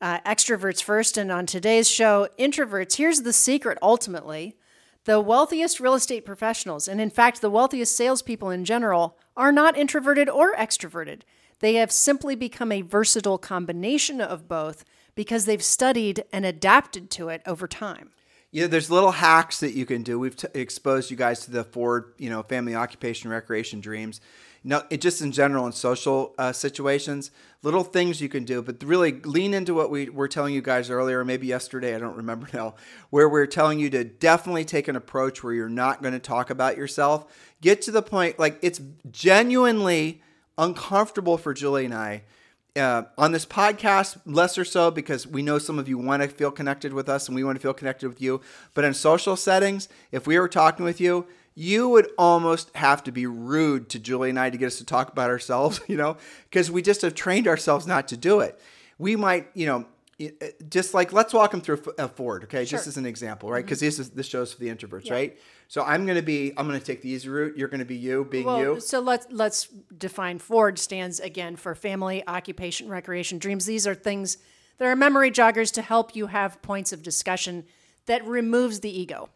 uh, 0.00 0.20
extroverts 0.20 0.82
first, 0.82 1.16
and 1.16 1.32
on 1.32 1.46
today's 1.46 1.88
show, 1.88 2.28
introverts, 2.38 2.96
here's 2.96 3.22
the 3.22 3.32
secret 3.32 3.78
ultimately. 3.80 4.56
The 5.04 5.20
wealthiest 5.20 5.80
real 5.80 5.94
estate 5.94 6.26
professionals, 6.26 6.88
and 6.88 7.00
in 7.00 7.10
fact, 7.10 7.40
the 7.40 7.48
wealthiest 7.48 7.96
salespeople 7.96 8.50
in 8.50 8.64
general, 8.64 9.16
are 9.36 9.52
not 9.52 9.78
introverted 9.78 10.28
or 10.28 10.54
extroverted. 10.56 11.22
They 11.60 11.74
have 11.74 11.92
simply 11.92 12.34
become 12.34 12.72
a 12.72 12.82
versatile 12.82 13.38
combination 13.38 14.20
of 14.20 14.48
both 14.48 14.84
because 15.14 15.46
they've 15.46 15.62
studied 15.62 16.24
and 16.32 16.44
adapted 16.44 17.08
to 17.10 17.28
it 17.28 17.40
over 17.46 17.66
time. 17.66 18.10
Yeah, 18.50 18.66
there's 18.66 18.90
little 18.90 19.12
hacks 19.12 19.60
that 19.60 19.72
you 19.72 19.86
can 19.86 20.02
do. 20.02 20.18
We've 20.18 20.36
t- 20.36 20.48
exposed 20.54 21.10
you 21.10 21.16
guys 21.16 21.44
to 21.44 21.50
the 21.50 21.64
Ford, 21.64 22.12
you 22.18 22.30
know, 22.30 22.42
family 22.42 22.74
occupation, 22.74 23.30
recreation 23.30 23.80
dreams. 23.80 24.20
No, 24.68 24.82
it 24.90 25.00
just 25.00 25.22
in 25.22 25.30
general 25.30 25.64
in 25.64 25.70
social 25.70 26.34
uh, 26.38 26.50
situations, 26.50 27.30
little 27.62 27.84
things 27.84 28.20
you 28.20 28.28
can 28.28 28.44
do, 28.44 28.62
but 28.62 28.82
really 28.82 29.12
lean 29.12 29.54
into 29.54 29.74
what 29.74 29.90
we 29.90 30.08
were 30.08 30.26
telling 30.26 30.54
you 30.54 30.60
guys 30.60 30.90
earlier, 30.90 31.24
maybe 31.24 31.46
yesterday, 31.46 31.94
I 31.94 32.00
don't 32.00 32.16
remember 32.16 32.48
now, 32.52 32.74
where 33.10 33.28
we're 33.28 33.46
telling 33.46 33.78
you 33.78 33.90
to 33.90 34.02
definitely 34.02 34.64
take 34.64 34.88
an 34.88 34.96
approach 34.96 35.44
where 35.44 35.52
you're 35.52 35.68
not 35.68 36.02
going 36.02 36.14
to 36.14 36.18
talk 36.18 36.50
about 36.50 36.76
yourself. 36.76 37.32
Get 37.60 37.80
to 37.82 37.92
the 37.92 38.02
point, 38.02 38.40
like 38.40 38.58
it's 38.60 38.80
genuinely 39.08 40.20
uncomfortable 40.58 41.38
for 41.38 41.54
Julie 41.54 41.84
and 41.84 41.94
I 41.94 42.24
uh, 42.76 43.04
on 43.16 43.30
this 43.30 43.46
podcast, 43.46 44.20
less 44.26 44.58
or 44.58 44.64
so, 44.64 44.90
because 44.90 45.28
we 45.28 45.42
know 45.42 45.58
some 45.58 45.78
of 45.78 45.88
you 45.88 45.96
want 45.96 46.22
to 46.22 46.28
feel 46.28 46.50
connected 46.50 46.92
with 46.92 47.08
us 47.08 47.28
and 47.28 47.36
we 47.36 47.44
want 47.44 47.54
to 47.54 47.62
feel 47.62 47.72
connected 47.72 48.08
with 48.08 48.20
you. 48.20 48.40
But 48.74 48.84
in 48.84 48.94
social 48.94 49.36
settings, 49.36 49.88
if 50.10 50.26
we 50.26 50.40
were 50.40 50.48
talking 50.48 50.84
with 50.84 51.00
you, 51.00 51.26
you 51.58 51.88
would 51.88 52.08
almost 52.18 52.70
have 52.76 53.02
to 53.04 53.10
be 53.10 53.26
rude 53.26 53.88
to 53.88 53.98
Julie 53.98 54.28
and 54.30 54.38
I 54.38 54.50
to 54.50 54.58
get 54.58 54.66
us 54.66 54.76
to 54.78 54.84
talk 54.84 55.10
about 55.10 55.30
ourselves, 55.30 55.80
you 55.88 55.96
know, 55.96 56.18
because 56.44 56.70
we 56.70 56.82
just 56.82 57.02
have 57.02 57.14
trained 57.14 57.48
ourselves 57.48 57.86
not 57.86 58.06
to 58.08 58.16
do 58.16 58.40
it. 58.40 58.60
We 58.98 59.16
might, 59.16 59.48
you 59.54 59.66
know, 59.66 59.86
it- 60.18 60.36
uh, 60.42 60.46
just 60.68 60.94
like 60.94 61.12
let's 61.12 61.32
walk 61.34 61.50
them 61.50 61.60
through 61.62 61.82
a 61.98 62.08
Ford, 62.08 62.44
okay? 62.44 62.64
Just 62.64 62.86
as 62.86 62.96
an 62.96 63.06
example, 63.06 63.50
right? 63.50 63.58
Mm-hmm. 63.60 63.66
Because 63.66 63.80
this 63.80 63.98
is 63.98 64.10
this 64.10 64.26
shows 64.26 64.52
for 64.52 64.60
the 64.60 64.68
introverts, 64.68 65.10
right? 65.10 65.38
So 65.68 65.82
I'm 65.82 66.06
gonna 66.06 66.22
be, 66.22 66.52
I'm 66.56 66.66
gonna 66.66 66.78
take 66.78 67.02
the 67.02 67.08
easy 67.08 67.28
route. 67.28 67.56
You're 67.56 67.68
gonna 67.68 67.84
be 67.84 67.96
you, 67.96 68.24
being 68.24 68.46
Well, 68.46 68.60
you. 68.60 68.80
so 68.80 69.00
let's 69.00 69.26
let's 69.30 69.66
define 69.96 70.38
Ford 70.38 70.78
stands 70.78 71.20
again 71.20 71.56
for 71.56 71.74
family, 71.74 72.22
occupation, 72.26 72.88
recreation, 72.88 73.38
dreams. 73.38 73.66
These 73.66 73.86
are 73.86 73.94
things 73.94 74.38
that 74.78 74.86
are 74.86 74.94
memory 74.96 75.30
joggers 75.30 75.72
to 75.72 75.82
help 75.82 76.14
you 76.14 76.26
have 76.28 76.60
points 76.62 76.92
of 76.92 77.02
discussion 77.02 77.64
that 78.06 78.24
removes 78.26 78.80
the 78.80 79.00
ego. 79.00 79.28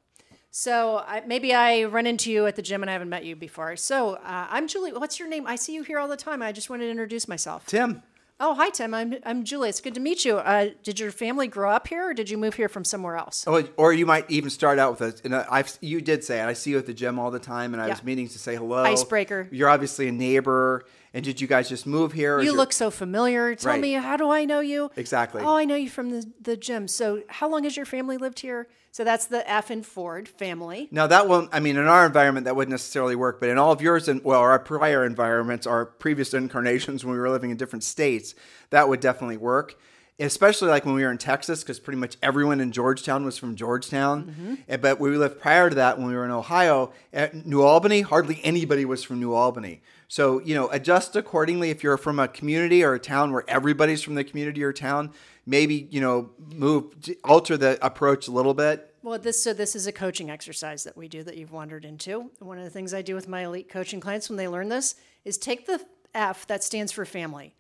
So 0.53 0.99
I, 1.07 1.23
maybe 1.27 1.55
I 1.55 1.85
run 1.85 2.07
into 2.07 2.31
you 2.31 2.47
at 2.47 2.57
the 2.57 2.63
gym 2.63 2.83
and 2.83 2.91
I 2.91 2.93
haven't 2.93 3.09
met 3.09 3.25
you 3.25 3.37
before. 3.37 3.77
So 3.77 4.15
uh, 4.15 4.47
I'm 4.51 4.67
Julie. 4.67 4.93
What's 4.93 5.19
your 5.19 5.29
name? 5.29 5.47
I 5.47 5.55
see 5.57 5.75
you 5.75 5.83
here 5.85 5.99
all 5.99 6.09
the 6.09 6.17
time. 6.17 6.43
I 6.43 6.51
just 6.53 6.69
wanted 6.69 6.87
to 6.87 6.91
introduce 6.91 7.29
myself. 7.29 7.67
Tim. 7.67 8.03
Oh, 8.43 8.55
hi, 8.55 8.71
Tim. 8.71 8.95
I'm, 8.95 9.17
I'm 9.25 9.45
Julie. 9.45 9.69
It's 9.69 9.83
good 9.83 9.95
to 9.95 10.01
meet 10.01 10.25
you. 10.25 10.39
Uh, 10.39 10.71
did 10.83 10.99
your 10.99 11.13
family 11.13 11.47
grow 11.47 11.71
up 11.71 11.87
here 11.87 12.09
or 12.09 12.15
did 12.15 12.31
you 12.31 12.39
move 12.39 12.55
here 12.55 12.71
from 12.71 12.85
somewhere 12.85 13.17
else? 13.17 13.47
Or, 13.47 13.65
or 13.77 13.93
you 13.93 14.07
might 14.07 14.29
even 14.31 14.49
start 14.51 14.79
out 14.79 14.99
with 14.99 15.23
a. 15.23 15.27
And 15.27 15.35
I've 15.35 15.77
you 15.83 16.01
did 16.01 16.25
say 16.25 16.41
it. 16.41 16.47
I 16.47 16.55
see 16.55 16.71
you 16.71 16.79
at 16.79 16.87
the 16.87 16.95
gym 16.95 17.19
all 17.19 17.31
the 17.31 17.39
time, 17.39 17.75
and 17.75 17.83
I 17.83 17.87
Yeah. 17.87 17.93
was 17.93 18.03
meaning 18.03 18.29
to 18.29 18.39
say 18.39 18.57
hello. 18.57 18.83
Icebreaker. 18.83 19.47
You're 19.53 19.69
obviously 19.69 20.09
a 20.09 20.13
neighbor, 20.13 20.85
and 21.13 21.25
did 21.25 21.41
you 21.41 21.47
guys 21.47 21.69
just 21.69 21.87
move 21.87 22.13
here? 22.13 22.41
You 22.41 22.53
look 22.55 22.73
so 22.73 22.91
familiar. 22.91 23.55
Tell 23.55 23.73
Right. 23.73 23.81
me, 23.81 23.93
how 23.95 24.17
do 24.17 24.31
I 24.31 24.45
know 24.45 24.61
you? 24.61 24.91
Exactly. 24.97 25.43
Oh, 25.43 25.57
I 25.57 25.65
know 25.65 25.75
you 25.75 25.91
from 25.91 26.11
the, 26.11 26.25
the 26.41 26.57
gym. 26.57 26.87
So, 26.89 27.23
how 27.29 27.49
long 27.49 27.65
has 27.65 27.77
your 27.77 27.87
family 27.87 28.17
lived 28.17 28.41
here? 28.41 28.69
So, 28.93 29.05
that's 29.05 29.27
the 29.27 29.49
F 29.51 29.71
and 29.71 29.85
Ford 29.85 30.29
family. 30.29 30.89
Now 30.91 31.07
that 31.07 31.29
one, 31.29 31.49
I 31.53 31.61
mean, 31.61 31.77
in 31.77 31.87
our 31.87 32.07
environment, 32.07 32.45
that 32.45 32.55
wouldn't 32.57 32.71
necessarily 32.73 33.17
work, 33.17 33.41
but 33.41 33.49
in 33.49 33.59
all 33.59 33.73
of 33.73 33.81
yours, 33.83 34.09
and 34.09 34.23
well, 34.25 34.41
our 34.41 34.59
prior 34.59 35.05
environments, 35.05 35.67
our 35.67 35.85
previous 35.87 36.33
incarnations 36.35 37.05
when 37.05 37.13
we 37.15 37.19
were 37.21 37.31
living 37.31 37.51
in 37.51 37.57
different 37.57 37.83
states, 37.85 38.35
that 38.71 38.89
would 38.89 39.01
definitely 39.01 39.37
work. 39.37 39.77
Especially 40.19 40.69
like 40.69 40.85
when 40.85 40.95
we 40.95 41.03
were 41.03 41.11
in 41.11 41.17
Texas, 41.17 41.63
because 41.63 41.81
pretty 41.81 41.99
much 41.99 42.19
everyone 42.23 42.61
in 42.61 42.73
Georgetown 42.73 43.25
was 43.25 43.39
from 43.39 43.55
Georgetown. 43.57 44.25
Mm-hmm. 44.25 44.55
And- 44.69 44.83
But 44.83 45.01
we 45.01 45.17
lived 45.17 45.41
prior 45.41 45.71
to 45.71 45.77
that 45.77 45.97
when 45.99 46.09
we 46.09 46.15
were 46.15 46.27
in 46.27 46.31
Ohio, 46.31 46.93
at 47.13 47.47
New 47.47 47.63
Albany, 47.63 48.03
hardly 48.03 48.39
anybody 48.45 48.85
was 48.85 49.03
from 49.03 49.19
New 49.19 49.33
Albany. 49.33 49.81
So 50.11 50.41
you 50.41 50.57
know, 50.57 50.69
adjust 50.71 51.15
accordingly. 51.15 51.71
If 51.71 51.85
you're 51.85 51.97
from 51.97 52.19
a 52.19 52.27
community 52.27 52.83
or 52.83 52.95
a 52.95 52.99
town 52.99 53.33
where 53.33 53.45
everybody's 53.47 54.03
from 54.03 54.17
the 54.17 54.25
community 54.25 54.65
or 54.65 54.73
town, 54.73 55.13
maybe 55.47 55.87
you 55.89 56.01
know, 56.01 56.31
move 56.53 56.93
alter 57.23 57.57
the 57.57 57.79
approach 57.81 58.27
a 58.27 58.33
little 58.33 58.53
bit. 58.53 58.93
Well, 59.05 59.21
this 59.21 59.41
so 59.41 59.53
this 59.53 59.77
is 59.77 59.87
a 59.87 59.93
coaching 59.93 60.29
exercise 60.29 60.83
that 60.83 60.97
we 60.97 61.07
do 61.07 61.23
that 61.23 61.37
you've 61.37 61.53
wandered 61.53 61.85
into. 61.85 62.29
One 62.41 62.59
of 62.59 62.65
the 62.65 62.71
things 62.71 62.93
I 62.93 63.03
do 63.03 63.15
with 63.15 63.29
my 63.29 63.45
elite 63.45 63.69
coaching 63.69 64.01
clients 64.01 64.29
when 64.29 64.37
they 64.37 64.49
learn 64.49 64.69
this 64.69 64.97
is 65.25 65.39
take 65.39 65.67
the 65.67 65.81
F 66.13 66.45
that 66.49 66.65
stands 66.65 66.91
for 66.91 67.05
family 67.05 67.55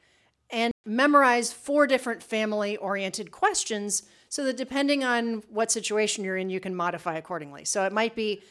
and 0.50 0.72
memorize 0.84 1.52
four 1.52 1.86
different 1.86 2.20
family 2.20 2.76
oriented 2.78 3.30
questions 3.30 4.02
so 4.28 4.44
that 4.44 4.56
depending 4.56 5.04
on 5.04 5.44
what 5.50 5.70
situation 5.70 6.24
you're 6.24 6.36
in, 6.36 6.50
you 6.50 6.58
can 6.58 6.74
modify 6.74 7.16
accordingly. 7.16 7.64
So 7.64 7.84
it 7.84 7.92
might 7.92 8.16
be 8.16 8.42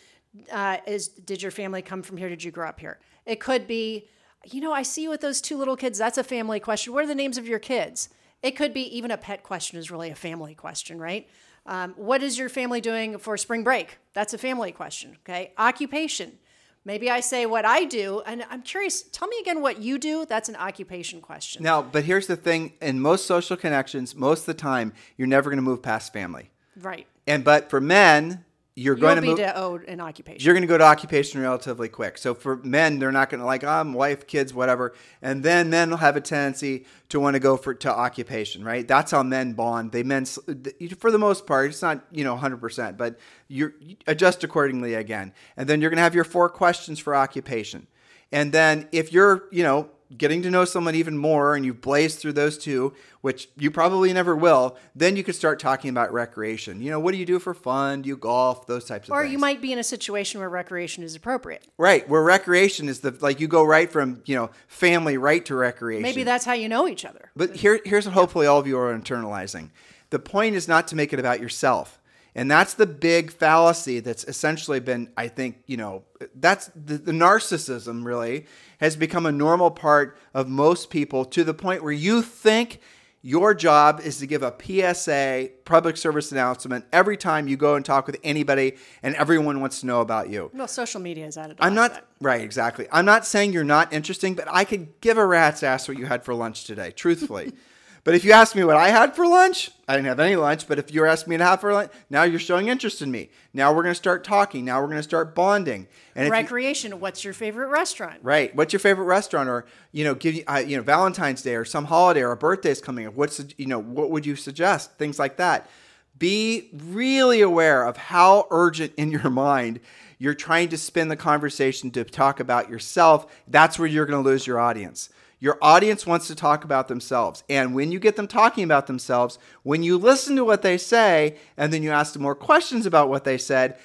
uh, 0.49 0.77
is 0.87 1.09
did 1.09 1.41
your 1.41 1.51
family 1.51 1.81
come 1.81 2.01
from 2.01 2.15
here? 2.15 2.29
Did 2.29 2.45
you 2.45 2.51
grow 2.51 2.69
up 2.69 2.79
here? 2.79 2.99
It 3.29 3.39
could 3.39 3.67
be, 3.67 4.07
you 4.43 4.59
know, 4.59 4.73
I 4.73 4.81
see 4.81 5.03
you 5.03 5.09
with 5.09 5.21
those 5.21 5.39
two 5.39 5.57
little 5.57 5.75
kids. 5.75 5.99
That's 5.99 6.17
a 6.17 6.23
family 6.23 6.59
question. 6.59 6.93
What 6.93 7.03
are 7.03 7.07
the 7.07 7.15
names 7.15 7.37
of 7.37 7.47
your 7.47 7.59
kids? 7.59 8.09
It 8.41 8.51
could 8.51 8.73
be 8.73 8.97
even 8.97 9.11
a 9.11 9.17
pet 9.17 9.43
question 9.43 9.77
is 9.77 9.91
really 9.91 10.09
a 10.09 10.15
family 10.15 10.55
question, 10.55 10.97
right? 10.97 11.27
Um, 11.65 11.93
what 11.97 12.23
is 12.23 12.39
your 12.39 12.49
family 12.49 12.81
doing 12.81 13.19
for 13.19 13.37
spring 13.37 13.63
break? 13.63 13.99
That's 14.13 14.33
a 14.33 14.37
family 14.37 14.71
question. 14.71 15.17
Okay. 15.23 15.53
Occupation. 15.57 16.39
Maybe 16.85 17.11
I 17.11 17.19
say 17.19 17.45
what 17.45 17.65
I 17.65 17.83
do, 17.83 18.23
and 18.25 18.43
I'm 18.49 18.61
curious. 18.61 19.03
Tell 19.03 19.27
me 19.27 19.37
again 19.41 19.61
what 19.61 19.79
you 19.81 19.99
do. 19.99 20.25
That's 20.25 20.49
an 20.49 20.55
occupation 20.55 21.21
question. 21.21 21.61
Now, 21.61 21.81
but 21.81 22.05
here's 22.05 22.25
the 22.25 22.37
thing: 22.37 22.73
in 22.81 22.99
most 23.01 23.27
social 23.27 23.57
connections, 23.57 24.15
most 24.15 24.41
of 24.41 24.45
the 24.47 24.53
time, 24.55 24.93
you're 25.17 25.27
never 25.27 25.49
going 25.49 25.57
to 25.57 25.63
move 25.63 25.83
past 25.83 26.13
family. 26.13 26.49
Right. 26.81 27.05
And 27.27 27.43
but 27.43 27.69
for 27.69 27.81
men, 27.81 28.45
you're 28.75 28.95
You'll 28.95 29.01
going 29.01 29.15
to 29.17 29.21
be 29.21 29.27
move. 29.29 29.37
to 29.37 29.91
an 29.91 29.99
occupation. 29.99 30.45
You're 30.45 30.53
going 30.53 30.61
to 30.61 30.67
go 30.67 30.77
to 30.77 30.83
occupation 30.85 31.41
relatively 31.41 31.89
quick. 31.89 32.17
So 32.17 32.33
for 32.33 32.57
men, 32.57 32.99
they're 32.99 33.11
not 33.11 33.29
going 33.29 33.39
to 33.39 33.45
like, 33.45 33.63
um, 33.63 33.93
wife, 33.93 34.25
kids, 34.25 34.53
whatever. 34.53 34.93
And 35.21 35.43
then 35.43 35.69
men 35.69 35.89
will 35.89 35.97
have 35.97 36.15
a 36.15 36.21
tendency 36.21 36.85
to 37.09 37.19
want 37.19 37.33
to 37.33 37.39
go 37.39 37.57
for 37.57 37.73
to 37.73 37.91
occupation, 37.91 38.63
right? 38.63 38.87
That's 38.87 39.11
how 39.11 39.23
men 39.23 39.53
bond. 39.53 39.91
They 39.91 40.03
men, 40.03 40.25
for 40.25 41.11
the 41.11 41.17
most 41.17 41.45
part, 41.45 41.71
it's 41.71 41.81
not 41.81 42.05
you 42.11 42.23
know 42.23 42.33
100, 42.33 42.57
percent 42.57 42.97
but 42.97 43.19
you 43.47 43.73
adjust 44.07 44.43
accordingly 44.43 44.93
again. 44.93 45.33
And 45.57 45.67
then 45.67 45.81
you're 45.81 45.89
going 45.89 45.97
to 45.97 46.03
have 46.03 46.15
your 46.15 46.23
four 46.23 46.49
questions 46.49 46.99
for 46.99 47.15
occupation. 47.15 47.87
And 48.31 48.51
then 48.51 48.87
if 48.91 49.11
you're 49.11 49.45
you 49.51 49.63
know 49.63 49.89
getting 50.17 50.41
to 50.41 50.49
know 50.49 50.65
someone 50.65 50.95
even 50.95 51.17
more 51.17 51.55
and 51.55 51.65
you've 51.65 51.81
blazed 51.81 52.19
through 52.19 52.33
those 52.33 52.57
two, 52.57 52.93
which 53.21 53.49
you 53.57 53.69
probably 53.69 54.11
never 54.11 54.35
will, 54.35 54.77
then 54.95 55.15
you 55.15 55.23
could 55.23 55.35
start 55.35 55.59
talking 55.59 55.89
about 55.89 56.11
recreation. 56.11 56.81
You 56.81 56.91
know, 56.91 56.99
what 56.99 57.11
do 57.11 57.17
you 57.17 57.25
do 57.25 57.39
for 57.39 57.53
fun? 57.53 58.01
Do 58.01 58.09
you 58.09 58.17
golf? 58.17 58.65
Those 58.65 58.85
types 58.85 59.07
of 59.07 59.13
or 59.13 59.21
things. 59.21 59.33
you 59.33 59.37
might 59.37 59.61
be 59.61 59.71
in 59.71 59.79
a 59.79 59.83
situation 59.83 60.39
where 60.39 60.49
recreation 60.49 61.03
is 61.03 61.15
appropriate. 61.15 61.63
Right, 61.77 62.07
where 62.09 62.23
recreation 62.23 62.89
is 62.89 63.01
the 63.01 63.15
like 63.21 63.39
you 63.39 63.47
go 63.47 63.63
right 63.63 63.91
from 63.91 64.21
you 64.25 64.35
know 64.35 64.49
family 64.67 65.17
right 65.17 65.45
to 65.45 65.55
recreation. 65.55 66.01
Maybe 66.01 66.23
that's 66.23 66.45
how 66.45 66.53
you 66.53 66.69
know 66.69 66.87
each 66.87 67.05
other. 67.05 67.31
But 67.35 67.55
here, 67.55 67.79
here's 67.85 68.05
what 68.05 68.13
hopefully 68.13 68.47
all 68.47 68.59
of 68.59 68.67
you 68.67 68.77
are 68.77 68.97
internalizing. 68.97 69.69
The 70.09 70.19
point 70.19 70.55
is 70.55 70.67
not 70.67 70.87
to 70.87 70.95
make 70.95 71.13
it 71.13 71.19
about 71.19 71.39
yourself, 71.39 71.98
and 72.39 72.49
that's 72.49 72.75
the 72.75 72.87
big 72.87 73.31
fallacy 73.31 73.99
that's 73.99 74.23
essentially 74.23 74.79
been, 74.79 75.11
I 75.17 75.27
think, 75.27 75.57
you 75.65 75.75
know, 75.75 76.03
that's 76.35 76.67
the, 76.73 76.97
the 76.97 77.11
narcissism 77.11 78.05
really 78.05 78.45
has 78.79 78.95
become 78.95 79.25
a 79.25 79.31
normal 79.33 79.71
part 79.71 80.17
of 80.33 80.47
most 80.47 80.89
people 80.89 81.25
to 81.25 81.43
the 81.43 81.53
point 81.53 81.83
where 81.83 81.91
you 81.91 82.21
think 82.21 82.79
your 83.21 83.53
job 83.53 83.99
is 83.99 84.19
to 84.19 84.25
give 84.25 84.41
a 84.41 84.55
PSA, 84.57 85.49
public 85.65 85.97
service 85.97 86.31
announcement, 86.31 86.85
every 86.93 87.17
time 87.17 87.49
you 87.49 87.57
go 87.57 87.75
and 87.75 87.83
talk 87.83 88.07
with 88.07 88.15
anybody, 88.23 88.77
and 89.03 89.15
everyone 89.15 89.59
wants 89.59 89.81
to 89.81 89.85
know 89.85 89.99
about 89.99 90.29
you. 90.29 90.49
Well, 90.53 90.69
social 90.69 91.01
media 91.01 91.25
has 91.25 91.37
added. 91.37 91.57
I'm 91.59 91.75
not 91.75 92.05
right, 92.21 92.39
exactly. 92.39 92.87
I'm 92.89 93.03
not 93.03 93.25
saying 93.25 93.51
you're 93.51 93.65
not 93.65 93.91
interesting, 93.91 94.35
but 94.35 94.47
I 94.49 94.63
could 94.63 95.01
give 95.01 95.17
a 95.17 95.25
rat's 95.25 95.61
ass 95.61 95.89
what 95.89 95.97
you 95.97 96.05
had 96.05 96.23
for 96.23 96.33
lunch 96.33 96.63
today, 96.63 96.91
truthfully. 96.91 97.51
but 98.09 98.15
if 98.15 98.25
you 98.25 98.31
ask 98.31 98.55
me 98.55 98.63
what 98.63 98.75
I 98.75 98.89
had 98.89 99.15
for 99.15 99.27
lunch, 99.27 99.69
I 99.87 99.93
didn't 99.93 100.07
have 100.07 100.19
any 100.19 100.35
lunch. 100.35 100.67
But 100.67 100.79
if 100.79 100.91
you're 100.91 101.05
asking 101.05 101.29
me 101.29 101.37
to 101.37 101.43
have 101.43 101.61
for 101.61 101.71
lunch, 101.71 101.91
now 102.09 102.23
you're 102.23 102.39
showing 102.39 102.67
interest 102.67 103.03
in 103.03 103.11
me. 103.11 103.29
Now 103.53 103.71
we're 103.71 103.83
going 103.83 103.93
to 103.93 103.99
start 103.99 104.23
talking. 104.23 104.65
Now 104.65 104.81
we're 104.81 104.87
going 104.87 104.97
to 104.97 105.03
start 105.03 105.35
bonding. 105.35 105.87
And 106.15 106.25
if 106.25 106.29
you- 106.29 106.31
Recreation. 106.31 106.99
What's 106.99 107.23
your 107.23 107.35
favorite 107.35 107.67
restaurant? 107.67 108.17
Right. 108.23 108.55
What's 108.55 108.73
your 108.73 108.79
favorite 108.79 109.05
restaurant, 109.05 109.47
or 109.47 109.67
you 109.91 110.03
know, 110.05 110.15
give 110.15 110.33
you, 110.33 110.43
uh, 110.47 110.63
you 110.65 110.75
know, 110.75 110.81
Valentine's 110.81 111.43
Day 111.43 111.53
or 111.53 111.65
some 111.65 111.85
holiday 111.85 112.23
or 112.23 112.31
a 112.31 112.67
is 112.67 112.81
coming 112.81 113.05
up. 113.05 113.13
What's 113.13 113.45
you 113.57 113.67
know, 113.67 113.77
what 113.77 114.09
would 114.09 114.25
you 114.25 114.35
suggest? 114.35 114.97
Things 114.97 115.19
like 115.19 115.37
that. 115.37 115.69
Be 116.17 116.69
really 116.73 117.41
aware 117.41 117.85
of 117.85 117.95
how 117.95 118.47
urgent 118.49 118.93
in 118.97 119.11
your 119.11 119.29
mind 119.29 119.81
you're 120.17 120.33
trying 120.33 120.69
to 120.69 120.79
spin 120.79 121.09
the 121.09 121.15
conversation 121.15 121.91
to 121.91 122.03
talk 122.03 122.39
about 122.39 122.71
yourself. 122.71 123.31
That's 123.47 123.77
where 123.77 123.87
you're 123.87 124.07
going 124.07 124.23
to 124.23 124.27
lose 124.27 124.47
your 124.47 124.59
audience. 124.59 125.11
Your 125.39 125.57
audience 125.61 126.05
wants 126.05 126.27
to 126.27 126.35
talk 126.35 126.63
about 126.63 126.87
themselves. 126.87 127.43
And 127.49 127.73
when 127.73 127.91
you 127.91 127.99
get 127.99 128.15
them 128.17 128.27
talking 128.27 128.63
about 128.63 128.87
themselves, 128.87 129.39
when 129.63 129.83
you 129.83 129.97
listen 129.97 130.35
to 130.35 130.43
what 130.43 130.61
they 130.61 130.77
say 130.77 131.37
and 131.55 131.71
then 131.71 131.81
you 131.81 131.91
ask 131.91 132.13
them 132.13 132.21
more 132.21 132.35
questions 132.35 132.85
about 132.85 133.09
what 133.09 133.23
they 133.23 133.37
said, 133.37 133.77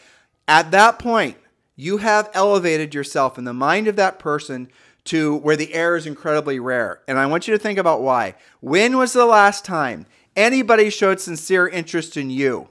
at 0.48 0.72
that 0.72 0.98
point, 0.98 1.36
you 1.76 1.98
have 1.98 2.30
elevated 2.34 2.94
yourself 2.94 3.38
in 3.38 3.44
the 3.44 3.52
mind 3.52 3.88
of 3.88 3.96
that 3.96 4.18
person 4.18 4.68
to 5.04 5.36
where 5.36 5.56
the 5.56 5.74
air 5.74 5.96
is 5.96 6.06
incredibly 6.06 6.58
rare. 6.58 7.02
And 7.06 7.18
I 7.18 7.26
want 7.26 7.46
you 7.46 7.54
to 7.54 7.58
think 7.58 7.78
about 7.78 8.02
why. 8.02 8.34
When 8.60 8.96
was 8.96 9.12
the 9.12 9.26
last 9.26 9.64
time 9.64 10.06
anybody 10.34 10.90
showed 10.90 11.20
sincere 11.20 11.68
interest 11.68 12.16
in 12.16 12.30
you? 12.30 12.68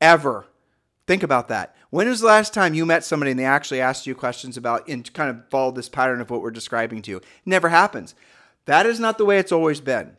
Ever. 0.00 0.46
Think 1.10 1.24
about 1.24 1.48
that. 1.48 1.74
When 1.90 2.08
was 2.08 2.20
the 2.20 2.28
last 2.28 2.54
time 2.54 2.72
you 2.72 2.86
met 2.86 3.02
somebody 3.02 3.32
and 3.32 3.40
they 3.40 3.44
actually 3.44 3.80
asked 3.80 4.06
you 4.06 4.14
questions 4.14 4.56
about 4.56 4.86
and 4.86 5.12
kind 5.12 5.28
of 5.28 5.42
followed 5.50 5.74
this 5.74 5.88
pattern 5.88 6.20
of 6.20 6.30
what 6.30 6.40
we're 6.40 6.52
describing 6.52 7.02
to 7.02 7.10
you? 7.10 7.16
It 7.16 7.24
never 7.44 7.68
happens. 7.68 8.14
That 8.66 8.86
is 8.86 9.00
not 9.00 9.18
the 9.18 9.24
way 9.24 9.40
it's 9.40 9.50
always 9.50 9.80
been. 9.80 10.16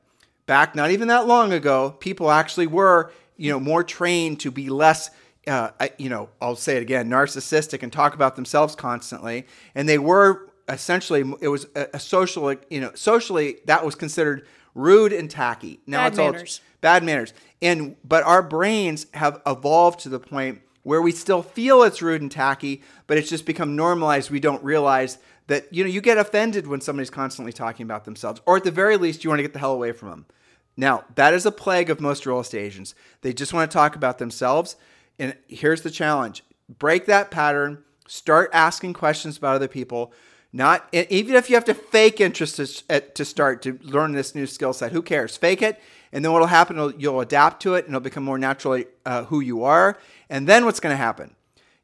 Back 0.47 0.75
not 0.75 0.91
even 0.91 1.07
that 1.07 1.27
long 1.27 1.53
ago, 1.53 1.91
people 1.91 2.29
actually 2.29 2.67
were, 2.67 3.13
you 3.37 3.49
know, 3.49 3.57
more 3.57 3.85
trained 3.85 4.41
to 4.41 4.51
be 4.51 4.69
less 4.69 5.11
uh, 5.47 5.69
you 5.97 6.09
know, 6.09 6.27
I'll 6.41 6.57
say 6.57 6.75
it 6.75 6.81
again, 6.81 7.09
narcissistic 7.09 7.83
and 7.83 7.93
talk 7.93 8.13
about 8.13 8.35
themselves 8.35 8.75
constantly. 8.75 9.47
And 9.73 9.87
they 9.87 9.97
were 9.97 10.49
essentially, 10.67 11.21
it 11.39 11.47
was 11.47 11.67
a, 11.73 11.87
a 11.93 11.99
social, 12.01 12.53
you 12.69 12.81
know, 12.81 12.91
socially 12.95 13.59
that 13.63 13.85
was 13.85 13.95
considered 13.95 14.45
rude 14.75 15.13
and 15.13 15.31
tacky. 15.31 15.79
Now 15.87 16.09
Bad 16.09 16.11
it's 16.11 16.19
all 16.19 16.63
bad 16.81 17.03
manners. 17.05 17.33
And 17.61 17.95
but 18.03 18.23
our 18.25 18.43
brains 18.43 19.07
have 19.13 19.41
evolved 19.45 20.01
to 20.01 20.09
the 20.09 20.19
point 20.19 20.61
where 20.83 21.01
we 21.01 21.11
still 21.11 21.43
feel 21.43 21.83
it's 21.83 22.01
rude 22.01 22.21
and 22.21 22.31
tacky, 22.31 22.81
but 23.07 23.17
it's 23.17 23.29
just 23.29 23.45
become 23.45 23.75
normalized. 23.75 24.31
We 24.31 24.39
don't 24.39 24.63
realize 24.63 25.17
that 25.47 25.71
you 25.73 25.83
know 25.83 25.89
you 25.89 26.01
get 26.01 26.17
offended 26.17 26.67
when 26.67 26.81
somebody's 26.81 27.09
constantly 27.09 27.53
talking 27.53 27.83
about 27.83 28.05
themselves, 28.05 28.41
or 28.45 28.57
at 28.57 28.63
the 28.63 28.71
very 28.71 28.97
least, 28.97 29.23
you 29.23 29.29
want 29.29 29.39
to 29.39 29.43
get 29.43 29.53
the 29.53 29.59
hell 29.59 29.73
away 29.73 29.91
from 29.91 30.09
them. 30.09 30.25
Now 30.77 31.03
that 31.15 31.33
is 31.33 31.45
a 31.45 31.51
plague 31.51 31.89
of 31.89 31.99
most 31.99 32.25
real 32.25 32.39
estate 32.39 32.61
agents. 32.61 32.95
They 33.21 33.33
just 33.33 33.53
want 33.53 33.69
to 33.69 33.75
talk 33.75 33.95
about 33.95 34.17
themselves. 34.17 34.75
And 35.19 35.35
here's 35.47 35.81
the 35.81 35.91
challenge: 35.91 36.43
break 36.69 37.05
that 37.05 37.31
pattern. 37.31 37.83
Start 38.07 38.49
asking 38.51 38.93
questions 38.93 39.37
about 39.37 39.55
other 39.55 39.67
people. 39.67 40.13
Not 40.53 40.87
even 40.91 41.35
if 41.35 41.49
you 41.49 41.55
have 41.55 41.65
to 41.65 41.73
fake 41.73 42.19
interest 42.19 42.57
to, 42.57 42.99
to 42.99 43.23
start 43.23 43.61
to 43.61 43.79
learn 43.83 44.11
this 44.11 44.35
new 44.35 44.45
skill 44.45 44.73
set. 44.73 44.91
Who 44.91 45.01
cares? 45.01 45.37
Fake 45.37 45.61
it, 45.61 45.79
and 46.11 46.23
then 46.23 46.31
what'll 46.31 46.47
happen? 46.47 46.93
You'll, 46.97 47.21
adapt 47.21 47.61
to 47.63 47.75
it, 47.75 47.85
and 47.85 47.95
it'll 47.95 48.01
become 48.01 48.23
more 48.23 48.37
naturally 48.37 48.85
uh, 49.05 49.25
who 49.25 49.39
you 49.39 49.63
are. 49.63 49.97
And 50.29 50.47
then 50.47 50.65
what's 50.65 50.79
going 50.79 50.93
to 50.93 50.97
happen? 50.97 51.35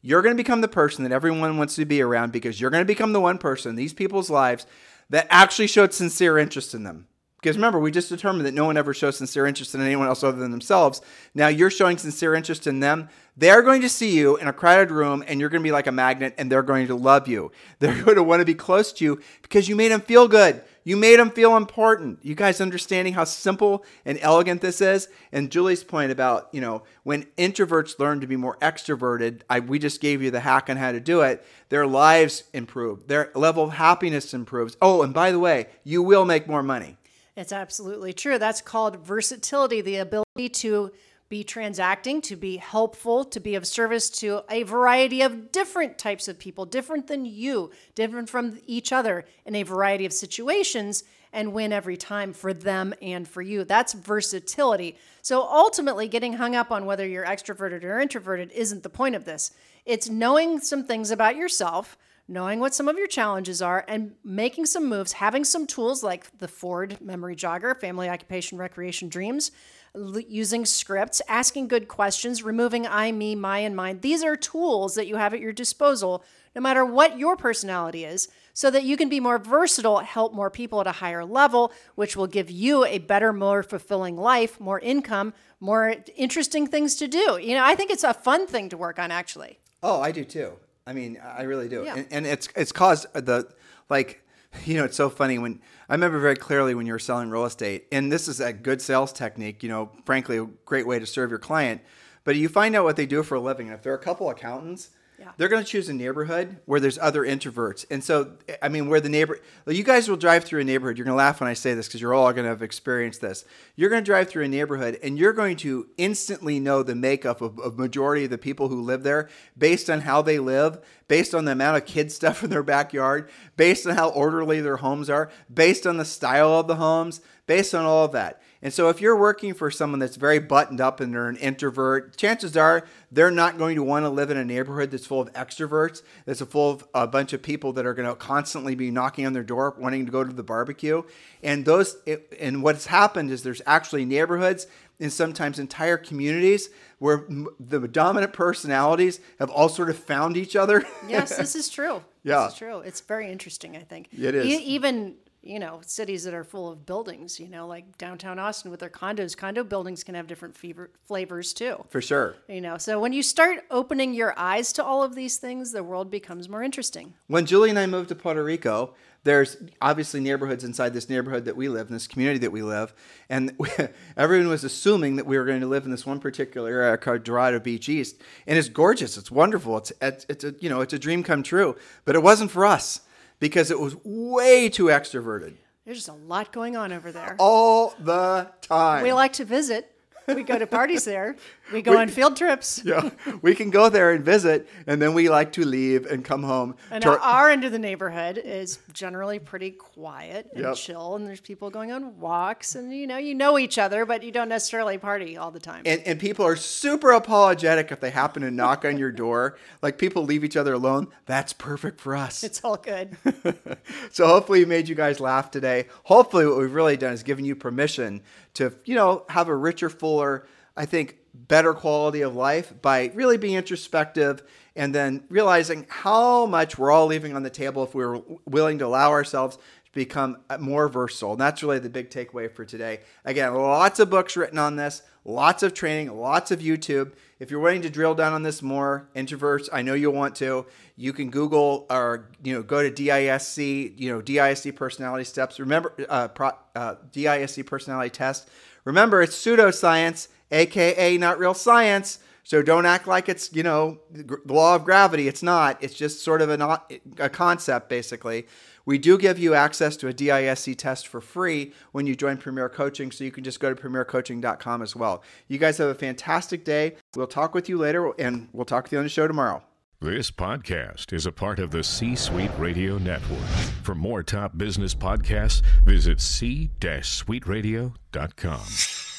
You're 0.01 0.21
going 0.21 0.35
to 0.35 0.43
become 0.43 0.61
the 0.61 0.67
person 0.67 1.03
that 1.03 1.11
everyone 1.11 1.57
wants 1.57 1.75
to 1.75 1.85
be 1.85 2.01
around 2.01 2.31
because 2.31 2.59
you're 2.59 2.69
going 2.69 2.81
to 2.81 2.85
become 2.85 3.13
the 3.13 3.21
one 3.21 3.37
person 3.37 3.71
in 3.71 3.75
these 3.75 3.93
people's 3.93 4.29
lives 4.29 4.65
that 5.09 5.27
actually 5.29 5.67
showed 5.67 5.93
sincere 5.93 6.37
interest 6.37 6.73
in 6.73 6.83
them. 6.83 7.07
Because 7.41 7.55
remember, 7.55 7.79
we 7.79 7.91
just 7.91 8.09
determined 8.09 8.45
that 8.47 8.53
no 8.53 8.65
one 8.65 8.77
ever 8.77 8.93
shows 8.95 9.17
sincere 9.17 9.45
interest 9.45 9.75
in 9.75 9.81
anyone 9.81 10.07
else 10.07 10.23
other 10.23 10.37
than 10.37 10.51
themselves. 10.51 11.01
Now 11.35 11.47
you're 11.47 11.69
showing 11.69 11.97
sincere 11.97 12.33
interest 12.33 12.65
in 12.65 12.79
them. 12.79 13.09
They're 13.37 13.61
going 13.61 13.81
to 13.81 13.89
see 13.89 14.17
you 14.17 14.37
in 14.37 14.47
a 14.47 14.53
crowded 14.53 14.89
room 14.89 15.23
and 15.27 15.39
you're 15.39 15.49
going 15.49 15.61
to 15.61 15.67
be 15.67 15.71
like 15.71 15.85
a 15.85 15.91
magnet 15.91 16.33
and 16.39 16.51
they're 16.51 16.63
going 16.63 16.87
to 16.87 16.95
love 16.95 17.27
you. 17.27 17.51
They're 17.79 18.03
going 18.03 18.15
to 18.15 18.23
want 18.23 18.41
to 18.41 18.45
be 18.45 18.55
close 18.55 18.91
to 18.93 19.05
you 19.05 19.21
because 19.43 19.69
you 19.69 19.75
made 19.75 19.91
them 19.91 20.01
feel 20.01 20.27
good. 20.27 20.63
You 20.87 20.95
made 20.95 21.19
them 21.19 21.31
feel 21.31 21.57
important. 21.57 22.19
You 22.23 22.33
guys 22.33 22.61
understanding 22.61 23.13
how 23.13 23.25
simple 23.25 23.83
and 24.05 24.17
elegant 24.21 24.61
this 24.61 24.79
is? 24.79 25.09
And 25.33 25.51
Julie's 25.51 25.83
point 25.83 26.13
about, 26.13 26.47
you 26.53 26.61
know, 26.61 26.83
when 27.03 27.23
introverts 27.37 27.99
learn 27.99 28.21
to 28.21 28.27
be 28.27 28.37
more 28.37 28.55
extroverted, 28.61 29.41
I, 29.49 29.59
we 29.59 29.79
just 29.79 29.99
gave 29.99 30.21
you 30.21 30.31
the 30.31 30.39
hack 30.39 30.69
on 30.69 30.77
how 30.77 30.93
to 30.93 31.01
do 31.01 31.19
it. 31.23 31.45
Their 31.67 31.85
lives 31.85 32.45
improve, 32.53 33.07
their 33.07 33.31
level 33.35 33.65
of 33.65 33.73
happiness 33.73 34.33
improves. 34.33 34.77
Oh, 34.81 35.01
and 35.01 35.13
by 35.13 35.33
the 35.33 35.39
way, 35.39 35.67
you 35.83 36.01
will 36.01 36.23
make 36.23 36.47
more 36.47 36.63
money. 36.63 36.95
It's 37.35 37.51
absolutely 37.51 38.13
true. 38.13 38.39
That's 38.39 38.61
called 38.61 39.05
versatility, 39.05 39.81
the 39.81 39.97
ability 39.97 40.47
to 40.49 40.93
be 41.29 41.43
transacting, 41.43 42.21
to 42.21 42.35
be 42.35 42.57
helpful, 42.57 43.25
to 43.25 43.39
be 43.39 43.55
of 43.55 43.67
service 43.67 44.09
to 44.09 44.43
a 44.49 44.63
variety 44.63 45.21
of 45.21 45.51
different 45.51 45.97
types 45.97 46.27
of 46.27 46.39
people, 46.39 46.65
different 46.65 47.07
than 47.07 47.25
you, 47.25 47.71
different 47.95 48.29
from 48.29 48.59
each 48.65 48.93
other 48.93 49.25
in 49.45 49.55
a 49.55 49.63
variety 49.63 50.05
of 50.05 50.13
situations, 50.13 51.03
and 51.33 51.53
win 51.53 51.73
every 51.73 51.97
time 51.97 52.31
for 52.31 52.53
them 52.53 52.93
and 53.01 53.27
for 53.27 53.41
you. 53.41 53.65
That's 53.65 53.93
versatility. 53.93 54.97
So 55.21 55.41
ultimately, 55.41 56.07
getting 56.07 56.33
hung 56.33 56.55
up 56.55 56.71
on 56.71 56.85
whether 56.85 57.05
you're 57.05 57.25
extroverted 57.25 57.83
or 57.83 57.99
introverted 57.99 58.51
isn't 58.53 58.83
the 58.83 58.89
point 58.89 59.15
of 59.15 59.25
this. 59.25 59.51
It's 59.85 60.09
knowing 60.09 60.59
some 60.61 60.85
things 60.85 61.11
about 61.11 61.35
yourself 61.35 61.97
knowing 62.27 62.59
what 62.59 62.75
some 62.75 62.87
of 62.87 62.97
your 62.97 63.07
challenges 63.07 63.61
are 63.61 63.85
and 63.87 64.13
making 64.23 64.65
some 64.65 64.87
moves, 64.87 65.13
having 65.13 65.43
some 65.43 65.65
tools 65.65 66.03
like 66.03 66.37
the 66.39 66.47
Ford 66.47 66.97
Memory 66.99 67.35
Jogger, 67.35 67.79
Family 67.79 68.09
Occupation 68.09 68.57
Recreation 68.57 69.07
Dreams, 69.07 69.51
using 69.95 70.65
scripts, 70.65 71.21
asking 71.27 71.67
good 71.67 71.87
questions, 71.87 72.43
removing 72.43 72.85
I, 72.87 73.11
me, 73.11 73.35
my, 73.35 73.59
and 73.59 73.75
mine. 73.75 73.99
These 74.01 74.23
are 74.23 74.35
tools 74.35 74.95
that 74.95 75.07
you 75.07 75.15
have 75.15 75.33
at 75.33 75.39
your 75.39 75.53
disposal, 75.53 76.23
no 76.55 76.61
matter 76.61 76.85
what 76.85 77.17
your 77.17 77.35
personality 77.35 78.05
is, 78.05 78.27
so 78.53 78.71
that 78.71 78.83
you 78.83 78.97
can 78.97 79.09
be 79.09 79.19
more 79.19 79.37
versatile, 79.37 79.99
help 79.99 80.33
more 80.33 80.49
people 80.49 80.81
at 80.81 80.87
a 80.87 80.93
higher 80.93 81.23
level, 81.23 81.71
which 81.95 82.15
will 82.15 82.27
give 82.27 82.49
you 82.49 82.85
a 82.85 82.97
better, 82.97 83.31
more 83.31 83.63
fulfilling 83.63 84.17
life, 84.17 84.59
more 84.59 84.79
income, 84.79 85.33
more 85.59 85.95
interesting 86.15 86.67
things 86.67 86.95
to 86.95 87.07
do. 87.07 87.39
You 87.41 87.55
know, 87.55 87.63
I 87.63 87.75
think 87.75 87.91
it's 87.91 88.03
a 88.03 88.13
fun 88.13 88.47
thing 88.47 88.69
to 88.69 88.77
work 88.77 88.99
on, 88.99 89.11
actually. 89.11 89.59
Oh, 89.83 90.01
I 90.01 90.11
do 90.11 90.23
too. 90.23 90.53
I 90.87 90.93
mean, 90.93 91.19
I 91.23 91.43
really 91.43 91.67
do. 91.67 91.83
Yeah. 91.83 91.95
And, 91.97 92.07
and 92.11 92.25
it's 92.25 92.47
it's 92.55 92.71
caused 92.71 93.11
the 93.13 93.47
like 93.89 94.23
you 94.65 94.75
know, 94.75 94.85
it's 94.85 94.97
so 94.97 95.09
funny 95.09 95.39
when 95.39 95.61
I 95.89 95.93
remember 95.93 96.19
very 96.19 96.35
clearly 96.35 96.75
when 96.75 96.85
you 96.85 96.93
were 96.93 96.99
selling 96.99 97.29
real 97.29 97.45
estate, 97.45 97.85
and 97.91 98.11
this 98.11 98.27
is 98.27 98.39
a 98.39 98.51
good 98.53 98.81
sales 98.81 99.13
technique, 99.13 99.63
you 99.63 99.69
know, 99.69 99.91
frankly, 100.05 100.37
a 100.37 100.45
great 100.65 100.87
way 100.87 100.99
to 100.99 101.05
serve 101.05 101.29
your 101.29 101.39
client. 101.39 101.81
But 102.23 102.35
you 102.35 102.49
find 102.49 102.75
out 102.75 102.83
what 102.83 102.97
they 102.97 103.05
do 103.05 103.23
for 103.23 103.35
a 103.35 103.39
living. 103.39 103.67
And 103.67 103.75
if 103.75 103.83
they're 103.83 103.93
a 103.93 103.99
couple 103.99 104.29
accountants, 104.29 104.89
They're 105.37 105.47
going 105.47 105.63
to 105.63 105.69
choose 105.69 105.89
a 105.89 105.93
neighborhood 105.93 106.57
where 106.65 106.79
there's 106.79 106.99
other 106.99 107.23
introverts. 107.23 107.85
And 107.89 108.03
so, 108.03 108.33
I 108.61 108.69
mean, 108.69 108.87
where 108.87 109.01
the 109.01 109.09
neighbor, 109.09 109.39
you 109.65 109.83
guys 109.83 110.07
will 110.07 110.17
drive 110.17 110.43
through 110.43 110.61
a 110.61 110.63
neighborhood. 110.63 110.97
You're 110.97 111.05
going 111.05 111.13
to 111.13 111.17
laugh 111.17 111.41
when 111.41 111.49
I 111.49 111.53
say 111.53 111.73
this 111.73 111.87
because 111.87 112.01
you're 112.01 112.13
all 112.13 112.31
going 112.33 112.43
to 112.43 112.49
have 112.49 112.61
experienced 112.61 113.21
this. 113.21 113.43
You're 113.75 113.89
going 113.89 114.03
to 114.03 114.05
drive 114.05 114.29
through 114.29 114.45
a 114.45 114.47
neighborhood 114.47 114.99
and 115.01 115.17
you're 115.17 115.33
going 115.33 115.57
to 115.57 115.87
instantly 115.97 116.59
know 116.59 116.83
the 116.83 116.95
makeup 116.95 117.41
of, 117.41 117.57
of 117.59 117.79
majority 117.79 118.25
of 118.25 118.29
the 118.29 118.37
people 118.37 118.67
who 118.67 118.81
live 118.81 119.03
there 119.03 119.27
based 119.57 119.89
on 119.89 120.01
how 120.01 120.21
they 120.21 120.37
live, 120.37 120.79
based 121.07 121.33
on 121.33 121.45
the 121.45 121.51
amount 121.51 121.77
of 121.77 121.85
kid 121.85 122.11
stuff 122.11 122.43
in 122.43 122.49
their 122.51 122.63
backyard, 122.63 123.29
based 123.55 123.87
on 123.87 123.95
how 123.95 124.09
orderly 124.09 124.61
their 124.61 124.77
homes 124.77 125.09
are, 125.09 125.31
based 125.51 125.87
on 125.87 125.97
the 125.97 126.05
style 126.05 126.59
of 126.59 126.67
the 126.67 126.75
homes, 126.75 127.21
based 127.47 127.73
on 127.73 127.85
all 127.85 128.05
of 128.05 128.11
that. 128.11 128.41
And 128.61 128.73
so, 128.73 128.89
if 128.89 129.01
you're 129.01 129.15
working 129.15 129.53
for 129.53 129.69
someone 129.69 129.99
that's 129.99 130.15
very 130.15 130.39
buttoned 130.39 130.81
up 130.81 130.99
and 130.99 131.13
they're 131.13 131.27
an 131.27 131.37
introvert, 131.37 132.17
chances 132.17 132.57
are 132.57 132.85
they're 133.11 133.31
not 133.31 133.57
going 133.57 133.75
to 133.75 133.83
want 133.83 134.05
to 134.05 134.09
live 134.09 134.29
in 134.31 134.37
a 134.37 134.45
neighborhood 134.45 134.91
that's 134.91 135.05
full 135.05 135.21
of 135.21 135.31
extroverts, 135.33 136.01
that's 136.25 136.41
full 136.41 136.71
of 136.71 136.87
a 136.93 137.07
bunch 137.07 137.33
of 137.33 137.41
people 137.41 137.73
that 137.73 137.85
are 137.85 137.93
going 137.93 138.07
to 138.07 138.15
constantly 138.15 138.75
be 138.75 138.89
knocking 138.91 139.25
on 139.25 139.33
their 139.33 139.43
door, 139.43 139.75
wanting 139.77 140.05
to 140.05 140.11
go 140.11 140.23
to 140.23 140.33
the 140.33 140.43
barbecue. 140.43 141.03
And 141.43 141.65
those, 141.65 141.97
and 142.39 142.63
what's 142.63 142.87
happened 142.87 143.31
is 143.31 143.43
there's 143.43 143.61
actually 143.65 144.05
neighborhoods 144.05 144.67
and 144.99 145.13
sometimes 145.13 145.59
entire 145.59 145.97
communities 145.97 146.69
where 146.99 147.25
the 147.59 147.87
dominant 147.87 148.33
personalities 148.33 149.19
have 149.39 149.49
all 149.49 149.69
sort 149.69 149.89
of 149.89 149.97
found 149.97 150.35
each 150.35 150.55
other. 150.55 150.83
Yes, 151.07 151.37
this 151.37 151.55
is 151.55 151.69
true. 151.69 152.03
Yeah. 152.23 152.45
This 152.45 152.53
is 152.53 152.57
true. 152.57 152.79
It's 152.79 153.01
very 153.01 153.31
interesting, 153.31 153.77
I 153.77 153.81
think. 153.81 154.09
It 154.11 154.33
is. 154.33 154.45
E- 154.45 154.63
even, 154.63 155.15
you 155.47 155.59
know, 155.59 155.79
cities 155.85 156.23
that 156.25 156.33
are 156.33 156.43
full 156.43 156.69
of 156.69 156.85
buildings, 156.85 157.39
you 157.39 157.47
know, 157.47 157.65
like 157.67 157.97
downtown 157.97 158.37
Austin 158.37 158.69
with 158.69 158.79
their 158.79 158.89
condos, 158.89 159.35
condo 159.35 159.63
buildings 159.63 160.03
can 160.03 160.15
have 160.15 160.27
different 160.27 160.55
fever- 160.55 160.91
flavors 161.05 161.53
too. 161.53 161.83
for 161.89 162.01
sure. 162.01 162.35
You 162.47 162.61
know, 162.61 162.77
so 162.77 162.99
when 162.99 163.13
you 163.13 163.23
start 163.23 163.59
opening 163.71 164.13
your 164.13 164.37
eyes 164.37 164.73
to 164.73 164.83
all 164.83 165.03
of 165.03 165.15
these 165.15 165.37
things, 165.37 165.71
the 165.71 165.83
world 165.83 166.11
becomes 166.11 166.49
more 166.49 166.63
interesting. 166.63 167.13
when 167.27 167.45
Julie 167.45 167.69
and 167.69 167.79
I 167.79 167.85
moved 167.85 168.09
to 168.09 168.15
Puerto 168.15 168.43
Rico, 168.43 168.93
there's 169.23 169.57
obviously 169.81 170.19
neighborhoods 170.19 170.63
inside 170.63 170.93
this 170.93 171.09
neighborhood 171.09 171.45
that 171.45 171.55
we 171.57 171.67
live 171.67 171.87
in, 171.87 171.93
this 171.93 172.07
community 172.07 172.39
that 172.39 172.51
we 172.51 172.61
live, 172.61 172.93
and 173.29 173.57
everyone 174.17 174.47
was 174.47 174.63
assuming 174.63 175.17
that 175.17 175.25
we 175.25 175.37
were 175.37 175.43
going 175.45 175.59
to 175.59 175.67
live 175.67 175.83
in 175.85 175.91
this 175.91 176.05
one 176.05 176.19
particular 176.19 176.69
area 176.69 176.97
called 176.97 177.23
Dorado 177.23 177.59
Beach 177.59 177.89
East, 177.89 178.21
and 178.45 178.57
it's 178.57 178.69
gorgeous, 178.69 179.17
it's 179.17 179.31
wonderful, 179.31 179.77
it's 179.77 179.91
it's, 180.01 180.25
it's 180.29 180.43
a 180.43 180.55
you 180.59 180.69
know 180.69 180.81
it's 180.81 180.93
a 180.93 180.99
dream 180.99 181.23
come 181.23 181.43
true, 181.43 181.75
but 182.05 182.15
it 182.15 182.23
wasn't 182.23 182.51
for 182.51 182.65
us 182.65 183.01
because 183.39 183.71
it 183.71 183.79
was 183.79 183.95
way 184.03 184.69
too 184.69 184.85
extroverted 184.85 185.53
There's 185.85 185.97
just 185.97 186.09
a 186.09 186.13
lot 186.13 186.51
going 186.51 186.75
on 186.75 186.91
over 186.91 187.11
there. 187.11 187.35
all 187.39 187.93
the 187.99 188.49
time. 188.61 189.03
We 189.03 189.13
like 189.13 189.33
to 189.33 189.45
visit. 189.45 189.93
We 190.27 190.43
go 190.43 190.59
to 190.59 190.67
parties 190.67 191.05
there. 191.05 191.35
We 191.73 191.81
go 191.81 191.97
on 191.97 192.07
field 192.07 192.37
trips. 192.37 192.81
yeah, 192.85 193.09
we 193.41 193.55
can 193.55 193.69
go 193.69 193.89
there 193.89 194.11
and 194.11 194.23
visit, 194.23 194.69
and 194.85 195.01
then 195.01 195.13
we 195.13 195.29
like 195.29 195.51
to 195.53 195.65
leave 195.65 196.05
and 196.05 196.23
come 196.23 196.43
home. 196.43 196.75
And 196.91 197.03
our, 197.05 197.17
our- 197.19 197.37
our 197.37 197.49
end 197.49 197.63
of 197.63 197.71
the 197.71 197.79
neighborhood 197.79 198.37
is 198.37 198.79
generally 198.93 199.39
pretty 199.39 199.71
quiet 199.71 200.49
and 200.53 200.63
Yep. 200.63 200.75
chill, 200.75 201.15
and 201.15 201.27
there's 201.27 201.41
people 201.41 201.69
going 201.69 201.91
on 201.91 202.19
walks, 202.19 202.75
and 202.75 202.93
you 202.95 203.05
know, 203.07 203.17
you 203.17 203.35
know 203.35 203.57
each 203.59 203.77
other, 203.77 204.05
but 204.05 204.23
you 204.23 204.31
don't 204.31 204.49
necessarily 204.49 204.97
party 204.97 205.37
all 205.37 205.51
the 205.51 205.59
time. 205.59 205.83
and, 205.85 206.01
and 206.05 206.19
people 206.19 206.45
are 206.45 206.55
super 206.55 207.11
apologetic 207.11 207.91
if 207.91 207.99
they 207.99 208.09
happen 208.11 208.41
to 208.43 208.51
knock 208.51 208.85
on 208.85 208.97
your 208.97 209.11
door. 209.11 209.57
Like 209.81 209.97
people 209.97 210.23
leave 210.23 210.43
each 210.43 210.57
other 210.57 210.73
alone. 210.73 211.07
That's 211.25 211.53
perfect 211.53 211.99
for 211.99 212.15
us. 212.15 212.43
it's 212.43 212.63
all 212.63 212.77
good. 212.77 213.17
so 214.11 214.27
hopefully 214.27 214.59
we 214.59 214.65
made 214.65 214.87
you 214.87 214.95
guys 214.95 215.19
laugh 215.19 215.51
today. 215.51 215.87
Hopefully 216.03 216.45
what 216.45 216.57
we've 216.57 216.73
really 216.73 216.97
done 216.97 217.13
is 217.13 217.23
given 217.23 217.45
you 217.45 217.55
permission 217.55 218.21
to, 218.55 218.73
you 218.85 218.95
know, 218.95 219.25
have 219.29 219.47
a 219.47 219.55
richer, 219.55 219.89
fuller, 219.89 220.47
I 220.75 220.85
think, 220.85 221.17
better 221.47 221.73
quality 221.73 222.21
of 222.21 222.35
life 222.35 222.73
by 222.81 223.11
really 223.13 223.37
being 223.37 223.55
introspective 223.55 224.43
and 224.75 224.93
then 224.93 225.23
realizing 225.29 225.85
how 225.89 226.45
much 226.45 226.77
we're 226.77 226.91
all 226.91 227.07
leaving 227.07 227.35
on 227.35 227.43
the 227.43 227.49
table 227.49 227.83
if 227.83 227.95
we 227.95 228.05
were 228.05 228.21
willing 228.45 228.77
to 228.79 228.85
allow 228.85 229.11
ourselves 229.11 229.57
to 229.57 229.91
become 229.93 230.37
more 230.59 230.87
versatile. 230.87 231.31
And 231.31 231.41
that's 231.41 231.63
really 231.63 231.79
the 231.79 231.89
big 231.89 232.09
takeaway 232.09 232.51
for 232.51 232.63
today. 232.63 232.99
Again, 233.25 233.53
lots 233.53 233.99
of 233.99 234.09
books 234.09 234.37
written 234.37 234.59
on 234.59 234.75
this, 234.75 235.01
lots 235.25 235.63
of 235.63 235.73
training, 235.73 236.15
lots 236.15 236.51
of 236.51 236.59
YouTube. 236.59 237.13
If 237.39 237.51
you're 237.51 237.59
wanting 237.59 237.81
to 237.83 237.89
drill 237.89 238.15
down 238.15 238.33
on 238.33 238.43
this 238.43 238.61
more, 238.61 239.09
introverts, 239.15 239.69
I 239.71 239.81
know 239.81 239.93
you'll 239.93 240.13
want 240.13 240.35
to. 240.37 240.65
You 240.95 241.13
can 241.13 241.29
Google 241.29 241.85
or 241.89 242.29
you 242.43 242.53
know 242.53 242.63
go 242.63 242.81
to 242.81 242.89
DISC, 242.89 243.57
you 243.57 244.11
know 244.11 244.21
DISC 244.21 244.75
personality 244.75 245.23
steps. 245.23 245.59
Remember 245.59 245.93
uh, 246.09 246.27
pro, 246.29 246.51
uh, 246.75 246.95
DISC 247.11 247.65
personality 247.65 248.09
test. 248.09 248.49
Remember, 248.85 249.21
it's 249.21 249.35
pseudoscience, 249.35 250.29
aka 250.51 251.17
not 251.17 251.39
real 251.39 251.53
science. 251.53 252.19
So 252.43 252.61
don't 252.61 252.85
act 252.85 253.07
like 253.07 253.27
it's 253.27 253.51
you 253.53 253.63
know 253.63 253.99
the 254.11 254.39
law 254.45 254.75
of 254.75 254.85
gravity. 254.85 255.27
It's 255.27 255.43
not. 255.43 255.83
It's 255.83 255.93
just 255.93 256.23
sort 256.23 256.41
of 256.41 256.49
a, 256.49 256.81
a 257.19 257.29
concept 257.29 257.89
basically. 257.89 258.47
We 258.85 258.97
do 258.97 259.17
give 259.17 259.37
you 259.37 259.53
access 259.53 259.97
to 259.97 260.07
a 260.07 260.13
DISC 260.13 260.77
test 260.77 261.07
for 261.07 261.19
free 261.19 261.73
when 261.91 262.07
you 262.07 262.15
join 262.15 262.37
Premier 262.37 262.69
Coaching, 262.69 263.11
so 263.11 263.25
you 263.25 263.31
can 263.31 263.43
just 263.43 263.59
go 263.59 263.73
to 263.73 263.75
premiercoaching.com 263.75 264.81
as 264.81 264.95
well. 264.95 265.21
You 265.49 265.57
guys 265.57 265.77
have 265.79 265.89
a 265.89 265.95
fantastic 265.95 266.63
day. 266.63 266.95
We'll 267.13 267.27
talk 267.27 267.53
with 267.53 267.67
you 267.67 267.77
later, 267.77 268.13
and 268.17 268.47
we'll 268.53 268.63
talk 268.63 268.83
with 268.83 268.93
you 268.93 268.99
on 268.99 269.03
the 269.03 269.09
show 269.09 269.27
tomorrow. 269.27 269.61
This 269.99 270.31
podcast 270.31 271.11
is 271.11 271.25
a 271.25 271.33
part 271.33 271.59
of 271.59 271.71
the 271.71 271.83
C 271.83 272.15
Suite 272.15 272.51
Radio 272.57 272.97
Network. 272.97 273.43
For 273.83 273.93
more 273.93 274.23
top 274.23 274.57
business 274.57 274.95
podcasts, 274.95 275.61
visit 275.83 276.21
c-suiteradio.com. 276.21 279.16